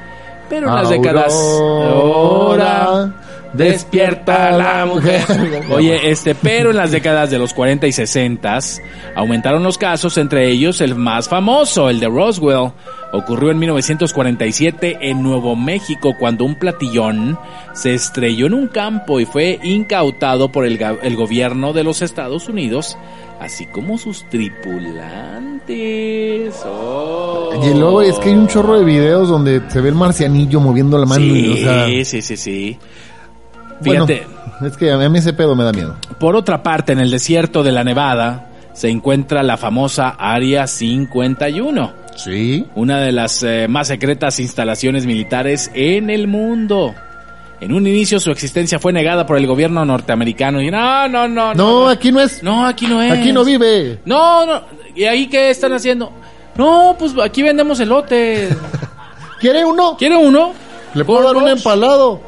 Pero 0.48 0.68
en 0.68 0.74
las 0.74 0.90
décadas 0.90 1.32
Aurora, 1.32 3.14
despierta 3.52 4.50
la 4.52 4.86
mujer. 4.86 5.22
Oye, 5.70 6.10
este, 6.10 6.34
pero 6.34 6.70
en 6.70 6.76
las 6.76 6.90
décadas 6.90 7.30
de 7.30 7.38
los 7.38 7.54
40 7.54 7.86
y 7.86 7.92
60 7.92 8.58
aumentaron 9.14 9.62
los 9.62 9.78
casos, 9.78 10.16
entre 10.18 10.48
ellos 10.48 10.80
el 10.80 10.94
más 10.94 11.28
famoso, 11.28 11.90
el 11.90 12.00
de 12.00 12.08
Roswell. 12.08 12.72
Ocurrió 13.12 13.50
en 13.50 13.58
1947 13.58 14.98
en 15.00 15.22
Nuevo 15.22 15.56
México 15.56 16.14
cuando 16.18 16.44
un 16.44 16.54
platillón 16.54 17.36
se 17.72 17.94
estrelló 17.94 18.46
en 18.46 18.54
un 18.54 18.68
campo 18.68 19.18
y 19.18 19.24
fue 19.26 19.58
incautado 19.64 20.52
por 20.52 20.64
el, 20.64 20.78
gobierno 21.16 21.72
de 21.72 21.82
los 21.82 22.02
Estados 22.02 22.48
Unidos, 22.48 22.96
así 23.40 23.66
como 23.66 23.98
sus 23.98 24.28
tripulantes. 24.30 26.54
Oh. 26.64 27.50
Y 27.64 27.74
luego 27.76 28.02
es 28.02 28.16
que 28.18 28.28
hay 28.28 28.36
un 28.36 28.46
chorro 28.46 28.78
de 28.78 28.84
videos 28.84 29.28
donde 29.28 29.60
se 29.68 29.80
ve 29.80 29.88
el 29.88 29.96
marcianillo 29.96 30.60
moviendo 30.60 30.96
la 30.96 31.06
mano. 31.06 31.24
y, 31.24 31.50
o 31.50 31.54
Sí, 31.56 31.62
sea, 31.62 31.86
sí, 32.04 32.22
sí, 32.22 32.36
sí. 32.36 32.78
Bueno, 33.80 34.06
Fíjate. 34.06 34.26
es 34.66 34.76
que 34.76 34.90
a 34.92 34.96
mí 35.08 35.18
ese 35.18 35.32
pedo 35.32 35.54
me 35.56 35.64
da 35.64 35.72
miedo. 35.72 35.96
Por 36.18 36.36
otra 36.36 36.62
parte, 36.62 36.92
en 36.92 37.00
el 37.00 37.10
desierto 37.10 37.62
de 37.62 37.72
la 37.72 37.84
Nevada 37.84 38.46
se 38.72 38.88
encuentra 38.88 39.42
la 39.42 39.56
famosa 39.56 40.10
Área 40.10 40.66
51, 40.66 41.92
Sí. 42.16 42.66
una 42.74 43.00
de 43.00 43.12
las 43.12 43.42
eh, 43.42 43.66
más 43.68 43.88
secretas 43.88 44.38
instalaciones 44.40 45.06
militares 45.06 45.70
en 45.74 46.10
el 46.10 46.28
mundo. 46.28 46.94
En 47.60 47.72
un 47.74 47.86
inicio 47.86 48.18
su 48.20 48.30
existencia 48.30 48.78
fue 48.78 48.92
negada 48.92 49.26
por 49.26 49.36
el 49.36 49.46
gobierno 49.46 49.84
norteamericano 49.84 50.62
y 50.62 50.70
no, 50.70 51.08
no, 51.08 51.28
no, 51.28 51.52
No, 51.54 51.88
aquí 51.88 52.10
no 52.10 52.20
es. 52.20 52.42
no, 52.42 52.66
aquí 52.66 52.86
no 52.86 53.02
es. 53.02 53.12
Aquí 53.12 53.32
no 53.32 53.44
vive. 53.44 53.98
No, 54.06 54.46
no. 54.46 54.62
¿Y 54.94 55.04
ahí 55.04 55.26
qué 55.28 55.50
están 55.50 55.72
haciendo? 55.74 56.10
No, 56.56 56.96
pues 56.98 57.12
aquí 57.22 57.42
vendemos 57.42 57.78
elote. 57.80 58.48
¿Quiere 59.40 59.64
uno? 59.64 59.96
¿Quiere 59.98 60.16
uno? 60.16 60.52
Le 60.94 61.04
puedo 61.04 61.22
dar 61.22 61.36
un 61.36 61.48
empalado. 61.48 62.20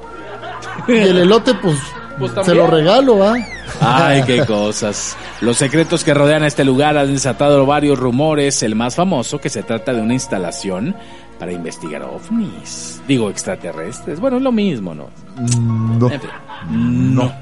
Y 0.88 0.92
el 0.92 1.18
elote, 1.18 1.54
pues, 1.54 1.78
Pues 2.18 2.32
se 2.44 2.54
lo 2.54 2.66
regalo, 2.66 3.22
¿ah? 3.26 3.36
Ay, 3.80 4.22
qué 4.24 4.44
cosas. 4.46 5.16
Los 5.40 5.56
secretos 5.56 6.04
que 6.04 6.14
rodean 6.14 6.42
a 6.42 6.46
este 6.46 6.64
lugar 6.64 6.96
han 6.98 7.12
desatado 7.12 7.64
varios 7.66 7.98
rumores. 7.98 8.62
El 8.62 8.74
más 8.74 8.94
famoso 8.94 9.40
que 9.40 9.48
se 9.48 9.62
trata 9.62 9.92
de 9.92 10.02
una 10.02 10.14
instalación 10.14 10.94
para 11.38 11.52
investigar 11.52 12.02
ovnis. 12.02 13.00
Digo, 13.08 13.30
extraterrestres. 13.30 14.20
Bueno, 14.20 14.36
es 14.36 14.42
lo 14.42 14.52
mismo, 14.52 14.94
¿no? 14.94 15.08
No. 15.58 16.10
En 16.10 16.20
fin, 16.20 16.30
no. 17.14 17.32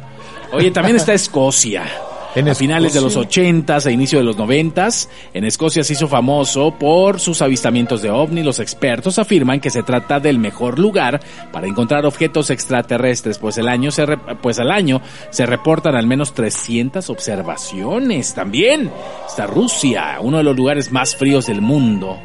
Oye, 0.53 0.71
también 0.71 0.97
está 0.97 1.13
Escocia. 1.13 1.85
En 2.37 2.49
a 2.49 2.55
finales 2.55 2.95
de 2.95 3.01
los 3.01 3.17
Escocia. 3.17 3.43
80s 3.43 3.87
e 3.87 3.93
inicio 3.93 4.19
de 4.21 4.25
los 4.25 4.37
90s, 4.37 5.09
en 5.35 5.45
Escocia 5.45 5.83
se 5.83 5.95
hizo 5.95 6.07
famoso 6.07 6.73
por 6.79 7.19
sus 7.19 7.43
avistamientos 7.43 8.03
de 8.03 8.11
ovni. 8.11 8.43
Los 8.45 8.61
expertos 8.61 9.19
afirman 9.19 9.59
que 9.61 9.71
se 9.71 9.83
trata 9.83 10.21
del 10.21 10.39
mejor 10.39 10.79
lugar 10.79 11.21
para 11.53 11.67
encontrar 11.67 12.07
objetos 12.07 12.51
extraterrestres, 12.51 13.39
pues 13.39 13.59
el 13.59 13.69
año 13.69 13.91
se 13.91 14.07
re- 14.07 14.19
pues 14.41 14.61
al 14.61 14.71
año 14.71 15.01
se 15.31 15.45
reportan 15.45 15.97
al 15.97 16.07
menos 16.07 16.33
300 16.33 17.11
observaciones. 17.11 18.33
También 18.35 18.91
está 19.27 19.47
Rusia, 19.47 20.19
uno 20.21 20.39
de 20.39 20.45
los 20.45 20.57
lugares 20.57 20.93
más 20.93 21.17
fríos 21.17 21.47
del 21.47 21.61
mundo. 21.61 22.17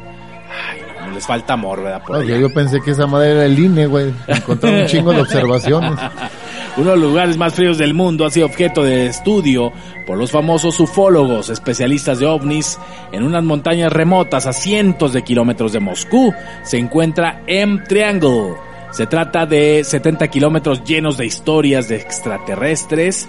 Ay, 0.70 0.80
no, 1.08 1.14
les 1.14 1.26
falta 1.26 1.54
amor, 1.54 1.82
¿verdad? 1.82 2.02
Por 2.06 2.24
yo 2.24 2.52
pensé 2.54 2.80
que 2.80 2.92
esa 2.92 3.06
madre 3.08 3.32
era 3.32 3.44
el 3.46 3.58
INE, 3.58 3.86
güey. 3.86 4.12
Encontraron 4.28 4.82
un 4.82 4.86
chingo 4.86 5.12
de 5.12 5.22
observaciones. 5.22 5.98
Uno 6.76 6.90
de 6.90 6.96
los 6.98 7.10
lugares 7.10 7.38
más 7.38 7.54
fríos 7.54 7.78
del 7.78 7.94
mundo 7.94 8.26
ha 8.26 8.30
sido 8.30 8.44
objeto 8.44 8.82
de 8.82 9.06
estudio 9.06 9.72
por 10.06 10.18
los 10.18 10.30
famosos 10.30 10.78
ufólogos, 10.78 11.48
especialistas 11.48 12.18
de 12.18 12.26
ovnis. 12.26 12.78
En 13.12 13.22
unas 13.22 13.42
montañas 13.42 13.90
remotas 13.90 14.46
a 14.46 14.52
cientos 14.52 15.14
de 15.14 15.22
kilómetros 15.22 15.72
de 15.72 15.80
Moscú 15.80 16.34
se 16.64 16.76
encuentra 16.76 17.42
M 17.46 17.82
Triangle. 17.88 18.56
Se 18.90 19.06
trata 19.06 19.46
de 19.46 19.84
70 19.84 20.28
kilómetros 20.28 20.84
llenos 20.84 21.16
de 21.16 21.24
historias 21.24 21.88
de 21.88 21.96
extraterrestres 21.96 23.26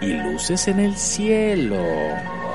y 0.00 0.06
luces 0.06 0.66
en 0.66 0.80
el 0.80 0.96
cielo. 0.96 1.76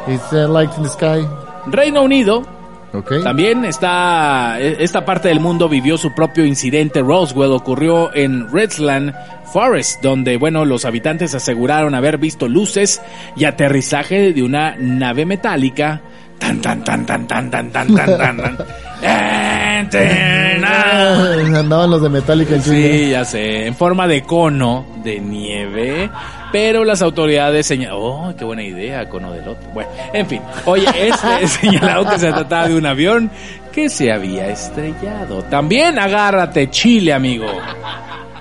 It's 0.07 0.33
uh, 0.33 0.51
light 0.51 0.71
in 0.75 0.83
the 0.83 0.89
sky. 0.89 1.23
Reino 1.67 2.01
Unido 2.01 2.60
Ok. 2.93 3.23
también 3.23 3.63
está, 3.63 4.59
esta 4.59 5.05
parte 5.05 5.29
del 5.29 5.39
mundo 5.39 5.69
vivió 5.69 5.97
su 5.97 6.13
propio 6.13 6.45
incidente. 6.45 7.01
Roswell 7.01 7.51
ocurrió 7.51 8.13
en 8.13 8.51
Redland 8.51 9.13
Forest, 9.51 10.01
donde, 10.01 10.37
bueno, 10.37 10.65
los 10.65 10.85
habitantes 10.85 11.33
aseguraron 11.35 11.95
haber 11.95 12.17
visto 12.17 12.47
luces 12.47 13.01
y 13.35 13.45
aterrizaje 13.45 14.33
de 14.33 14.43
una 14.43 14.75
nave 14.77 15.25
metálica. 15.25 16.01
Tan, 16.37 16.59
tan, 16.59 16.83
tan, 16.83 17.05
tan, 17.05 17.27
tan, 17.27 17.51
tan, 17.51 17.71
tan, 17.71 17.95
tan, 17.95 18.17
tan. 18.17 18.57
Andaban 21.55 21.89
los 21.89 22.01
de 22.01 22.09
Metallica. 22.09 22.59
Sí, 22.59 23.09
ya 23.11 23.25
sé, 23.25 23.67
en 23.67 23.75
forma 23.75 24.07
de 24.07 24.23
cono 24.23 24.85
de 25.03 25.19
nieve, 25.19 26.09
pero 26.51 26.83
las 26.83 27.01
autoridades 27.01 27.65
señalaron, 27.65 28.01
oh, 28.01 28.33
qué 28.37 28.43
buena 28.45 28.63
idea, 28.63 29.07
cono 29.09 29.31
de 29.31 29.41
lote. 29.43 29.65
Bueno, 29.73 29.89
en 30.13 30.27
fin, 30.27 30.41
oye, 30.65 30.85
este 30.95 31.47
señalado 31.61 32.09
que 32.09 32.19
se 32.19 32.31
trataba 32.31 32.67
de 32.67 32.75
un 32.75 32.85
avión 32.85 33.31
que 33.71 33.89
se 33.89 34.11
había 34.11 34.47
estrellado. 34.49 35.43
También 35.43 35.97
agárrate, 35.97 36.69
Chile, 36.69 37.13
amigo. 37.13 37.47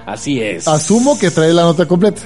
Así 0.06 0.40
es. 0.42 0.66
Asumo 0.66 1.18
que 1.18 1.30
trae 1.30 1.52
la 1.52 1.62
nota 1.62 1.86
completa. 1.86 2.22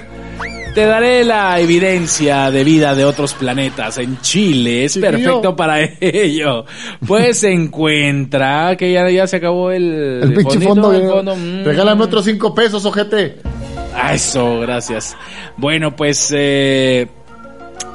Te 0.75 0.87
daré 0.87 1.23
la 1.23 1.61
evidencia 1.61 2.51
de 2.51 2.65
vida 2.65 2.97
de 2.97 3.05
otros 3.05 3.33
planetas 3.35 3.99
en 3.99 4.21
Chile. 4.23 4.85
Es 4.85 4.99
perfecto 4.99 5.55
para 5.55 5.81
ello. 6.01 6.65
Pues 7.07 7.39
se 7.39 7.53
encuentra 7.53 8.75
que 8.77 8.91
ya, 8.91 9.09
ya 9.09 9.25
se 9.29 9.37
acabó 9.37 9.71
el, 9.71 10.21
El 10.21 10.35
pinche 10.35 10.59
fondito, 10.59 10.75
fondo. 10.75 10.93
el 10.93 11.09
fondo, 11.09 11.37
mm. 11.37 11.65
Regálame 11.65 12.03
otros 12.03 12.25
cinco 12.25 12.53
pesos, 12.53 12.85
ojete. 12.85 13.37
Ah, 13.97 14.15
Eso, 14.15 14.61
gracias. 14.61 15.17
Bueno, 15.57 15.95
pues 15.95 16.33
eh, 16.37 17.09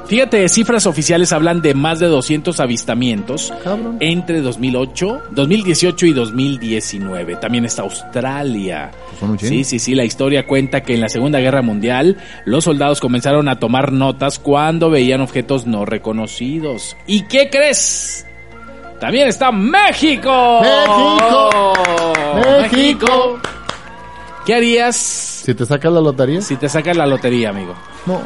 fíjate, 0.06 0.48
cifras 0.48 0.86
oficiales 0.86 1.32
hablan 1.32 1.60
de 1.62 1.74
más 1.74 2.00
de 2.00 2.06
200 2.06 2.58
avistamientos 2.60 3.52
Cabrón. 3.62 3.98
entre 4.00 4.40
2008, 4.40 5.22
2018 5.30 6.06
y 6.06 6.12
2019. 6.12 7.36
También 7.36 7.64
está 7.64 7.82
Australia. 7.82 8.90
Pues. 9.20 9.42
Sí, 9.42 9.64
sí, 9.64 9.78
sí, 9.78 9.94
la 9.94 10.04
historia 10.04 10.46
cuenta 10.46 10.82
que 10.82 10.94
en 10.94 11.00
la 11.02 11.08
Segunda 11.08 11.38
Guerra 11.40 11.60
Mundial 11.62 12.16
los 12.46 12.64
soldados 12.64 13.00
comenzaron 13.00 13.48
a 13.48 13.58
tomar 13.58 13.92
notas 13.92 14.38
cuando 14.38 14.88
veían 14.90 15.20
objetos 15.20 15.66
no 15.66 15.84
reconocidos. 15.84 16.96
¿Y 17.06 17.22
qué 17.22 17.50
crees? 17.50 18.26
También 18.98 19.28
está 19.28 19.50
México. 19.52 20.60
¡México! 20.62 21.72
¡México! 22.62 23.38
¿Qué 24.46 24.54
harías 24.54 24.96
Si 24.96 25.54
te 25.54 25.66
sacas 25.66 25.92
la 25.92 26.00
lotería, 26.00 26.40
si 26.40 26.56
te 26.56 26.68
sacas 26.68 26.96
la 26.96 27.06
lotería, 27.06 27.50
amigo? 27.50 27.74
no, 28.06 28.20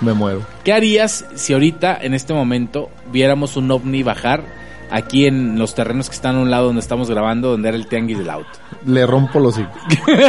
me 0.00 0.12
muero. 0.12 0.42
¿Qué 0.64 0.72
harías 0.72 1.24
si 1.34 1.52
ahorita, 1.52 1.98
en 2.00 2.14
este 2.14 2.34
momento, 2.34 2.90
viéramos 3.12 3.56
un 3.56 3.70
ovni 3.70 4.02
bajar 4.02 4.44
aquí 4.90 5.26
en 5.26 5.58
los 5.58 5.74
terrenos 5.74 6.08
que 6.08 6.14
están 6.14 6.36
a 6.36 6.40
un 6.40 6.50
lado 6.50 6.66
donde 6.66 6.80
estamos 6.80 7.10
grabando, 7.10 7.50
donde 7.50 7.68
era 7.68 7.76
el 7.76 7.86
tianguis 7.86 8.18
del 8.18 8.30
auto. 8.30 8.48
Le 8.86 9.06
rompo 9.06 9.40
los 9.40 9.58
hijos. 9.58 9.72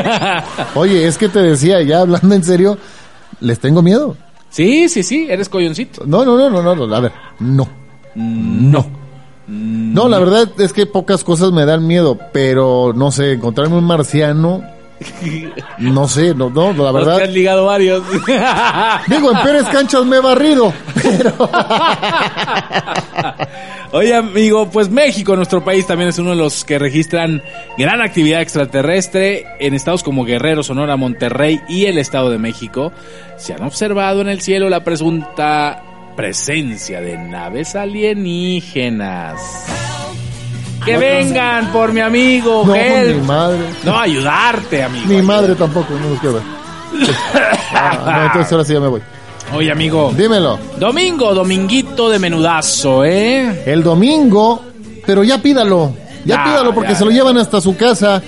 Oye, 0.76 1.06
es 1.06 1.18
que 1.18 1.30
te 1.30 1.40
decía, 1.40 1.82
ya 1.82 2.02
hablando 2.02 2.34
en 2.34 2.44
serio, 2.44 2.78
les 3.42 3.60
tengo 3.60 3.82
miedo. 3.82 4.18
Sí, 4.50 4.88
sí, 4.90 5.04
sí, 5.04 5.28
eres 5.30 5.50
coyoncito. 5.50 6.04
No, 6.06 6.24
no, 6.24 6.38
no, 6.38 6.62
no, 6.62 6.76
no, 6.76 6.96
a 6.96 7.00
ver, 7.00 7.12
no. 7.40 7.68
No. 8.16 8.86
No, 9.48 10.08
la 10.08 10.18
verdad 10.18 10.50
es 10.58 10.74
que 10.74 10.86
pocas 10.88 11.24
cosas 11.24 11.52
me 11.52 11.66
dan 11.66 11.86
miedo, 11.86 12.18
pero 12.34 12.94
no 12.96 13.12
sé, 13.12 13.34
encontrarme 13.34 13.78
un 13.78 13.84
marciano, 13.84 14.64
no 15.80 16.08
sé, 16.08 16.34
no, 16.34 16.50
no, 16.50 16.74
la 16.74 16.92
verdad. 16.92 17.18
que 17.18 17.24
han 17.26 17.34
ligado 17.34 17.66
varios. 17.66 18.04
Digo, 19.08 19.32
en 19.32 19.44
Pérez 19.44 19.66
Canchas 19.72 20.06
me 20.06 20.18
he 20.18 20.22
barrido, 20.22 20.74
pero... 21.02 21.34
Oye, 23.92 24.14
amigo, 24.14 24.70
pues 24.70 24.90
México, 24.90 25.38
nuestro 25.38 25.64
país, 25.64 25.88
también 25.88 26.10
es 26.10 26.20
uno 26.20 26.32
de 26.32 26.36
los 26.36 26.66
que 26.66 26.78
registran 26.80 27.42
gran 27.78 28.02
actividad 28.02 28.42
extraterrestre 28.42 29.46
en 29.60 29.74
estados 29.74 30.04
como 30.04 30.26
Guerrero, 30.26 30.64
Sonora, 30.64 30.98
Monterrey 30.98 31.62
y 31.70 31.86
el 31.86 31.98
Estado 31.98 32.30
de 32.30 32.38
México. 32.38 32.92
Se 33.38 33.54
han 33.54 33.64
observado 33.64 34.20
en 34.20 34.28
el 34.28 34.42
cielo 34.42 34.70
la 34.70 34.84
presunta 34.84 35.82
presencia 36.18 37.00
de 37.00 37.18
naves 37.18 37.76
alienígenas. 37.76 39.40
Que 40.86 40.98
vengan 40.98 41.72
por 41.72 41.92
mi 41.94 42.00
amigo, 42.02 42.64
No, 42.66 42.76
help. 42.76 43.16
mi 43.22 43.28
madre. 43.28 43.60
No, 43.84 44.00
ayudarte, 44.00 44.84
amigo. 44.84 45.06
Mi 45.08 45.22
madre 45.22 45.56
tampoco, 45.56 45.94
no 45.94 46.16
quiero 46.20 46.36
ver. 46.36 46.44
Ah, 47.78 48.00
no, 48.20 48.26
entonces 48.28 48.52
ahora 48.54 48.64
sí 48.64 48.74
ya 48.74 48.80
me 48.80 48.88
voy. 48.88 49.02
Oye, 49.54 49.72
amigo. 49.72 50.14
Dímelo. 50.16 50.58
Domingo, 50.78 51.34
dominguito 51.34 52.10
de 52.10 52.20
menudazo, 52.20 53.04
¿eh? 53.04 53.64
El 53.66 53.84
domingo, 53.84 54.64
pero 55.06 55.24
ya 55.24 55.40
pídalo. 55.42 55.92
Ya 56.24 56.38
Ya, 56.38 56.44
pídalo 56.46 56.74
porque 56.74 56.94
ya, 56.94 56.96
se 57.00 57.06
lo 57.06 57.12
ya. 57.12 57.18
llevan 57.18 57.38
hasta 57.38 57.60
su 57.60 57.76
casa. 57.76 58.22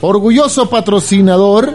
Orgulloso 0.00 0.68
patrocinador 0.70 1.72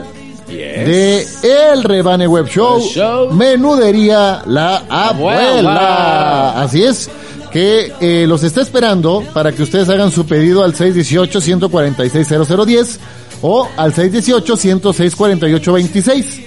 Yes. 0.48 0.86
de 0.88 1.28
El 1.72 1.84
Rebane 1.84 2.28
Web 2.28 2.48
Show, 2.48 2.80
show. 2.82 3.32
Menudería 3.34 4.44
La 4.46 4.78
Abuela. 4.90 5.50
Abuela. 5.72 6.62
Así 6.62 6.84
es, 6.84 7.10
que 7.54 7.94
eh, 8.02 8.26
los 8.28 8.44
está 8.44 8.62
esperando 8.62 9.24
para 9.32 9.52
que 9.52 9.62
ustedes 9.62 9.88
hagan 9.88 10.10
su 10.10 10.26
pedido 10.26 10.64
al 10.64 10.74
618-146-0010 10.74 12.98
o 13.44 13.70
al 13.78 13.94
618-106-4826. 13.94 16.42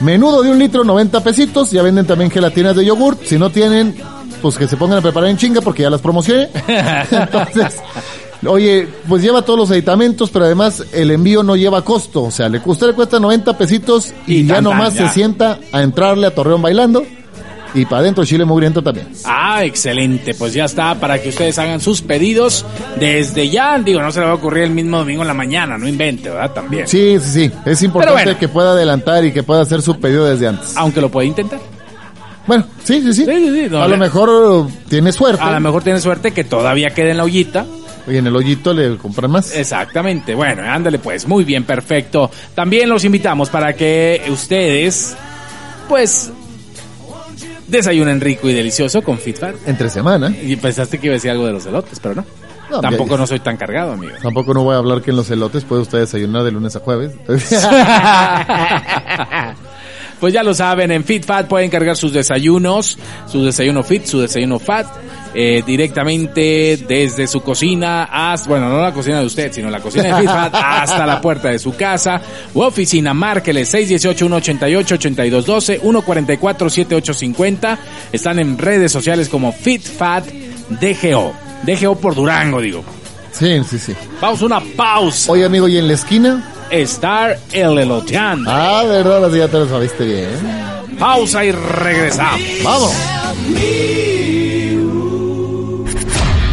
Menudo 0.00 0.42
de 0.42 0.50
un 0.50 0.58
litro, 0.58 0.84
90 0.84 1.22
pesitos. 1.24 1.72
Ya 1.72 1.82
venden 1.82 2.06
también 2.06 2.30
gelatinas 2.30 2.76
de 2.76 2.84
yogurt. 2.84 3.24
Si 3.24 3.38
no 3.38 3.50
tienen, 3.50 3.96
pues 4.40 4.56
que 4.56 4.68
se 4.68 4.76
pongan 4.76 4.98
a 4.98 5.02
preparar 5.02 5.30
en 5.30 5.36
chinga 5.36 5.60
porque 5.60 5.82
ya 5.82 5.90
las 5.90 6.00
promocioné. 6.00 6.48
Entonces, 7.10 7.78
oye, 8.46 8.86
pues 9.08 9.22
lleva 9.22 9.42
todos 9.42 9.58
los 9.58 9.70
aditamentos, 9.72 10.30
pero 10.30 10.44
además 10.44 10.84
el 10.92 11.10
envío 11.10 11.42
no 11.42 11.56
lleva 11.56 11.82
costo. 11.84 12.22
O 12.22 12.30
sea, 12.30 12.48
le, 12.48 12.62
usted 12.64 12.86
le 12.86 12.92
cuesta 12.94 13.18
90 13.18 13.58
pesitos 13.58 14.14
y, 14.28 14.34
Y 14.36 14.46
ya 14.46 14.60
nomás 14.60 14.94
ya. 14.94 15.08
se 15.08 15.14
sienta 15.14 15.58
a 15.72 15.82
entrarle 15.82 16.28
a 16.28 16.34
Torreón 16.34 16.62
bailando. 16.62 17.04
Y 17.74 17.84
para 17.84 18.00
adentro 18.00 18.24
Chile 18.24 18.44
Mugriento 18.44 18.82
también. 18.82 19.08
Ah, 19.24 19.64
excelente. 19.64 20.34
Pues 20.34 20.52
ya 20.52 20.64
está 20.64 20.94
para 20.96 21.20
que 21.20 21.28
ustedes 21.28 21.58
hagan 21.58 21.80
sus 21.80 22.02
pedidos 22.02 22.64
desde 22.98 23.48
ya. 23.48 23.78
Digo, 23.78 24.02
no 24.02 24.10
se 24.10 24.20
le 24.20 24.26
va 24.26 24.32
a 24.32 24.34
ocurrir 24.34 24.64
el 24.64 24.70
mismo 24.70 24.98
domingo 24.98 25.22
en 25.22 25.28
la 25.28 25.34
mañana, 25.34 25.78
no 25.78 25.86
invente, 25.86 26.30
¿verdad? 26.30 26.52
También. 26.52 26.88
Sí, 26.88 27.18
sí, 27.20 27.48
sí. 27.48 27.52
Es 27.64 27.82
importante 27.82 28.24
bueno. 28.24 28.38
que 28.38 28.48
pueda 28.48 28.72
adelantar 28.72 29.24
y 29.24 29.32
que 29.32 29.42
pueda 29.42 29.62
hacer 29.62 29.82
su 29.82 29.98
pedido 30.00 30.26
desde 30.26 30.48
antes. 30.48 30.76
Aunque 30.76 31.00
lo 31.00 31.10
puede 31.10 31.28
intentar. 31.28 31.60
Bueno, 32.46 32.64
sí, 32.82 33.00
sí, 33.02 33.12
sí. 33.12 33.24
Sí, 33.24 33.32
sí, 33.32 33.50
sí, 33.52 33.68
no, 33.70 33.82
a 33.82 33.86
lo 33.86 33.96
mejor 33.96 34.28
uh, 34.28 34.70
tiene 34.88 35.12
suerte. 35.12 35.42
A 35.42 35.52
lo 35.52 35.60
mejor 35.60 35.84
tiene 35.84 36.00
suerte 36.00 36.32
que 36.32 36.42
todavía 36.42 36.90
quede 36.90 37.12
en 37.12 37.18
la 37.18 37.24
ollita. 37.24 37.64
Y 38.08 38.16
en 38.16 38.26
el 38.26 38.34
hoyito 38.34 38.74
le 38.74 38.96
compran 38.96 39.30
más. 39.30 39.54
Exactamente. 39.54 40.34
Bueno, 40.34 40.62
ándale 40.62 40.98
pues. 40.98 41.28
Muy 41.28 41.44
bien, 41.44 41.64
perfecto. 41.64 42.30
También 42.54 42.88
los 42.88 43.04
invitamos 43.04 43.50
para 43.50 43.74
que 43.74 44.22
ustedes, 44.30 45.14
pues, 45.88 46.32
desayunen 47.70 48.20
rico 48.20 48.48
y 48.48 48.52
delicioso 48.52 49.02
con 49.02 49.18
FitFat. 49.18 49.54
Entre 49.66 49.88
semana. 49.88 50.34
Y 50.42 50.56
pensaste 50.56 50.98
que 50.98 51.06
iba 51.06 51.14
a 51.14 51.16
decir 51.16 51.30
algo 51.30 51.46
de 51.46 51.52
los 51.52 51.66
elotes, 51.66 51.98
pero 52.00 52.16
no. 52.16 52.24
No, 52.70 52.80
Tampoco 52.80 53.18
no 53.18 53.26
soy 53.26 53.40
tan 53.40 53.56
cargado, 53.56 53.92
amigo. 53.92 54.12
Tampoco 54.22 54.54
no 54.54 54.62
voy 54.62 54.74
a 54.74 54.78
hablar 54.78 55.02
que 55.02 55.10
en 55.10 55.16
los 55.16 55.28
elotes 55.30 55.64
puede 55.64 55.82
usted 55.82 55.98
desayunar 55.98 56.44
de 56.44 56.52
lunes 56.52 56.76
a 56.76 56.80
jueves. 56.80 57.12
Pues 60.20 60.34
ya 60.34 60.42
lo 60.42 60.52
saben, 60.52 60.92
en 60.92 61.02
FitFat 61.02 61.48
pueden 61.48 61.70
cargar 61.70 61.96
sus 61.96 62.12
desayunos, 62.12 62.98
su 63.26 63.42
desayuno 63.42 63.82
fit, 63.82 64.04
su 64.04 64.20
desayuno 64.20 64.58
fat, 64.58 64.86
eh, 65.32 65.62
directamente 65.64 66.76
desde 66.86 67.26
su 67.26 67.40
cocina 67.40 68.04
hasta, 68.04 68.46
bueno, 68.48 68.68
no 68.68 68.82
la 68.82 68.92
cocina 68.92 69.20
de 69.20 69.26
usted, 69.26 69.50
sino 69.50 69.70
la 69.70 69.80
cocina 69.80 70.04
de 70.04 70.14
FitFat 70.22 70.54
hasta 70.62 71.06
la 71.06 71.22
puerta 71.22 71.48
de 71.48 71.58
su 71.58 71.74
casa 71.74 72.20
u 72.52 72.60
oficina. 72.60 73.14
Márquele 73.14 73.62
618-188-8212, 73.62 75.80
144-7850. 75.80 77.78
Están 78.12 78.38
en 78.40 78.58
redes 78.58 78.92
sociales 78.92 79.30
como 79.30 79.52
FitFat 79.52 80.26
DGO. 80.80 81.32
DGO 81.62 81.94
por 81.96 82.14
Durango, 82.14 82.60
digo. 82.60 82.84
sí, 83.32 83.62
sí, 83.68 83.78
sí. 83.78 83.94
Vamos 84.20 84.42
a 84.42 84.46
una 84.46 84.60
pausa. 84.60 85.32
Oye, 85.32 85.46
amigo, 85.46 85.66
¿y 85.66 85.78
en 85.78 85.88
la 85.88 85.94
esquina? 85.94 86.44
Estar 86.70 87.38
el 87.52 87.78
eloteando. 87.78 88.50
Ah, 88.50 88.82
de 88.84 89.02
verdad, 89.02 89.24
así 89.24 89.38
ya 89.38 89.48
te 89.48 89.58
lo 89.58 89.68
sabiste 89.68 90.04
bien. 90.04 90.98
Pausa 90.98 91.44
y 91.44 91.52
regresamos. 91.52 92.40
Vamos. 92.62 92.92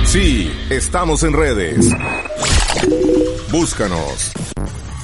Sí, 0.06 0.52
estamos 0.70 1.24
en 1.24 1.34
redes. 1.34 1.90
Búscanos. 3.52 4.32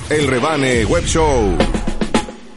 El 0.09 0.27
Rebane 0.27 0.85
Web 0.85 1.05
Show. 1.05 1.57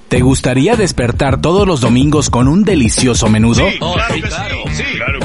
¿Te 0.08 0.20
gustaría 0.20 0.76
despertar 0.76 1.40
todos 1.40 1.66
los 1.66 1.80
domingos 1.80 2.30
con 2.30 2.46
un 2.46 2.62
delicioso 2.62 3.28
menudo? 3.28 3.64
Claro 3.78 4.14
que 4.14 4.14
sí, 4.14 4.22
sí, 4.22 4.84
claro 4.96 5.12
sí, 5.14 5.15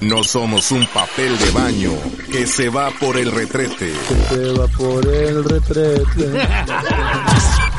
No 0.00 0.24
somos 0.24 0.72
un 0.72 0.86
papel 0.86 1.38
de 1.38 1.50
baño 1.50 1.90
que 2.30 2.46
se 2.46 2.68
va 2.68 2.90
por 2.90 3.16
el 3.16 3.30
retrete. 3.30 3.92
Se 4.28 4.52
va 4.52 4.66
por 4.68 5.06
el 5.06 5.44
retrete. 5.44 6.04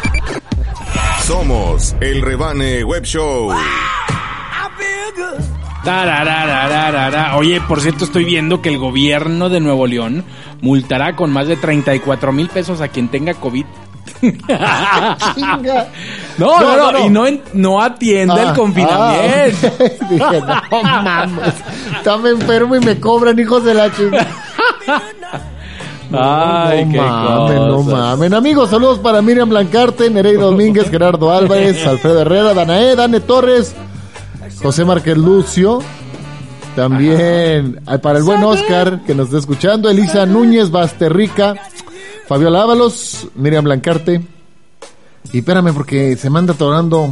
Somos 1.27 1.95
el 2.01 2.21
Rebane 2.21 2.83
Web 2.83 3.03
Show. 3.03 3.51
Oye, 7.35 7.61
por 7.61 7.81
cierto, 7.81 8.05
estoy 8.05 8.25
viendo 8.25 8.61
que 8.61 8.69
el 8.69 8.77
gobierno 8.77 9.49
de 9.49 9.59
Nuevo 9.59 9.87
León 9.87 10.23
multará 10.61 11.15
con 11.15 11.31
más 11.31 11.47
de 11.47 11.55
34 11.57 12.31
mil 12.31 12.47
pesos 12.49 12.81
a 12.81 12.87
quien 12.89 13.07
tenga 13.09 13.33
COVID. 13.33 13.65
Chinga. 14.21 15.87
No, 16.37 16.59
no, 16.59 16.75
No, 16.75 16.75
no, 16.77 16.91
no, 16.91 16.91
no. 16.91 17.05
y 17.05 17.09
no, 17.09 17.39
no 17.53 17.81
atiende 17.81 18.41
el 18.41 18.49
Ah, 18.49 18.53
confinamiento. 18.53 19.67
ah. 19.79 20.05
Dije, 20.09 20.41
no 20.71 20.83
mames. 20.83 21.53
Estaba 21.97 22.29
enfermo 22.29 22.75
y 22.75 22.79
me 22.81 22.99
cobran, 22.99 23.39
hijos 23.39 23.63
de 23.63 23.73
la 23.73 23.89
chingada. 23.95 24.27
Ay, 26.11 26.85
no 26.85 26.91
qué 26.91 26.97
mamen, 26.99 27.67
no 27.67 27.83
mamen. 27.83 28.33
Amigos, 28.33 28.69
saludos 28.69 28.99
para 28.99 29.21
Miriam 29.21 29.49
Blancarte, 29.49 30.09
Nereida 30.09 30.41
Domínguez, 30.45 30.89
Gerardo 30.89 31.31
Álvarez, 31.31 31.85
Alfredo 31.87 32.21
Herrera, 32.21 32.53
Danae, 32.53 32.95
Dane 32.95 33.19
Torres, 33.19 33.73
José 34.61 34.85
Márquez 34.85 35.17
Lucio. 35.17 35.79
También 36.75 37.79
para 38.01 38.19
el 38.19 38.25
buen 38.25 38.43
Oscar 38.43 38.99
que 39.05 39.15
nos 39.15 39.27
está 39.27 39.37
escuchando, 39.37 39.89
Elisa 39.89 40.25
Núñez 40.25 40.71
Basterrica, 40.71 41.55
Fabiola 42.27 42.63
Ábalos, 42.63 43.27
Miriam 43.35 43.63
Blancarte. 43.63 44.21
Y 45.31 45.39
espérame 45.39 45.73
porque 45.73 46.17
se 46.17 46.29
manda 46.29 46.53
atorando 46.53 47.11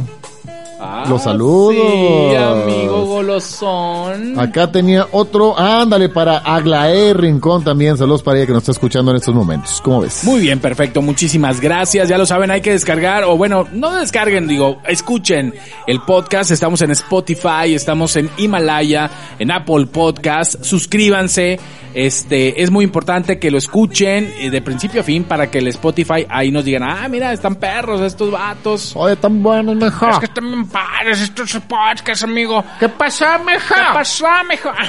Ah, 0.86 1.04
Los 1.08 1.22
saludos. 1.22 1.74
Sí, 1.74 2.36
amigo 2.36 2.93
golosón. 3.14 4.38
Acá 4.38 4.70
tenía 4.70 5.06
otro, 5.12 5.58
ándale, 5.58 6.08
para 6.08 6.38
Aglaé 6.38 7.14
Rincón 7.14 7.62
también. 7.62 7.96
Saludos 7.96 8.22
para 8.22 8.38
ella 8.38 8.46
que 8.46 8.52
nos 8.52 8.62
está 8.62 8.72
escuchando 8.72 9.10
en 9.12 9.18
estos 9.18 9.34
momentos. 9.34 9.80
¿Cómo 9.82 10.00
ves? 10.00 10.24
Muy 10.24 10.40
bien, 10.40 10.58
perfecto. 10.58 11.00
Muchísimas 11.00 11.60
gracias. 11.60 12.08
Ya 12.08 12.18
lo 12.18 12.26
saben, 12.26 12.50
hay 12.50 12.60
que 12.60 12.72
descargar, 12.72 13.24
o 13.24 13.36
bueno, 13.36 13.66
no 13.72 13.94
descarguen, 13.94 14.48
digo, 14.48 14.80
escuchen 14.88 15.54
el 15.86 16.00
podcast. 16.00 16.50
Estamos 16.50 16.82
en 16.82 16.90
Spotify, 16.90 17.74
estamos 17.74 18.16
en 18.16 18.28
Himalaya, 18.36 19.10
en 19.38 19.50
Apple 19.50 19.86
Podcast. 19.86 20.62
Suscríbanse. 20.64 21.58
Este, 21.94 22.60
es 22.60 22.72
muy 22.72 22.84
importante 22.84 23.38
que 23.38 23.52
lo 23.52 23.58
escuchen 23.58 24.34
eh, 24.40 24.50
de 24.50 24.60
principio 24.60 25.02
a 25.02 25.04
fin 25.04 25.22
para 25.22 25.48
que 25.48 25.58
el 25.58 25.68
Spotify 25.68 26.26
ahí 26.28 26.50
nos 26.50 26.64
digan, 26.64 26.82
ah, 26.82 27.06
mira, 27.08 27.32
están 27.32 27.54
perros 27.54 28.00
estos 28.00 28.32
vatos. 28.32 28.96
Oye, 28.96 29.14
tan 29.14 29.40
buenos, 29.40 29.76
mejor. 29.76 30.10
Es 30.10 30.18
que 30.18 30.24
están 30.24 30.50
bien 30.50 30.66
padres 30.66 31.20
estos 31.20 31.52
podcasts, 31.68 32.24
amigo. 32.24 32.64
¿Qué 32.80 32.88
pasó, 33.04 33.24
mija? 33.44 33.74
¿Qué 33.74 33.82
pasó, 33.94 34.26
mijo? 34.48 34.70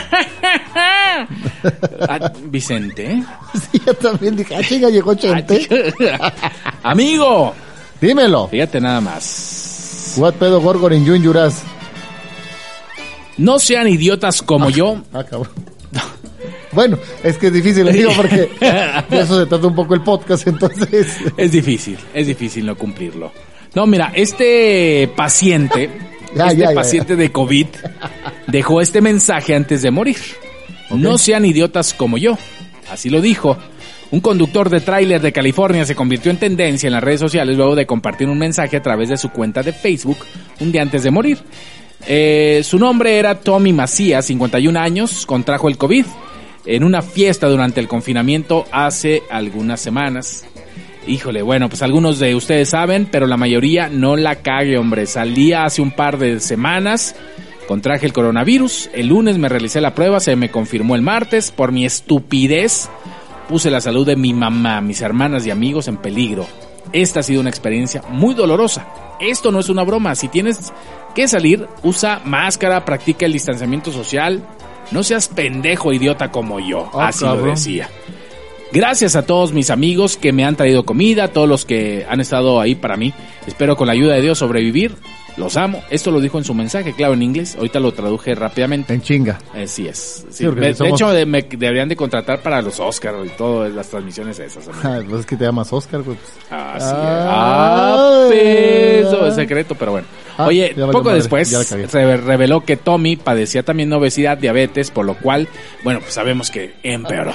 Ah, 2.07 2.31
Vicente. 2.45 3.23
Sí, 3.53 3.81
yo 3.85 3.93
también 3.95 4.35
dije, 4.35 4.55
ah, 4.55 4.61
chinga, 4.61 4.89
llegó 4.89 5.15
Chente. 5.15 5.65
Amigo, 6.83 7.53
Dímelo. 8.01 8.47
fíjate 8.49 8.81
nada 8.81 8.99
más. 9.01 10.13
What 10.17 10.33
pedo 10.35 10.59
Gorgorin 10.61 11.05
Jun 11.07 11.21
Yuras. 11.23 11.63
No 13.37 13.59
sean 13.59 13.87
idiotas 13.87 14.41
como 14.41 14.69
yo. 14.69 15.01
Ah, 15.13 15.23
cabrón. 15.23 15.51
Bueno, 16.71 16.99
es 17.23 17.37
que 17.37 17.47
es 17.47 17.53
difícil, 17.53 17.89
digo, 17.91 18.11
porque 18.17 18.49
de 19.09 19.21
eso 19.21 19.39
se 19.39 19.45
trata 19.45 19.67
un 19.67 19.75
poco 19.75 19.93
el 19.93 20.01
podcast, 20.01 20.45
entonces. 20.47 21.17
Es 21.37 21.51
difícil, 21.53 21.97
es 22.13 22.27
difícil 22.27 22.65
no 22.65 22.75
cumplirlo. 22.75 23.31
No, 23.73 23.85
mira, 23.87 24.11
este 24.13 25.09
paciente, 25.15 25.89
Ya, 26.35 26.47
este 26.47 26.57
ya, 26.57 26.69
ya, 26.69 26.75
paciente 26.75 27.15
de 27.15 27.31
COVID, 27.31 27.67
dejó 28.47 28.81
este 28.81 29.01
mensaje 29.01 29.55
antes 29.55 29.81
de 29.81 29.91
morir. 29.91 30.17
No 30.91 31.17
sean 31.17 31.45
idiotas 31.45 31.93
como 31.93 32.17
yo. 32.17 32.37
Así 32.89 33.09
lo 33.09 33.21
dijo. 33.21 33.57
Un 34.11 34.19
conductor 34.19 34.69
de 34.69 34.81
tráiler 34.81 35.19
de 35.21 35.31
California 35.31 35.85
se 35.85 35.95
convirtió 35.95 36.29
en 36.31 36.37
tendencia 36.37 36.87
en 36.87 36.93
las 36.93 37.03
redes 37.03 37.19
sociales 37.19 37.57
luego 37.57 37.75
de 37.75 37.87
compartir 37.87 38.29
un 38.29 38.37
mensaje 38.37 38.77
a 38.77 38.83
través 38.83 39.09
de 39.09 39.17
su 39.17 39.29
cuenta 39.29 39.63
de 39.63 39.73
Facebook 39.73 40.17
un 40.59 40.71
día 40.71 40.83
antes 40.83 41.03
de 41.03 41.11
morir. 41.11 41.39
Eh, 42.07 42.61
su 42.63 42.77
nombre 42.77 43.17
era 43.17 43.39
Tommy 43.39 43.73
Macías, 43.73 44.25
51 44.25 44.79
años, 44.79 45.25
contrajo 45.25 45.69
el 45.69 45.77
COVID 45.77 46.05
en 46.65 46.83
una 46.83 47.01
fiesta 47.01 47.47
durante 47.47 47.79
el 47.79 47.87
confinamiento 47.87 48.65
hace 48.71 49.23
algunas 49.29 49.81
semanas. 49.81 50.45
Híjole, 51.07 51.41
bueno, 51.41 51.69
pues 51.69 51.81
algunos 51.81 52.19
de 52.19 52.35
ustedes 52.35 52.69
saben, 52.69 53.07
pero 53.09 53.27
la 53.27 53.37
mayoría 53.37 53.89
no 53.89 54.15
la 54.15 54.37
cague, 54.37 54.77
hombre. 54.77 55.05
Salía 55.05 55.65
hace 55.65 55.81
un 55.81 55.91
par 55.91 56.17
de 56.17 56.39
semanas, 56.39 57.15
contraje 57.67 58.05
el 58.07 58.13
coronavirus, 58.13 58.89
el 58.93 59.07
lunes 59.07 59.37
me 59.37 59.49
realicé 59.49 59.81
la 59.81 59.93
prueba, 59.93 60.19
se 60.19 60.35
me 60.35 60.49
confirmó 60.49 60.95
el 60.95 61.01
martes, 61.03 61.51
por 61.51 61.71
mi 61.71 61.85
estupidez 61.85 62.89
puse 63.47 63.69
la 63.69 63.81
salud 63.81 64.05
de 64.05 64.15
mi 64.15 64.33
mamá, 64.33 64.81
mis 64.81 65.01
hermanas 65.01 65.45
y 65.45 65.51
amigos 65.51 65.87
en 65.87 65.97
peligro. 65.97 66.47
Esta 66.91 67.19
ha 67.19 67.23
sido 67.23 67.41
una 67.41 67.49
experiencia 67.49 68.01
muy 68.09 68.33
dolorosa. 68.33 68.87
Esto 69.19 69.51
no 69.51 69.59
es 69.59 69.69
una 69.69 69.83
broma, 69.83 70.15
si 70.15 70.27
tienes 70.27 70.73
que 71.13 71.27
salir, 71.27 71.67
usa 71.83 72.21
máscara, 72.25 72.83
practica 72.83 73.25
el 73.25 73.33
distanciamiento 73.33 73.91
social, 73.91 74.43
no 74.91 75.03
seas 75.03 75.27
pendejo 75.27 75.93
idiota 75.93 76.31
como 76.31 76.59
yo, 76.59 76.89
Ah, 76.93 77.07
así 77.09 77.23
lo 77.25 77.37
decía. 77.43 77.89
Gracias 78.71 79.15
a 79.15 79.25
todos 79.25 79.53
mis 79.53 79.69
amigos 79.69 80.17
que 80.17 80.33
me 80.33 80.43
han 80.43 80.55
traído 80.55 80.83
comida, 80.85 81.29
todos 81.29 81.47
los 81.47 81.65
que 81.65 82.05
han 82.09 82.19
estado 82.19 82.59
ahí 82.59 82.75
para 82.75 82.97
mí. 82.97 83.13
Espero 83.47 83.75
con 83.77 83.87
la 83.87 83.93
ayuda 83.93 84.15
de 84.15 84.21
Dios 84.21 84.39
sobrevivir. 84.39 84.95
Los 85.37 85.57
amo. 85.57 85.83
Esto 85.89 86.11
lo 86.11 86.21
dijo 86.21 86.37
en 86.37 86.45
su 86.45 86.53
mensaje, 86.53 86.93
claro, 86.93 87.13
en 87.13 87.21
inglés. 87.21 87.55
Ahorita 87.57 87.79
lo 87.81 87.91
traduje 87.93 88.33
rápidamente. 88.35 88.93
En 88.93 89.01
chinga. 89.01 89.37
Así 89.53 89.85
es. 89.85 90.25
Sí, 90.29 90.37
Sí, 90.37 90.45
porque 90.45 90.61
de, 90.61 90.73
somos- 90.75 90.87
de 90.91 90.95
hecho, 90.95 91.11
de- 91.13 91.25
me 91.25 91.41
deberían 91.43 91.89
de 91.89 91.95
contratar 91.97 92.39
para 92.41 92.61
los 92.61 92.79
Oscars 92.79 93.17
y 93.25 93.29
todas 93.37 93.71
las 93.73 93.87
transmisiones 93.89 94.39
esas. 94.39 94.69
Ah, 94.81 95.01
pues 95.07 95.21
es 95.21 95.25
que 95.25 95.35
te 95.35 95.43
llamas 95.43 95.71
Oscar, 95.73 96.01
güey. 96.03 96.17
pues. 96.17 96.31
Así 96.49 96.85
es. 96.85 96.93
Ah, 96.93 97.95
Ah, 97.97 98.27
peso, 98.29 99.27
es 99.27 99.35
secreto, 99.35 99.75
pero 99.75 99.91
bueno. 99.91 100.07
Ah, 100.37 100.47
Oye, 100.47 100.73
poco 100.73 101.03
madre, 101.03 101.17
después 101.17 101.49
se 101.49 102.17
reveló 102.17 102.61
que 102.61 102.77
Tommy 102.77 103.15
padecía 103.17 103.63
también 103.63 103.91
obesidad, 103.93 104.37
diabetes, 104.37 104.89
por 104.89 105.05
lo 105.05 105.15
cual, 105.15 105.47
bueno, 105.83 105.99
pues 105.99 106.13
sabemos 106.13 106.49
que 106.49 106.75
empeoró. 106.81 107.33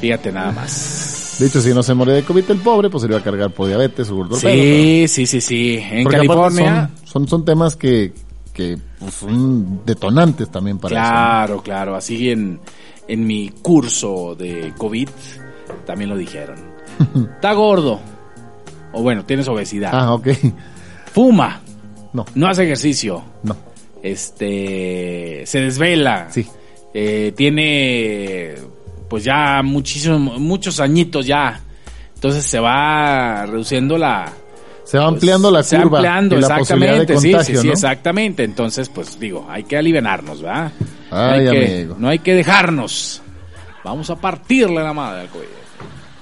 Fíjate 0.00 0.32
nada 0.32 0.52
más. 0.52 1.36
De 1.38 1.46
hecho, 1.46 1.60
si 1.60 1.74
no 1.74 1.82
se 1.82 1.92
moría 1.94 2.14
de 2.14 2.22
COVID 2.22 2.50
el 2.50 2.58
pobre, 2.58 2.88
pues 2.90 3.02
se 3.02 3.08
iba 3.08 3.18
a 3.18 3.22
cargar 3.22 3.50
por 3.50 3.66
diabetes 3.68 4.08
o. 4.10 4.26
Sí, 4.36 5.06
sí, 5.08 5.26
sí, 5.26 5.40
sí. 5.40 5.78
En 5.90 6.04
Porque 6.04 6.18
California, 6.18 6.90
Son, 7.04 7.08
son, 7.08 7.28
son 7.28 7.44
temas 7.44 7.76
que, 7.76 8.12
que 8.52 8.78
pues, 8.98 9.14
son 9.14 9.84
detonantes 9.84 10.50
también 10.50 10.78
para 10.78 10.92
claro, 10.94 11.62
claro. 11.62 11.94
Así 11.94 12.30
en, 12.30 12.58
en 13.06 13.26
mi 13.26 13.50
curso 13.50 14.34
de 14.34 14.72
COVID 14.78 15.08
también 15.84 16.08
lo 16.10 16.16
dijeron. 16.16 16.56
Está 17.34 17.52
gordo. 17.52 18.00
O 18.92 19.02
bueno, 19.02 19.24
tienes 19.26 19.46
obesidad. 19.48 19.90
eso. 19.90 19.98
Ah, 19.98 20.14
ok. 20.14 20.28
Fuma. 21.12 21.60
No, 22.14 22.24
No 22.34 22.48
hace 22.48 22.64
ejercicio. 22.64 23.22
no. 23.42 23.56
Este. 24.02 25.42
Se 25.44 25.60
desvela. 25.60 26.28
Sí. 26.30 26.46
Eh, 26.94 27.32
tiene. 27.36 28.54
Pues 29.08 29.24
ya 29.24 29.62
muchísimos, 29.62 30.38
muchos 30.40 30.80
añitos 30.80 31.26
ya. 31.26 31.60
Entonces 32.14 32.44
se 32.46 32.58
va 32.58 33.46
reduciendo 33.46 33.96
la. 33.98 34.32
Se 34.84 34.98
va 34.98 35.06
ampliando 35.06 35.50
la 35.50 35.58
Pues, 35.58 35.66
se 35.66 35.76
curva. 35.78 35.90
va 35.90 35.98
ampliando, 36.16 36.36
y 36.36 36.40
la 36.40 36.48
de 36.48 36.54
exactamente. 36.60 37.18
sí, 37.18 37.30
contagio, 37.32 37.54
sí, 37.56 37.60
sí, 37.62 37.66
¿no? 37.66 37.72
exactamente. 37.72 38.44
Entonces, 38.44 38.88
pues 38.88 39.18
digo, 39.18 39.46
hay 39.50 39.64
que 39.64 39.76
alivianarnos, 39.76 40.42
¿verdad? 40.42 40.70
No 41.10 41.16
Ay, 41.16 41.46
hay 41.48 41.50
que- 41.50 41.74
amigo. 41.78 41.96
no 41.98 42.08
hay 42.08 42.18
que 42.20 42.34
dejarnos. 42.34 43.22
Vamos 43.84 44.10
a 44.10 44.16
partirle 44.16 44.82
la 44.82 44.92
madre 44.92 45.22
al 45.22 45.28
COVID. 45.28 45.44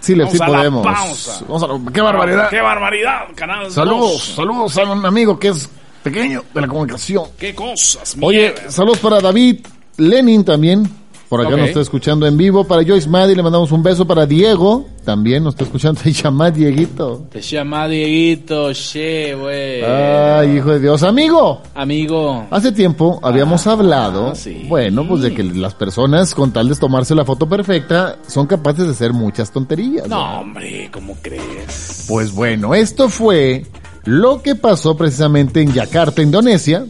Sí, 0.00 0.14
le 0.14 0.30
sí 0.30 0.36
a 0.40 0.48
la 0.48 0.56
podemos. 0.58 0.86
pausa. 0.86 1.40
Vamos 1.48 1.62
a 1.62 1.92
¡Qué 1.92 2.00
barbaridad! 2.02 2.50
¡Qué 2.50 2.60
barbaridad! 2.60 3.20
Canal 3.34 3.70
Saludos, 3.70 4.10
dos. 4.10 4.22
saludos 4.36 4.76
a 4.76 4.82
un 4.92 5.06
amigo 5.06 5.38
que 5.38 5.48
es 5.48 5.68
pequeño 6.02 6.44
de 6.52 6.60
la 6.60 6.66
comunicación. 6.68 7.24
¡Qué 7.38 7.54
cosas! 7.54 8.14
Oye, 8.20 8.52
mierda! 8.54 8.70
saludos 8.70 8.98
para 8.98 9.20
David 9.20 9.60
Lenin 9.96 10.44
también. 10.44 10.86
Por 11.28 11.40
acá 11.44 11.56
nos 11.56 11.68
está 11.68 11.80
escuchando 11.80 12.26
en 12.26 12.36
vivo. 12.36 12.64
Para 12.64 12.84
Joyce 12.84 13.08
Maddy 13.08 13.34
le 13.34 13.42
mandamos 13.42 13.72
un 13.72 13.82
beso. 13.82 14.06
Para 14.06 14.24
Diego 14.26 14.86
también 15.04 15.42
nos 15.42 15.54
está 15.54 15.64
escuchando. 15.64 16.00
Se 16.04 16.12
llama 16.12 16.50
Dieguito. 16.50 17.26
Te 17.30 17.40
llama 17.40 17.88
Dieguito, 17.88 18.72
che, 18.72 19.34
güey. 19.34 19.82
Ay, 19.82 20.56
hijo 20.58 20.70
de 20.70 20.80
Dios. 20.80 21.02
Amigo, 21.02 21.60
Amigo. 21.74 22.46
hace 22.50 22.70
tiempo 22.72 23.18
habíamos 23.22 23.66
hablado, 23.66 24.28
Ah, 24.28 24.34
sí. 24.34 24.66
bueno, 24.68 25.06
pues 25.08 25.22
de 25.22 25.34
que 25.34 25.42
las 25.42 25.74
personas 25.74 26.34
con 26.34 26.52
tal 26.52 26.68
de 26.68 26.76
tomarse 26.76 27.14
la 27.14 27.24
foto 27.24 27.48
perfecta 27.48 28.16
son 28.28 28.46
capaces 28.46 28.84
de 28.86 28.92
hacer 28.92 29.12
muchas 29.12 29.50
tonterías. 29.50 30.06
No, 30.08 30.40
hombre, 30.40 30.88
¿cómo 30.92 31.16
crees? 31.20 32.04
Pues 32.08 32.32
bueno, 32.32 32.74
esto 32.74 33.08
fue 33.08 33.66
lo 34.04 34.42
que 34.42 34.54
pasó 34.54 34.96
precisamente 34.96 35.62
en 35.62 35.72
Yakarta, 35.72 36.22
Indonesia, 36.22 36.84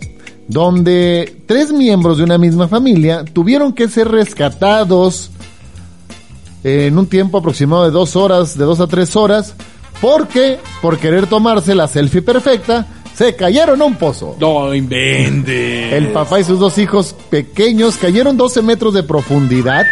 donde 0.49 1.43
tres 1.47 1.73
miembros 1.73 2.19
de 2.19 2.25
una 2.25 2.39
misma 2.39 2.69
familia 2.69 3.25
tuvieron 3.25 3.73
que 3.73 3.89
ser 3.89 4.09
rescatados 4.09 5.31
en 6.63 6.99
un 6.99 7.07
tiempo 7.07 7.39
aproximado 7.39 7.85
de 7.85 7.91
dos 7.91 8.17
horas, 8.17 8.57
de 8.57 8.65
dos 8.65 8.81
a 8.81 8.87
tres 8.87 9.17
horas, 9.17 9.55
porque 10.01 10.59
por 10.83 10.99
querer 10.99 11.27
tomarse 11.27 11.75
la 11.75 11.89
selfie 11.89 12.23
perfecta, 12.23 12.87
se 13.15 13.37
cayeron 13.37 13.81
a 13.81 13.85
un 13.85 13.95
pozo. 13.95 14.37
No 14.41 14.75
inventes. 14.75 15.93
El 15.93 16.09
papá 16.09 16.41
y 16.41 16.45
sus 16.45 16.59
dos 16.59 16.79
hijos 16.79 17.15
pequeños 17.31 17.97
cayeron 17.97 18.37
12 18.37 18.63
metros 18.63 18.93
de 18.93 19.03
profundidad. 19.03 19.87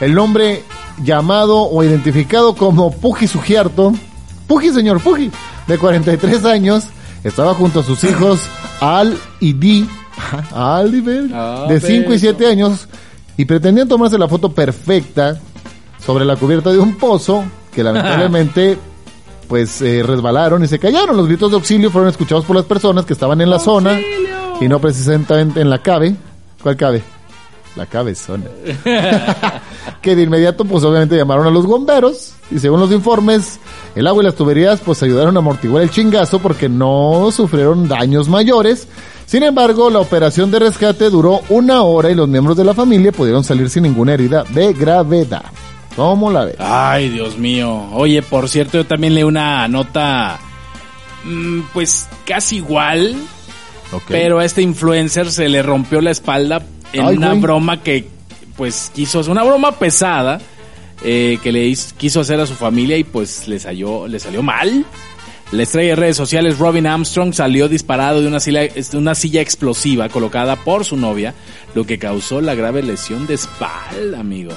El 0.00 0.18
hombre 0.18 0.64
llamado 1.02 1.62
o 1.62 1.84
identificado 1.84 2.54
como 2.56 2.90
Puji 2.90 3.28
Sugiarto, 3.28 3.92
Puji 4.48 4.70
señor 4.70 5.00
Puji, 5.00 5.30
de 5.68 5.78
43 5.78 6.44
años, 6.44 6.84
estaba 7.24 7.54
junto 7.54 7.80
a 7.80 7.82
sus 7.82 8.02
hijos 8.04 8.40
Al 8.80 9.18
y 9.40 9.52
Di, 9.52 9.88
Al 10.54 10.94
y 10.94 11.30
Ah, 11.32 11.66
de 11.68 11.80
5 11.80 12.08
y 12.08 12.12
beso. 12.12 12.20
7 12.20 12.46
años, 12.46 12.88
y 13.36 13.44
pretendían 13.44 13.88
tomarse 13.88 14.18
la 14.18 14.28
foto 14.28 14.52
perfecta 14.52 15.40
sobre 16.04 16.24
la 16.24 16.36
cubierta 16.36 16.70
de 16.70 16.78
un 16.78 16.96
pozo 16.96 17.44
que 17.74 17.82
lamentablemente 17.84 18.78
pues 19.48 19.82
eh, 19.82 20.02
resbalaron 20.02 20.64
y 20.64 20.66
se 20.68 20.78
cayeron. 20.78 21.16
Los 21.16 21.26
gritos 21.26 21.50
de 21.50 21.56
auxilio 21.56 21.90
fueron 21.90 22.08
escuchados 22.10 22.44
por 22.44 22.56
las 22.56 22.64
personas 22.64 23.04
que 23.04 23.12
estaban 23.12 23.40
en 23.40 23.50
la 23.50 23.58
zona 23.58 24.00
y 24.60 24.68
no 24.68 24.80
precisamente 24.80 25.60
en 25.60 25.68
la 25.68 25.82
cabe. 25.82 26.14
¿Cuál 26.62 26.76
cabe? 26.76 27.02
La 27.76 27.86
cabezona. 27.86 28.44
que 30.00 30.14
de 30.16 30.22
inmediato 30.22 30.64
pues 30.64 30.84
obviamente 30.84 31.16
llamaron 31.16 31.46
a 31.46 31.50
los 31.50 31.66
bomberos 31.66 32.34
y 32.50 32.58
según 32.58 32.80
los 32.80 32.90
informes 32.92 33.58
el 33.94 34.06
agua 34.06 34.22
y 34.22 34.26
las 34.26 34.34
tuberías 34.34 34.80
pues 34.80 35.02
ayudaron 35.02 35.36
a 35.36 35.40
amortiguar 35.40 35.82
el 35.82 35.90
chingazo 35.90 36.38
porque 36.38 36.68
no 36.68 37.30
sufrieron 37.32 37.88
daños 37.88 38.28
mayores. 38.28 38.88
Sin 39.26 39.42
embargo, 39.44 39.88
la 39.90 40.00
operación 40.00 40.50
de 40.50 40.58
rescate 40.58 41.08
duró 41.08 41.40
una 41.48 41.82
hora 41.82 42.10
y 42.10 42.14
los 42.14 42.28
miembros 42.28 42.56
de 42.56 42.64
la 42.64 42.74
familia 42.74 43.12
pudieron 43.12 43.44
salir 43.44 43.70
sin 43.70 43.84
ninguna 43.84 44.14
herida 44.14 44.44
de 44.50 44.72
gravedad. 44.72 45.44
¿Cómo 45.96 46.30
la 46.30 46.44
ves? 46.46 46.56
Ay, 46.58 47.08
Dios 47.10 47.38
mío. 47.38 47.88
Oye, 47.92 48.22
por 48.22 48.48
cierto, 48.48 48.78
yo 48.78 48.86
también 48.86 49.14
leí 49.14 49.24
una 49.24 49.66
nota 49.68 50.38
mm, 51.24 51.60
pues 51.72 52.08
casi 52.26 52.56
igual, 52.56 53.14
Ok. 53.92 54.02
pero 54.08 54.38
a 54.38 54.44
este 54.44 54.62
influencer 54.62 55.30
se 55.30 55.48
le 55.48 55.62
rompió 55.62 56.00
la 56.00 56.10
espalda 56.10 56.62
en 56.92 57.06
Ay, 57.06 57.16
una 57.16 57.34
broma 57.34 57.82
que 57.82 58.08
pues 58.56 58.90
quiso 58.94 59.20
hacer, 59.20 59.30
una 59.32 59.42
broma 59.44 59.72
pesada 59.72 60.40
eh, 61.04 61.38
que 61.42 61.52
le 61.52 61.66
hizo- 61.66 61.94
quiso 61.96 62.20
hacer 62.20 62.38
a 62.40 62.46
su 62.46 62.54
familia 62.54 62.96
y 62.96 63.04
pues 63.04 63.48
le 63.48 63.58
salió, 63.58 64.06
le 64.06 64.18
salió 64.20 64.42
mal. 64.42 64.84
La 65.50 65.64
estrella 65.64 65.90
de 65.90 65.96
redes 65.96 66.16
sociales 66.16 66.58
Robin 66.58 66.86
Armstrong 66.86 67.34
salió 67.34 67.68
disparado 67.68 68.22
de 68.22 68.26
una 68.28 68.40
silla, 68.40 68.62
una 68.94 69.14
silla 69.14 69.42
explosiva 69.42 70.08
colocada 70.08 70.56
por 70.56 70.84
su 70.86 70.96
novia, 70.96 71.34
lo 71.74 71.84
que 71.84 71.98
causó 71.98 72.40
la 72.40 72.54
grave 72.54 72.82
lesión 72.82 73.26
de 73.26 73.34
espalda, 73.34 74.18
amigo. 74.20 74.52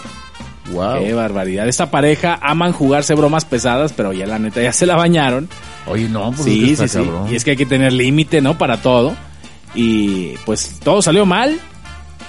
Wow. 0.72 1.04
Qué 1.04 1.14
barbaridad. 1.14 1.68
Esta 1.68 1.91
pareja 1.91 2.39
aman 2.41 2.72
jugarse 2.72 3.14
bromas 3.14 3.43
pesadas, 3.46 3.91
pero 3.93 4.14
ya 4.14 4.26
la 4.26 4.39
neta 4.39 4.62
ya 4.62 4.72
se 4.72 4.86
la 4.86 4.96
bañaron. 4.96 5.50
Oye, 5.86 6.08
no, 6.08 6.32
pues 6.32 6.39
es 6.39 6.46
Sí, 6.46 6.60
que 6.76 6.88
sí, 6.88 7.00
sí. 7.00 7.10
Y 7.32 7.36
es 7.36 7.43
que 7.43 7.52
hay 7.52 7.58
que 7.58 7.66
tener 7.66 7.91
límite, 7.93 8.41
¿no? 8.41 8.58
Para 8.58 8.82
todo. 8.82 9.16
Y 9.76 10.30
pues 10.46 10.80
todo 10.84 11.02
salió 11.02 11.26
mal. 11.26 11.60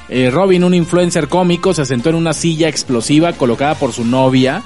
Eh, 0.09 0.31
Robin, 0.31 0.65
un 0.65 0.75
influencer 0.75 1.29
cómico, 1.29 1.75
se 1.75 1.85
sentó 1.85 2.11
en 2.11 2.15
una 2.15 2.33
silla 2.33 2.69
explosiva 2.69 3.33
colocada 3.33 3.75
por 3.75 3.93
su 3.93 4.05
novia, 4.05 4.63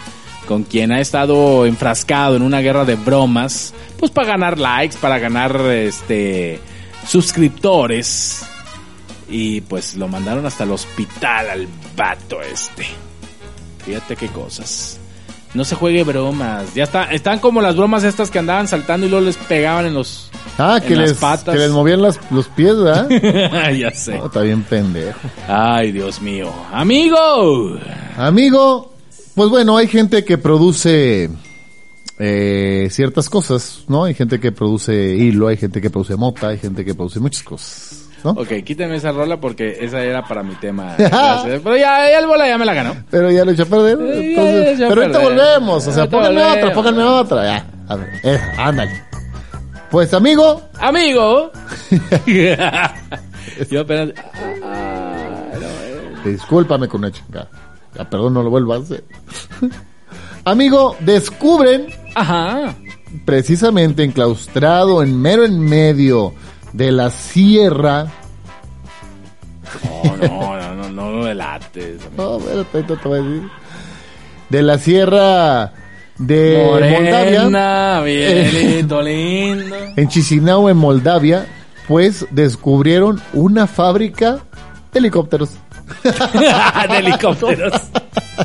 con 0.46 0.64
quien 0.64 0.92
ha 0.92 1.00
estado 1.00 1.64
enfrascado 1.64 2.36
en 2.36 2.42
una 2.42 2.60
guerra 2.60 2.84
de 2.84 2.96
bromas, 2.96 3.72
pues 3.98 4.10
para 4.10 4.28
ganar 4.28 4.58
likes, 4.58 4.96
para 5.00 5.18
ganar 5.18 5.58
este 5.66 6.60
suscriptores. 7.06 8.44
Y 9.28 9.60
pues 9.62 9.94
lo 9.94 10.08
mandaron 10.08 10.44
hasta 10.44 10.64
el 10.64 10.72
hospital 10.72 11.50
al 11.50 11.68
vato 11.96 12.42
este. 12.42 12.84
Fíjate 13.84 14.16
qué 14.16 14.26
cosas. 14.28 14.99
No 15.54 15.64
se 15.64 15.74
juegue 15.74 16.04
bromas. 16.04 16.74
Ya 16.74 16.84
está, 16.84 17.04
están 17.10 17.40
como 17.40 17.60
las 17.60 17.76
bromas 17.76 18.04
estas 18.04 18.30
que 18.30 18.38
andaban 18.38 18.68
saltando 18.68 19.06
y 19.06 19.10
luego 19.10 19.24
les 19.26 19.36
pegaban 19.36 19.86
en 19.86 19.94
los 19.94 20.30
Ah, 20.58 20.78
en 20.80 20.88
que 20.88 20.94
las 20.96 21.10
les, 21.10 21.18
patas. 21.18 21.54
que 21.54 21.60
les 21.60 21.70
movían 21.70 22.02
las, 22.02 22.20
los 22.30 22.46
pies, 22.48 22.76
¿verdad? 22.76 23.08
ya 23.72 23.90
sé. 23.92 24.16
No, 24.18 24.26
está 24.26 24.42
bien 24.42 24.62
pendejo. 24.62 25.18
Ay, 25.48 25.90
Dios 25.90 26.20
mío. 26.20 26.52
Amigo. 26.72 27.78
Amigo, 28.16 28.92
pues 29.34 29.48
bueno, 29.48 29.76
hay 29.76 29.88
gente 29.88 30.24
que 30.24 30.38
produce 30.38 31.30
eh, 32.18 32.88
ciertas 32.90 33.30
cosas, 33.30 33.84
¿no? 33.88 34.04
Hay 34.04 34.14
gente 34.14 34.38
que 34.38 34.52
produce 34.52 35.16
hilo, 35.16 35.48
hay 35.48 35.56
gente 35.56 35.80
que 35.80 35.88
produce 35.90 36.16
mota, 36.16 36.48
hay 36.48 36.58
gente 36.58 36.84
que 36.84 36.94
produce 36.94 37.18
muchas 37.20 37.42
cosas, 37.42 37.99
¿no? 38.24 38.30
Ok, 38.32 38.48
quítame 38.64 38.96
esa 38.96 39.12
rola 39.12 39.38
porque 39.40 39.78
esa 39.80 40.02
era 40.02 40.22
para 40.26 40.42
mi 40.42 40.54
tema. 40.56 40.94
Pero 40.98 41.76
ya, 41.76 42.10
ya 42.10 42.18
el 42.18 42.26
bola 42.26 42.46
ya 42.48 42.58
me 42.58 42.64
la 42.64 42.74
ganó. 42.74 42.94
Pero 43.10 43.30
ya 43.30 43.44
lo 43.44 43.50
eché 43.52 43.62
a 43.62 43.66
perder. 43.66 43.98
Entonces- 44.00 44.78
pero 44.88 45.02
ahorita 45.02 45.18
perder. 45.18 45.22
volvemos. 45.22 45.86
O 45.86 45.92
sea, 45.92 46.02
Ahorita 46.04 46.16
pónganme 46.16 46.40
volvemos. 46.42 46.56
otra, 46.58 46.74
pónganme 46.74 47.02
otra. 47.04 47.44
Ya, 47.44 47.66
a 47.88 47.96
ver, 47.96 48.08
eh, 48.22 48.40
ándale. 48.58 49.02
Pues 49.90 50.14
amigo, 50.14 50.62
Amigo. 50.78 51.50
Yo 53.70 53.80
apenas. 53.80 54.10
Ah, 54.62 55.42
no, 55.54 55.66
eh. 55.66 56.30
discúlpame 56.32 56.88
con 56.88 57.00
una 57.00 57.10
chingada. 57.10 57.48
Ya, 57.96 58.08
perdón, 58.08 58.34
no 58.34 58.42
lo 58.42 58.50
vuelvo 58.50 58.74
a 58.74 58.78
hacer. 58.78 59.02
amigo, 60.44 60.96
descubren 61.00 61.86
Ajá. 62.14 62.74
precisamente 63.24 64.04
enclaustrado 64.04 65.02
en 65.02 65.20
mero 65.20 65.44
en 65.44 65.58
medio 65.58 66.32
de 66.72 66.92
la 66.92 67.10
sierra. 67.10 68.06
No, 70.04 70.16
no, 70.16 70.56
no, 70.56 70.74
no, 70.74 70.88
no 70.90 71.10
lo 71.12 71.24
delates. 71.26 72.00
No, 72.16 72.38
espérate, 72.38 72.68
ahorita 72.78 72.96
te 72.96 73.08
voy 73.08 73.18
a 73.18 73.22
decir. 73.22 73.48
De 74.48 74.62
la 74.62 74.78
sierra 74.78 75.72
de 76.18 76.64
Moldavia. 76.66 77.40
Morena, 77.42 78.00
bien 78.04 78.22
Eh. 78.46 78.50
lindo, 78.52 79.00
lindo. 79.02 79.76
En 79.96 80.08
Chisinau, 80.08 80.68
en 80.68 80.76
Moldavia, 80.76 81.46
pues 81.86 82.26
descubrieron 82.30 83.20
una 83.32 83.66
fábrica 83.66 84.40
de 84.92 84.98
helicópteros. 84.98 85.50
De 86.02 86.98
helicópteros. 86.98 87.72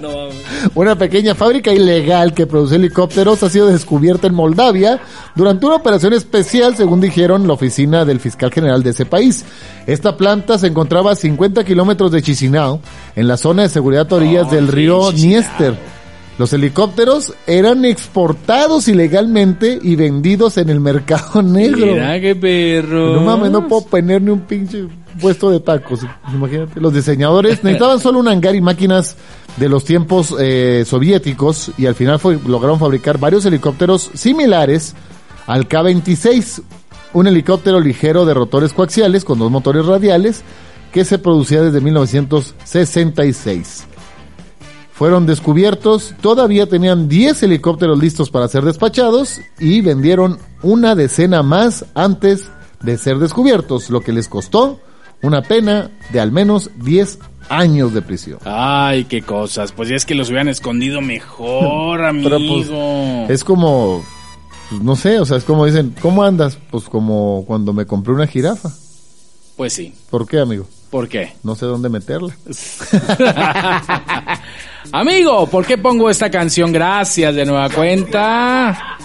No. 0.01 0.27
Una 0.75 0.97
pequeña 0.97 1.35
fábrica 1.35 1.71
ilegal 1.71 2.33
que 2.33 2.45
produce 2.47 2.75
helicópteros 2.75 3.41
ha 3.43 3.49
sido 3.49 3.67
descubierta 3.67 4.27
en 4.27 4.33
Moldavia 4.33 4.99
durante 5.35 5.65
una 5.65 5.75
operación 5.75 6.13
especial, 6.13 6.75
según 6.75 6.99
dijeron 6.99 7.47
la 7.47 7.53
oficina 7.53 8.03
del 8.03 8.19
fiscal 8.19 8.51
general 8.51 8.83
de 8.83 8.89
ese 8.89 9.05
país. 9.05 9.45
Esta 9.87 10.17
planta 10.17 10.57
se 10.57 10.67
encontraba 10.67 11.11
a 11.11 11.15
50 11.15 11.63
kilómetros 11.63 12.11
de 12.11 12.21
Chisinau, 12.21 12.81
en 13.15 13.27
la 13.27 13.37
zona 13.37 13.63
de 13.63 13.69
seguridad 13.69 14.07
a 14.11 14.15
orillas 14.15 14.47
Oh, 14.47 14.51
del 14.51 14.67
río 14.67 15.11
Chisinau. 15.11 15.29
Niester. 15.41 15.94
Los 16.37 16.51
helicópteros 16.51 17.33
eran 17.47 17.85
exportados 17.85 18.89
ilegalmente 18.89 19.79
y 19.81 19.95
vendidos 19.95 20.57
en 20.57 20.69
el 20.69 20.81
mercado 20.81 21.41
negro. 21.45 21.93
Mira 21.93 22.19
qué 22.19 22.35
perro. 22.35 23.15
No 23.15 23.21
mames, 23.21 23.51
no 23.51 23.65
puedo 23.67 23.85
poner 23.85 24.21
ni 24.21 24.31
un 24.31 24.41
pinche 24.41 24.85
puesto 25.21 25.49
de 25.49 25.61
tacos. 25.61 26.01
Imagínate. 26.33 26.77
Los 26.81 26.93
diseñadores 26.93 27.63
necesitaban 27.63 28.01
solo 28.01 28.19
un 28.19 28.27
hangar 28.27 28.53
y 28.53 28.59
máquinas 28.59 29.15
de 29.55 29.69
los 29.69 29.85
tiempos 29.85 30.35
eh, 30.37 30.83
soviéticos 30.85 31.71
y 31.77 31.85
al 31.85 31.95
final 31.95 32.19
fue- 32.19 32.37
lograron 32.45 32.79
fabricar 32.79 33.17
varios 33.17 33.45
helicópteros 33.45 34.11
similares 34.13 34.93
al 35.47 35.69
K-26, 35.69 36.61
un 37.13 37.27
helicóptero 37.27 37.79
ligero 37.79 38.25
de 38.25 38.33
rotores 38.33 38.73
coaxiales 38.73 39.23
con 39.23 39.39
dos 39.39 39.49
motores 39.49 39.85
radiales 39.85 40.41
que 40.91 41.05
se 41.05 41.17
producía 41.17 41.61
desde 41.61 41.79
1966 41.79 43.85
fueron 44.95 45.25
descubiertos, 45.25 46.15
todavía 46.21 46.67
tenían 46.67 47.09
10 47.09 47.43
helicópteros 47.43 47.99
listos 47.99 48.29
para 48.29 48.47
ser 48.47 48.63
despachados 48.63 49.41
y 49.59 49.81
vendieron 49.81 50.39
una 50.63 50.95
decena 50.95 51.43
más 51.43 51.85
antes 51.95 52.49
de 52.81 52.97
ser 52.97 53.19
descubiertos, 53.19 53.89
lo 53.89 53.99
que 53.99 54.13
les 54.13 54.29
costó 54.29 54.79
una 55.21 55.41
pena 55.41 55.91
de 56.13 56.21
al 56.21 56.31
menos 56.31 56.71
10 56.77 57.19
años 57.49 57.93
de 57.93 58.01
prisión. 58.01 58.39
Ay, 58.45 59.03
qué 59.03 59.21
cosas. 59.21 59.73
Pues 59.73 59.89
ya 59.89 59.97
es 59.97 60.05
que 60.05 60.15
los 60.15 60.29
hubieran 60.29 60.47
escondido 60.47 61.01
mejor, 61.01 62.01
amigo. 62.01 62.29
Pero, 62.37 62.39
pues, 62.47 63.29
Es 63.29 63.43
como, 63.43 64.01
pues, 64.69 64.81
no 64.81 64.95
sé, 64.95 65.19
o 65.19 65.25
sea, 65.25 65.37
es 65.37 65.43
como 65.43 65.65
dicen, 65.65 65.93
¿cómo 66.01 66.23
andas? 66.23 66.57
Pues 66.71 66.85
como 66.85 67.43
cuando 67.45 67.73
me 67.73 67.85
compré 67.85 68.13
una 68.13 68.27
jirafa. 68.27 68.71
Pues 69.57 69.73
sí. 69.73 69.93
¿Por 70.09 70.25
qué, 70.25 70.39
amigo? 70.39 70.67
¿Por 70.95 71.09
qué? 71.09 71.33
No 71.43 71.55
sé 71.57 71.65
dónde 71.65 71.89
meterla. 71.89 72.33
Amigo, 74.93 75.45
¿por 75.47 75.65
qué 75.65 75.77
pongo 75.77 76.09
esta 76.09 76.31
canción? 76.31 76.71
Gracias 76.71 77.35
de 77.35 77.45
nueva 77.45 77.69
cuenta. 77.69 78.97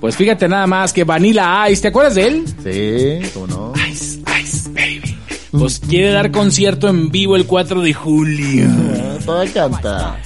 Pues 0.00 0.16
fíjate 0.16 0.48
nada 0.48 0.66
más 0.66 0.92
que 0.92 1.04
Vanilla 1.04 1.70
Ice, 1.70 1.82
¿te 1.82 1.86
acuerdas 1.88 2.16
de 2.16 2.26
él? 2.26 2.44
Sí, 2.64 3.30
¿cómo 3.32 3.46
no? 3.46 3.72
Ice, 3.88 4.20
Ice, 4.42 4.70
baby. 4.70 5.16
Pues 5.52 5.78
quiere 5.78 6.10
dar 6.10 6.32
concierto 6.32 6.88
en 6.88 7.12
vivo 7.12 7.36
el 7.36 7.46
4 7.46 7.80
de 7.80 7.94
julio. 7.94 8.66
Ah, 8.68 9.18
Toda 9.24 9.46
canta. 9.46 10.18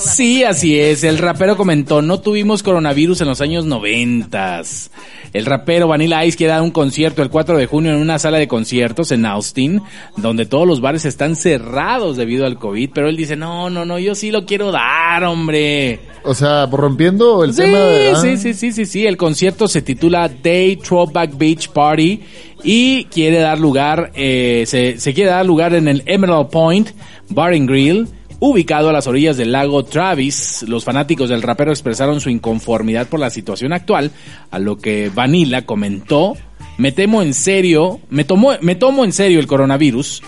Sí, 0.00 0.42
así 0.44 0.78
es. 0.78 1.04
El 1.04 1.18
rapero 1.18 1.56
comentó, 1.56 2.02
no 2.02 2.20
tuvimos 2.20 2.62
coronavirus 2.62 3.20
en 3.20 3.28
los 3.28 3.40
años 3.40 3.64
noventas. 3.66 4.90
El 5.32 5.46
rapero 5.46 5.86
Vanilla 5.86 6.24
Ice 6.24 6.36
quiere 6.36 6.52
dar 6.54 6.62
un 6.62 6.70
concierto 6.72 7.22
el 7.22 7.30
4 7.30 7.56
de 7.56 7.66
junio 7.66 7.92
en 7.92 7.98
una 7.98 8.18
sala 8.18 8.38
de 8.38 8.48
conciertos 8.48 9.12
en 9.12 9.24
Austin, 9.26 9.80
donde 10.16 10.46
todos 10.46 10.66
los 10.66 10.80
bares 10.80 11.04
están 11.04 11.36
cerrados 11.36 12.16
debido 12.16 12.46
al 12.46 12.58
COVID, 12.58 12.90
pero 12.92 13.08
él 13.08 13.16
dice, 13.16 13.36
no, 13.36 13.70
no, 13.70 13.84
no, 13.84 13.98
yo 13.98 14.14
sí 14.14 14.30
lo 14.30 14.44
quiero 14.44 14.72
dar, 14.72 15.22
hombre. 15.24 16.00
O 16.24 16.34
sea, 16.34 16.66
rompiendo 16.66 17.44
el 17.44 17.54
Sí, 17.54 17.62
tema 17.62 17.78
de... 17.78 18.10
ah, 18.10 18.16
sí, 18.16 18.36
sí, 18.36 18.54
sí, 18.54 18.72
sí, 18.72 18.86
sí. 18.86 19.06
El 19.06 19.16
concierto 19.16 19.68
se 19.68 19.82
titula 19.82 20.28
Day 20.28 20.76
Throwback 20.76 21.36
Beach 21.38 21.68
Party 21.68 22.20
y 22.64 23.04
quiere 23.04 23.38
dar 23.38 23.58
lugar, 23.58 24.10
eh, 24.14 24.64
se, 24.66 24.98
se 24.98 25.14
quiere 25.14 25.30
dar 25.30 25.46
lugar 25.46 25.74
en 25.74 25.88
el 25.88 26.02
Emerald 26.06 26.48
Point 26.50 26.90
Bar 27.28 27.52
and 27.54 27.68
Grill, 27.68 28.08
ubicado 28.40 28.88
a 28.88 28.92
las 28.92 29.06
orillas 29.06 29.36
del 29.36 29.52
lago 29.52 29.84
Travis. 29.84 30.64
Los 30.66 30.84
fanáticos 30.84 31.28
del 31.28 31.42
rapero 31.42 31.70
expresaron 31.70 32.20
su 32.20 32.30
inconformidad 32.30 33.06
por 33.06 33.20
la 33.20 33.30
situación 33.30 33.72
actual, 33.72 34.10
a 34.50 34.58
lo 34.58 34.78
que 34.78 35.10
Vanilla 35.14 35.66
comentó, 35.66 36.36
me 36.78 36.92
temo 36.92 37.22
en 37.22 37.34
serio, 37.34 38.00
me 38.08 38.24
tomo, 38.24 38.52
me 38.62 38.74
tomo 38.74 39.04
en 39.04 39.12
serio 39.12 39.38
el 39.38 39.46
coronavirus. 39.46 40.22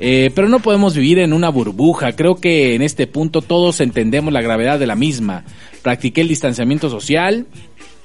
Eh, 0.00 0.30
pero 0.34 0.48
no 0.48 0.60
podemos 0.60 0.94
vivir 0.94 1.18
en 1.18 1.32
una 1.32 1.48
burbuja. 1.48 2.12
Creo 2.12 2.36
que 2.36 2.74
en 2.74 2.82
este 2.82 3.06
punto 3.06 3.42
todos 3.42 3.80
entendemos 3.80 4.32
la 4.32 4.40
gravedad 4.40 4.78
de 4.78 4.86
la 4.86 4.94
misma. 4.94 5.44
Practiqué 5.82 6.20
el 6.20 6.28
distanciamiento 6.28 6.88
social 6.88 7.46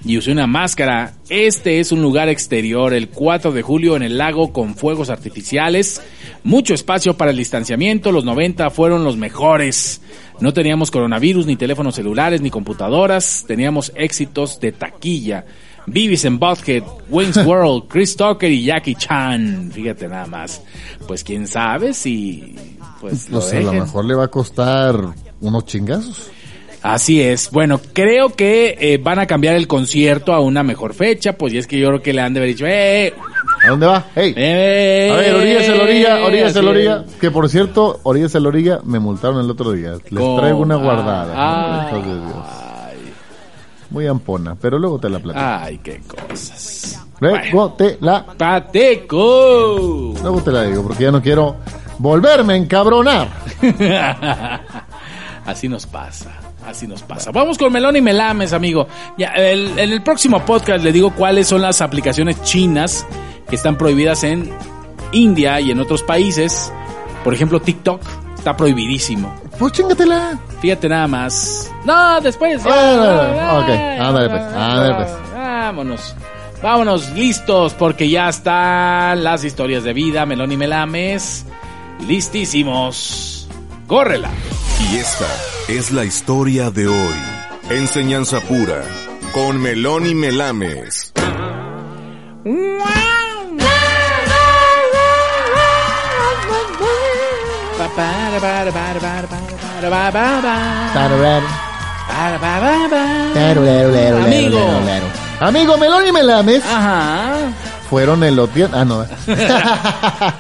y 0.06 0.18
usé 0.18 0.32
una 0.32 0.48
máscara. 0.48 1.14
Este 1.30 1.80
es 1.80 1.92
un 1.92 2.02
lugar 2.02 2.30
exterior, 2.30 2.94
el 2.94 3.10
4 3.10 3.52
de 3.52 3.62
julio 3.62 3.96
en 3.96 4.04
el 4.04 4.18
lago 4.18 4.52
con 4.52 4.76
fuegos 4.76 5.10
artificiales. 5.10 6.02
Mucho 6.44 6.74
espacio 6.74 7.16
para 7.16 7.32
el 7.32 7.38
distanciamiento. 7.38 8.12
Los 8.12 8.26
90 8.26 8.70
fueron 8.70 9.04
los 9.04 9.16
mejores. 9.16 10.02
No 10.40 10.54
teníamos 10.54 10.92
coronavirus, 10.92 11.46
ni 11.46 11.56
teléfonos 11.56 11.96
celulares, 11.96 12.42
ni 12.42 12.50
computadoras. 12.50 13.46
Teníamos 13.48 13.92
éxitos 13.96 14.60
de 14.60 14.74
taquilla. 14.74 15.46
Beavis 15.86 16.26
and 16.26 16.40
Butthead, 16.40 16.84
Wings 17.10 17.38
World, 17.46 17.88
Chris 17.88 18.16
Tucker 18.16 18.52
y 18.52 18.66
Jackie 18.66 18.96
Chan. 18.96 19.72
Fíjate 19.74 20.08
nada 20.08 20.26
más. 20.26 20.62
Pues 21.08 21.24
quién 21.24 21.48
sabe 21.48 21.94
si 21.94 22.56
pues 23.00 23.30
lo 23.30 23.40
Pues 23.40 23.54
a 23.54 23.60
lo 23.60 23.74
mejor 23.74 24.06
le 24.06 24.16
va 24.16 24.26
a 24.26 24.30
costar 24.30 24.96
unos 25.42 25.66
chingazos. 25.66 26.33
Así 26.84 27.22
es. 27.22 27.50
Bueno, 27.50 27.80
creo 27.94 28.34
que 28.36 28.76
eh, 28.78 29.00
van 29.02 29.18
a 29.18 29.26
cambiar 29.26 29.56
el 29.56 29.68
concierto 29.68 30.34
a 30.34 30.42
una 30.42 30.64
mejor 30.64 30.94
fecha, 30.94 31.38
pues 31.38 31.54
y 31.54 31.58
es 31.58 31.66
que 31.66 31.80
yo 31.80 31.88
creo 31.88 32.02
que 32.02 32.12
le 32.12 32.22
han 32.22 32.34
de 32.34 32.42
haber 32.42 32.50
dicho, 32.50 32.66
¡eh! 32.68 33.14
¿A 33.66 33.70
dónde 33.70 33.86
va? 33.88 34.04
¡Hey! 34.14 34.34
eh 34.36 35.10
A 35.12 35.16
ver, 35.16 35.36
orillas 35.36 35.68
la 35.70 35.84
orilla, 35.84 36.26
orillas 36.26 36.56
la 36.56 36.70
orilla. 36.70 37.06
Que 37.22 37.32
por 37.32 37.48
cierto, 37.48 38.02
orillas 38.04 38.36
a 38.36 38.42
la 38.42 38.50
orilla 38.50 38.80
me 38.84 39.00
multaron 39.00 39.40
el 39.40 39.50
otro 39.50 39.72
día. 39.72 39.94
Les 40.10 40.36
traigo 40.36 40.60
una 40.60 40.76
guardada. 40.76 41.34
Ah, 41.36 41.88
Hijos 41.88 42.06
de 42.06 42.16
Dios. 42.16 42.46
Muy 43.90 44.08
ampona, 44.08 44.56
pero 44.60 44.78
luego 44.78 45.00
te 45.00 45.10
la 45.10 45.20
platico. 45.20 45.46
Ay, 45.46 45.78
qué 45.78 46.02
cosas. 46.02 47.00
Luego 47.22 47.74
te 47.78 47.98
la, 48.02 48.26
¡Pateco! 48.26 50.14
luego 50.22 50.42
te 50.42 50.52
la 50.52 50.64
digo, 50.64 50.84
porque 50.84 51.04
ya 51.04 51.12
no 51.12 51.22
quiero 51.22 51.56
volverme 52.00 52.54
a 52.54 52.58
encabronar. 52.58 53.30
Así 55.46 55.70
nos 55.70 55.86
pasa. 55.86 56.43
Así 56.66 56.88
nos 56.88 57.04
pasa. 57.04 57.32
Vamos 57.32 57.58
con 57.58 57.72
Melón 57.74 57.96
y 57.98 58.02
Melames, 58.02 58.54
amigo. 58.54 58.88
Ya, 59.18 59.30
el- 59.34 59.78
en 59.78 59.92
el 59.92 60.02
próximo 60.02 60.44
podcast 60.46 60.84
le 60.84 60.92
digo 60.92 61.12
cuáles 61.14 61.48
son 61.48 61.62
las 61.62 61.82
aplicaciones 61.82 62.42
chinas 62.44 63.06
que 63.50 63.56
están 63.56 63.78
prohibidas 63.78 64.24
en 64.24 64.50
India 65.12 65.60
y 65.60 65.72
en 65.72 65.80
otros 65.80 66.02
países. 66.04 66.72
Por 67.24 67.34
ejemplo, 67.34 67.60
TikTok 67.62 68.02
está 68.36 68.56
prohibidísimo. 68.58 69.34
Pues 69.60 69.74
chingatela. 69.74 70.40
Fíjate 70.62 70.90
nada 70.90 71.08
más. 71.08 71.72
No, 71.86 72.20
después. 72.22 72.64
ya. 72.64 72.72
Ah, 72.72 73.60
ok. 73.60 73.70
Ándale, 74.02 74.30
pues, 74.30 74.42
ándale, 74.42 74.94
pues. 74.96 75.10
Vámonos. 75.36 76.16
Vámonos, 76.62 77.10
listos, 77.12 77.74
porque 77.74 78.10
ya 78.10 78.30
están 78.30 79.22
las 79.24 79.44
historias 79.44 79.84
de 79.84 79.92
vida, 79.94 80.26
Melón 80.26 80.52
y 80.54 80.58
Melames. 80.58 81.46
Listísimos. 82.08 83.43
¡Córrela! 83.94 84.32
Y 84.90 84.98
esta 84.98 85.28
es 85.68 85.92
la 85.92 86.04
historia 86.04 86.72
de 86.72 86.88
hoy. 86.88 87.16
Enseñanza 87.70 88.40
pura. 88.40 88.82
Con 89.34 89.62
Melón 89.62 90.08
y 90.08 90.16
Melames. 90.16 91.14
Amigo. 104.24 104.60
Amigo 105.40 105.78
Melón 105.78 106.08
y 106.08 106.12
Melames 106.12 106.64
Ajá. 106.66 107.36
Fueron 107.94 108.24
eloteando. 108.24 108.76
Ah, 108.76 108.86
no. 108.86 109.06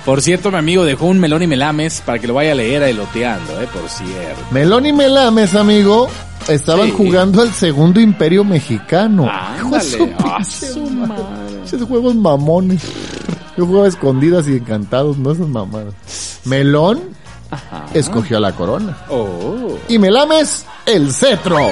Por 0.05 0.23
cierto, 0.23 0.49
mi 0.49 0.57
amigo 0.57 0.83
dejó 0.85 1.05
un 1.05 1.19
melón 1.19 1.43
y 1.43 1.47
melames 1.47 2.01
para 2.03 2.17
que 2.17 2.25
lo 2.25 2.33
vaya 2.33 2.53
a 2.53 2.55
leer 2.55 2.81
a 2.81 2.89
eloteando, 2.89 3.61
eh, 3.61 3.67
por 3.71 3.87
cierto. 3.89 4.41
Melón 4.49 4.87
y 4.87 4.91
Melames, 4.93 5.53
amigo, 5.53 6.07
estaban 6.47 6.87
Sí. 6.87 6.93
jugando 6.97 7.43
al 7.43 7.53
segundo 7.53 7.99
imperio 7.99 8.43
mexicano. 8.43 9.25
Hijo 9.25 9.69
de 9.69 9.75
Ándale. 9.75 9.83
su 9.83 10.09
Ah. 10.23 10.39
Esos 11.63 11.87
juegos 11.87 12.15
mamones. 12.15 12.81
Yo 13.55 13.67
jugaba 13.67 13.87
escondidas 13.87 14.47
y 14.47 14.53
encantados, 14.57 15.19
no 15.19 15.31
esas 15.31 15.47
mamadas. 15.47 15.93
Melón 16.45 17.01
escogió 17.93 18.39
la 18.39 18.51
corona. 18.53 18.97
Oh. 19.11 19.77
Y 19.87 19.99
Melames, 19.99 20.65
el 20.85 21.11
cetro. 21.13 21.69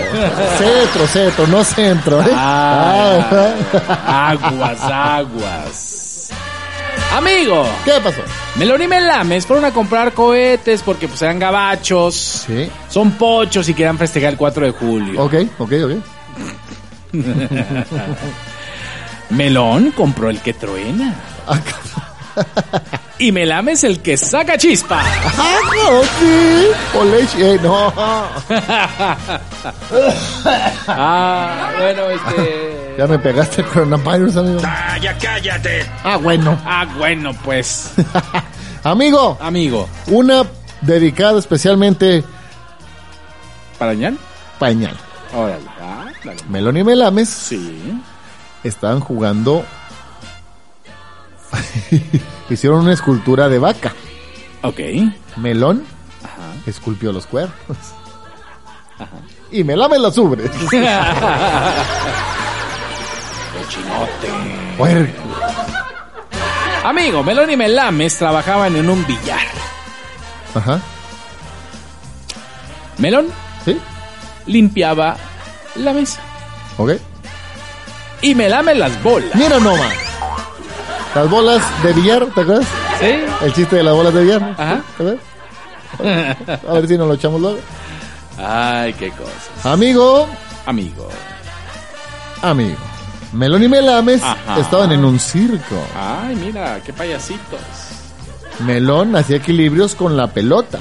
cetro, 0.58 1.08
cetro, 1.08 1.48
no 1.48 1.64
centro. 1.64 2.22
¿eh? 2.22 2.32
Ah, 2.34 3.54
aguas, 4.32 4.82
aguas. 4.82 6.30
Amigo, 7.16 7.66
¿Qué 7.84 7.92
pasó? 8.02 8.22
Melón 8.56 8.82
y 8.84 8.88
Melames 8.88 9.46
fueron 9.46 9.66
a 9.66 9.72
comprar 9.72 10.14
cohetes 10.14 10.82
porque 10.82 11.10
pues 11.10 11.22
eran 11.22 11.40
gabachos, 11.40 12.16
Sí. 12.48 12.70
son 12.90 13.12
pochos 13.12 13.68
y 13.68 13.74
querían 13.74 13.98
festejar 13.98 14.32
el 14.32 14.38
4 14.38 14.66
de 14.68 14.72
julio. 14.72 15.22
Ok, 15.22 15.34
ok, 15.60 15.72
ok. 15.86 15.92
Melón 19.32 19.92
compró 19.92 20.30
el 20.30 20.40
que 20.42 20.54
truena. 20.54 21.14
Y 23.22 23.32
Melames 23.32 23.84
el 23.84 24.02
que 24.02 24.18
saca 24.18 24.58
chispa. 24.58 25.00
¡Ah, 25.38 25.60
no, 25.76 26.02
sí! 26.20 26.68
Oleche, 26.98 27.54
eh, 27.54 27.60
no. 27.62 27.94
Ah, 30.88 31.72
bueno, 31.78 32.10
este... 32.10 32.96
Ya 32.98 33.06
me 33.08 33.20
pegaste 33.20 33.62
el 33.62 33.68
coronavirus, 33.68 34.38
amigo. 34.38 34.62
Ah, 34.66 34.98
ya 34.98 35.16
cállate. 35.18 35.86
Ah, 36.04 36.18
bueno. 36.18 36.60
Ah, 36.66 36.88
bueno, 36.98 37.32
pues. 37.44 37.92
Amigo, 38.84 39.38
Amigo, 39.40 39.88
una 40.08 40.44
dedicada 40.82 41.38
especialmente 41.38 42.24
¿para 43.78 43.94
ñan? 43.94 44.18
pañal. 44.58 44.98
Órale. 45.36 45.64
Ah. 45.80 46.06
Melón 46.50 46.78
y 46.78 46.84
Melames 46.84 47.30
Sí. 47.30 48.02
estaban 48.64 49.00
jugando. 49.00 49.64
Hicieron 52.50 52.80
una 52.82 52.94
escultura 52.94 53.50
de 53.50 53.60
vaca. 53.60 53.94
Ok. 54.64 54.80
Melón 55.38 55.84
Ajá. 56.24 56.54
esculpió 56.66 57.12
los 57.12 57.28
cuernos. 57.28 57.56
Y 59.52 59.64
Melames 59.64 60.00
los 60.00 60.18
ubre. 60.18 60.44
Cochinote. 63.54 64.30
Puerco. 64.78 65.22
Amigo, 66.84 67.24
Melón 67.24 67.52
y 67.52 67.58
Melames 67.58 68.18
trabajaban 68.18 68.76
en 68.76 68.90
un 68.90 69.06
billar. 69.06 69.42
Ajá. 70.56 70.80
Melón 72.98 73.28
¿Sí? 73.66 73.80
limpiaba 74.46 75.16
la 75.76 75.94
mesa. 75.94 76.22
Ok. 76.78 76.94
Y 78.22 78.36
Melames 78.36 78.78
las 78.78 79.02
bolas. 79.04 79.34
Mira 79.36 79.60
nomás. 79.60 79.94
Las 81.16 81.30
bolas 81.30 81.62
de 81.84 81.94
billar, 81.94 82.26
¿te 82.28 82.42
acuerdas? 82.42 82.68
¿Sí? 83.00 83.46
El 83.46 83.54
chiste 83.54 83.76
de 83.78 83.84
las 83.84 83.94
bolas 83.94 84.14
de 84.14 84.24
billar. 84.24 84.56
Ajá. 84.58 84.82
¿Te 84.98 85.04
acuerdas? 85.04 85.20
A 86.70 86.74
ver 86.74 86.88
si 86.88 86.98
nos 86.98 87.08
lo 87.08 87.14
echamos 87.16 87.42
luego. 87.42 87.60
Ay, 88.38 88.94
qué 88.94 89.12
cosas. 89.12 89.66
Amigo, 89.66 90.26
Amigo. 90.66 91.10
amigo. 92.42 92.78
Melón 93.34 93.64
y 93.64 93.68
Melames 93.70 94.22
Ajá. 94.24 94.60
estaban 94.60 94.92
en 94.94 95.04
un 95.06 95.20
circo. 95.20 95.76
Ay, 95.98 96.36
mira, 96.36 96.80
qué 96.86 96.92
payasitos. 96.94 97.60
Melón 98.60 99.16
hacía 99.16 99.38
equilibrios 99.38 99.96
con 99.96 100.16
la 100.18 100.28
pelota. 100.28 100.80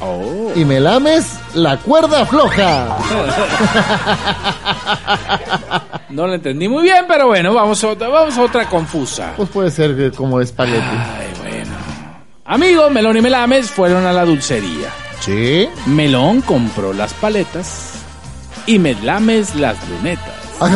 Oh. 0.00 0.50
Y 0.54 0.64
Melames 0.64 1.26
la 1.54 1.76
cuerda 1.78 2.26
floja. 2.26 2.96
No 6.14 6.26
lo 6.28 6.34
entendí 6.34 6.68
muy 6.68 6.84
bien, 6.84 7.06
pero 7.08 7.26
bueno, 7.26 7.52
vamos 7.52 7.82
a 7.82 7.88
otra, 7.88 8.06
vamos 8.06 8.38
a 8.38 8.42
otra 8.42 8.68
confusa. 8.68 9.32
Pues 9.36 9.48
puede 9.48 9.68
ser 9.72 9.96
que 9.96 10.12
como 10.12 10.40
espagueti. 10.40 10.78
Ay, 10.78 11.26
bueno. 11.42 11.72
Amigo, 12.44 12.88
Melón 12.88 13.16
y 13.16 13.20
Melames 13.20 13.68
fueron 13.68 14.06
a 14.06 14.12
la 14.12 14.24
dulcería. 14.24 14.90
Sí. 15.18 15.68
Melón 15.86 16.40
compró 16.42 16.92
las 16.92 17.12
paletas 17.14 17.94
y 18.64 18.78
Melames 18.78 19.56
las 19.56 19.76
lunetas. 19.88 20.34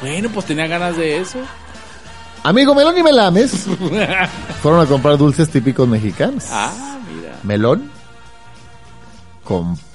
bueno, 0.00 0.28
pues 0.34 0.46
tenía 0.46 0.66
ganas 0.66 0.96
de 0.96 1.18
eso. 1.18 1.38
Amigo 2.42 2.74
Melón 2.74 2.98
y 2.98 3.04
Melames 3.04 3.68
fueron 4.62 4.80
a 4.80 4.86
comprar 4.86 5.16
dulces 5.16 5.48
típicos 5.48 5.86
mexicanos. 5.86 6.46
Ah, 6.50 6.98
mira. 7.08 7.36
Melón 7.44 7.88
compró 9.44 9.89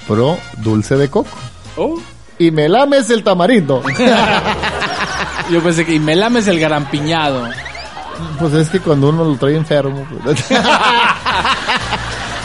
dulce 0.58 0.95
de 0.97 1.10
coco. 1.10 1.30
Oh, 1.78 1.99
Y 2.39 2.51
Melames 2.51 3.10
el 3.10 3.24
tamarindo. 3.24 3.82
yo 5.51 5.62
pensé 5.64 5.86
que 5.86 5.93
y 5.95 5.99
Melames 5.99 6.47
el 6.47 6.60
garampiñado. 6.60 7.47
Pues 8.39 8.53
es 8.53 8.70
que 8.70 8.80
cuando 8.80 9.10
uno 9.10 9.26
lo 9.26 9.36
trae 9.36 9.56
enfermo. 9.56 10.06
pues. 10.24 10.43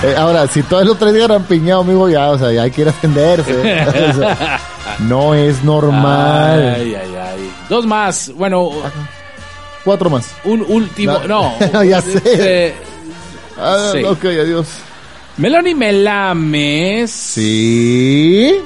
Eh, 0.03 0.15
ahora, 0.17 0.47
si 0.49 0.63
todo 0.63 0.83
lo 0.83 0.95
trae 0.95 1.13
garampiñado, 1.13 1.83
amigo, 1.83 2.09
ya, 2.09 2.31
o 2.31 2.39
sea, 2.39 2.51
ya 2.51 2.63
hay 2.63 2.71
que 2.71 2.81
ir 2.81 2.89
a 2.89 2.91
atenderse. 2.91 3.53
O 4.11 4.15
sea, 4.15 4.59
no 5.01 5.35
es 5.35 5.63
normal. 5.63 6.75
Ay, 6.79 6.95
ay, 6.95 7.15
ay. 7.17 7.53
Dos 7.69 7.85
más. 7.85 8.33
Bueno, 8.35 8.71
Cuatro 9.85 10.09
más. 10.09 10.31
un 10.45 10.65
último. 10.67 11.19
No. 11.29 11.53
No, 11.71 11.85
ya 11.85 12.01
sé. 12.01 12.17
Este, 12.17 12.75
Ah, 13.59 13.91
Sí. 13.93 14.03
Ok, 14.05 14.25
adiós. 14.25 14.69
Melón 15.37 15.66
y 15.66 15.74
Melames. 15.74 17.11
Sí. 17.11 18.57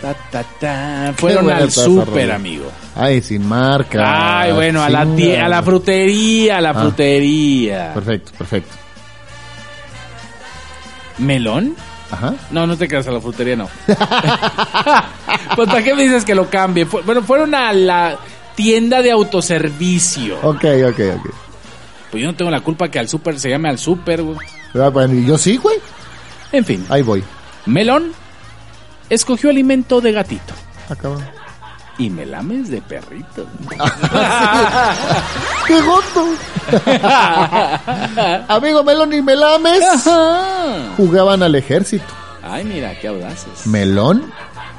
Ta, 0.00 0.14
ta, 0.30 0.44
ta, 0.60 1.14
fueron 1.16 1.50
al 1.50 1.70
súper, 1.70 2.30
amigo. 2.30 2.70
Ay, 2.94 3.22
sin 3.22 3.46
marca. 3.48 4.40
Ay, 4.42 4.52
bueno, 4.52 4.82
a 4.82 4.90
la, 4.90 5.04
tie- 5.06 5.40
a 5.42 5.48
la 5.48 5.62
frutería, 5.62 6.58
a 6.58 6.60
la 6.60 6.70
Ah. 6.70 6.74
frutería. 6.74 7.94
Perfecto, 7.94 8.32
perfecto. 8.36 8.74
¿Melón? 11.18 11.74
Ajá. 12.10 12.34
No, 12.50 12.66
no 12.66 12.76
te 12.76 12.86
quedas 12.86 13.06
a 13.08 13.10
la 13.12 13.20
frutería, 13.20 13.56
no. 13.56 13.68
pues, 15.56 15.68
¿para 15.68 15.82
qué 15.82 15.94
me 15.94 16.02
dices 16.04 16.24
que 16.24 16.34
lo 16.34 16.48
cambie? 16.48 16.84
Bueno, 16.84 17.22
fueron 17.22 17.54
a 17.54 17.72
la 17.72 18.18
tienda 18.54 19.00
de 19.02 19.10
autoservicio. 19.10 20.36
Ok, 20.42 20.64
ok, 20.88 21.00
ok. 21.16 21.30
Pues 22.10 22.22
yo 22.22 22.28
no 22.30 22.36
tengo 22.36 22.50
la 22.50 22.60
culpa 22.60 22.88
que 22.90 22.98
al 22.98 23.08
súper 23.08 23.40
se 23.40 23.48
llame 23.50 23.68
al 23.70 23.78
súper, 23.78 24.22
güey. 24.22 24.38
Ah, 24.74 24.88
bueno, 24.88 25.14
y 25.14 25.24
yo 25.24 25.38
sí, 25.38 25.56
güey. 25.56 25.78
En 26.52 26.64
fin. 26.64 26.84
Ahí 26.88 27.02
voy. 27.02 27.22
Melón 27.66 28.12
escogió 29.08 29.50
alimento 29.50 30.00
de 30.00 30.12
gatito. 30.12 30.54
Acaba. 30.88 31.18
Y 31.98 32.10
melames 32.10 32.68
de 32.68 32.82
perrito. 32.82 33.46
¡Qué 35.66 35.80
goto! 35.80 36.28
Amigo 38.48 38.84
Melón 38.84 39.14
y 39.14 39.22
Melames 39.22 39.82
jugaban 40.96 41.42
al 41.42 41.54
ejército. 41.54 42.04
Ay, 42.42 42.64
mira, 42.64 42.98
qué 43.00 43.08
audaces. 43.08 43.66
Melón 43.66 44.30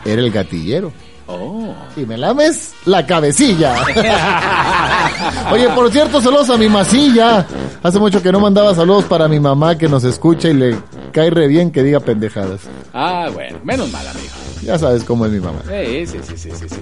era 0.06 0.22
el 0.22 0.32
gatillero. 0.32 0.94
Oh. 1.28 1.74
Y 1.96 2.06
Melames, 2.06 2.74
la 2.86 3.06
cabecilla. 3.06 3.76
Oye, 5.52 5.70
por 5.70 5.92
cierto, 5.92 6.22
saludos 6.22 6.50
a 6.50 6.58
mi 6.58 6.70
masilla. 6.70 7.46
Hace 7.84 8.00
mucho 8.00 8.22
que 8.24 8.32
no 8.32 8.40
mandaba 8.40 8.74
saludos 8.74 9.06
para 9.06 9.28
mi 9.28 9.40
mamá 9.40 9.78
que 9.78 9.90
nos 9.90 10.04
escucha 10.04 10.48
y 10.48 10.54
le 10.54 10.78
cae 11.12 11.30
re 11.30 11.48
bien 11.48 11.72
que 11.72 11.84
diga 11.84 12.00
pendejadas. 12.00 12.62
Ah, 12.94 13.28
bueno, 13.34 13.60
menos 13.64 13.92
mal, 13.92 14.08
amigo. 14.08 14.34
Ya 14.64 14.78
sabes 14.78 15.04
cómo 15.04 15.26
es 15.26 15.32
mi 15.32 15.40
mamá. 15.40 15.60
Sí, 15.68 16.06
sí, 16.08 16.20
sí, 16.24 16.38
sí, 16.38 16.52
sí. 16.52 16.70
sí. 16.70 16.82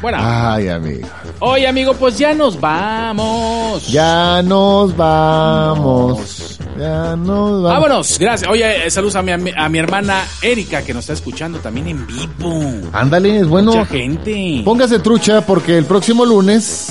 Bueno. 0.00 0.18
Ay, 0.20 0.68
amigo. 0.68 1.08
Oye, 1.40 1.66
amigo, 1.66 1.94
pues 1.94 2.18
ya 2.18 2.34
nos 2.34 2.60
vamos. 2.60 3.88
Ya 3.88 4.42
nos 4.42 4.96
vamos. 4.96 6.57
Ya 6.78 7.16
nos 7.16 7.62
vamos. 7.62 7.62
Vámonos, 7.62 8.18
gracias. 8.18 8.50
Oye, 8.50 8.86
eh, 8.86 8.90
saludos 8.90 9.16
a 9.16 9.22
mi, 9.22 9.32
a 9.32 9.68
mi 9.68 9.78
hermana 9.78 10.24
Erika 10.42 10.82
que 10.82 10.94
nos 10.94 11.02
está 11.04 11.14
escuchando 11.14 11.58
también 11.58 11.88
en 11.88 12.06
vivo. 12.06 12.62
Ándale, 12.92 13.40
es 13.40 13.48
bueno. 13.48 13.72
Mucha 13.72 13.86
gente. 13.86 14.62
Póngase 14.64 15.00
trucha 15.00 15.40
porque 15.40 15.76
el 15.76 15.86
próximo 15.86 16.24
lunes, 16.24 16.88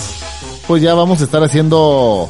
pues 0.67 0.81
ya 0.81 0.93
vamos 0.93 1.21
a 1.21 1.23
estar 1.23 1.41
haciendo 1.43 2.29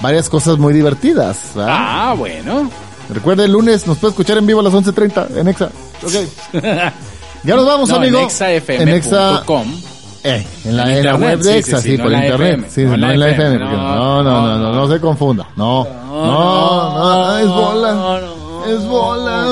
varias 0.00 0.28
cosas 0.28 0.58
muy 0.58 0.72
divertidas. 0.72 1.50
¿verdad? 1.54 1.74
Ah, 1.76 2.14
bueno. 2.16 2.70
Recuerda, 3.12 3.44
el 3.44 3.52
lunes 3.52 3.86
nos 3.86 3.98
puede 3.98 4.12
escuchar 4.12 4.38
en 4.38 4.46
vivo 4.46 4.60
a 4.60 4.62
las 4.62 4.72
11.30 4.72 5.36
en 5.36 5.48
Exa. 5.48 5.70
Ok. 6.02 6.12
ya 7.42 7.56
nos 7.56 7.66
vamos, 7.66 7.88
No, 7.88 7.96
amigo. 7.96 8.20
En 8.68 8.88
exafm.com. 8.88 9.66
Eh, 10.24 10.46
en 10.64 10.76
la, 10.76 10.84
En 10.84 10.88
en 10.90 11.04
la 11.04 11.10
internet, 11.10 11.20
web 11.20 11.38
de 11.40 11.58
Exa, 11.58 11.80
sí, 11.82 11.96
no 11.96 12.04
por 12.04 12.12
en 12.12 12.22
internet. 12.22 12.66
Sí, 12.70 12.82
no 12.84 12.96
no, 12.96 13.10
en 13.10 13.18
la 13.18 13.26
en 13.28 13.34
FM, 13.34 13.58
no, 13.58 13.70
No, 13.70 14.22
no, 14.22 14.22
no, 14.22 14.58
no, 14.58 14.72
no, 14.72 14.88
se 14.88 15.00
confunda. 15.00 15.48
No, 15.56 15.84
no, 16.12 16.98
no, 16.98 17.38
es 17.38 17.48
bola. 17.48 18.20
Es 18.68 18.86
bola. 18.86 19.46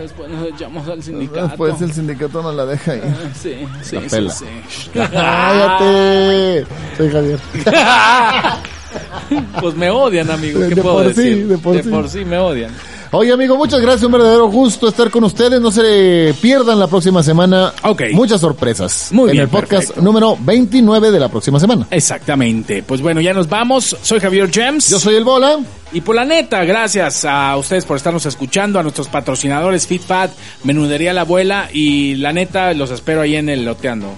Después 0.00 0.28
nos 0.30 0.46
echamos 0.48 0.88
al 0.88 1.02
sindicato. 1.02 1.46
Después 1.48 1.80
el 1.82 1.92
sindicato 1.92 2.42
no 2.42 2.52
la 2.52 2.66
deja 2.66 2.92
ahí. 2.92 3.30
Sí, 3.34 3.66
sí, 3.82 3.94
La 3.96 4.02
sí, 4.02 4.08
pela. 4.08 4.32
sí. 4.32 4.44
Cállate. 4.94 6.66
Soy 6.96 7.10
Javier. 7.10 7.40
Pues 9.60 9.74
me 9.76 9.90
odian, 9.90 10.30
amigo. 10.30 10.60
De- 10.60 10.68
¿Qué 10.68 10.74
de 10.74 10.82
puedo 10.82 10.96
por 10.96 11.14
sí, 11.14 11.22
decir? 11.22 11.48
de 11.48 11.58
por 11.58 12.08
sí. 12.08 12.24
me 12.24 12.38
odian. 12.38 12.70
Oye, 13.14 13.30
amigo, 13.30 13.58
muchas 13.58 13.78
gracias. 13.80 14.04
Un 14.04 14.12
verdadero 14.12 14.48
gusto 14.48 14.88
estar 14.88 15.10
con 15.10 15.22
ustedes. 15.24 15.60
No 15.60 15.70
se 15.70 16.34
pierdan 16.40 16.78
la 16.78 16.86
próxima 16.86 17.22
semana. 17.22 17.70
Ok. 17.82 18.04
Muchas 18.12 18.40
sorpresas. 18.40 19.10
Muy 19.12 19.28
en 19.28 19.32
bien, 19.32 19.42
el 19.44 19.48
podcast 19.50 19.82
perfecto. 19.88 20.00
número 20.02 20.34
29 20.40 21.10
de 21.10 21.20
la 21.20 21.28
próxima 21.28 21.60
semana. 21.60 21.86
Exactamente. 21.90 22.82
Pues 22.82 23.02
bueno, 23.02 23.20
ya 23.20 23.34
nos 23.34 23.50
vamos. 23.50 23.94
Soy 24.02 24.18
Javier 24.18 24.50
James. 24.50 24.88
Yo 24.88 24.98
soy 24.98 25.16
el 25.16 25.24
Bola. 25.24 25.58
Y 25.92 26.00
por 26.00 26.16
la 26.16 26.24
neta, 26.24 26.64
gracias 26.64 27.26
a 27.26 27.54
ustedes 27.58 27.84
por 27.84 27.98
estarnos 27.98 28.24
escuchando, 28.24 28.78
a 28.78 28.82
nuestros 28.82 29.08
patrocinadores 29.08 29.86
FitFat, 29.86 30.30
Menudería 30.64 31.12
La 31.12 31.20
Abuela 31.20 31.68
y 31.70 32.14
la 32.14 32.32
neta, 32.32 32.72
los 32.72 32.90
espero 32.90 33.20
ahí 33.20 33.36
en 33.36 33.50
el 33.50 33.66
Loteando. 33.66 34.08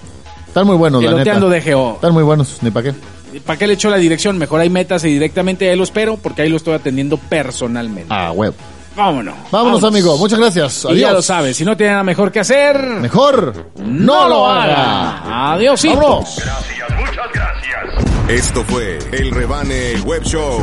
Están 0.46 0.68
muy 0.68 0.76
buenos, 0.76 1.02
la 1.02 1.10
neta. 1.10 1.22
Eloteando 1.22 1.48
de 1.50 1.60
GO. 1.72 1.94
Están 1.96 2.12
muy 2.12 2.22
buenos, 2.22 2.58
ni 2.62 2.70
para 2.70 2.92
qué. 2.92 2.98
¿Para 3.40 3.58
qué 3.58 3.66
le 3.66 3.74
echo 3.74 3.90
la 3.90 3.96
dirección? 3.96 4.38
Mejor 4.38 4.60
ahí 4.60 4.70
métase 4.70 5.08
directamente 5.08 5.68
ahí 5.70 5.76
lo 5.76 5.84
espero 5.84 6.16
porque 6.16 6.42
ahí 6.42 6.48
lo 6.48 6.56
estoy 6.56 6.74
atendiendo 6.74 7.16
personalmente. 7.16 8.08
Ah, 8.14 8.32
web. 8.32 8.54
Vámonos. 8.96 9.34
Vámonos, 9.50 9.82
amigo. 9.82 10.16
Muchas 10.16 10.38
gracias. 10.38 10.86
Y 10.90 10.98
ya 11.00 11.08
lo 11.08 11.14
Adiós. 11.14 11.24
sabes, 11.26 11.56
si 11.56 11.64
no 11.64 11.76
tiene 11.76 11.92
nada 11.92 12.04
mejor 12.04 12.30
que 12.30 12.38
hacer, 12.40 12.78
Mejor 12.80 13.70
no 13.84 14.28
lo 14.28 14.46
haga. 14.48 15.52
Adiósito. 15.54 15.96
Vámonos. 15.96 16.36
Gracias, 16.36 16.90
muchas 17.00 17.26
gracias. 17.34 18.28
Esto 18.28 18.62
fue 18.64 18.98
El 19.12 19.32
Rebane 19.32 20.00
Web 20.04 20.22
Show 20.22 20.60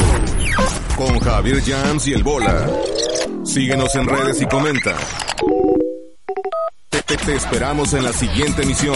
con 0.95 1.19
Javier 1.19 1.61
Jams 1.61 2.07
y 2.07 2.13
el 2.13 2.23
Bola. 2.23 2.67
Síguenos 3.43 3.93
en 3.95 4.07
redes 4.07 4.41
y 4.41 4.45
comenta. 4.45 4.95
Te, 6.89 7.01
te- 7.03 7.17
te 7.17 7.35
esperamos 7.35 7.93
en 7.93 8.03
la 8.05 8.13
siguiente 8.13 8.63
emisión. 8.63 8.95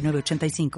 906985. 0.00 0.70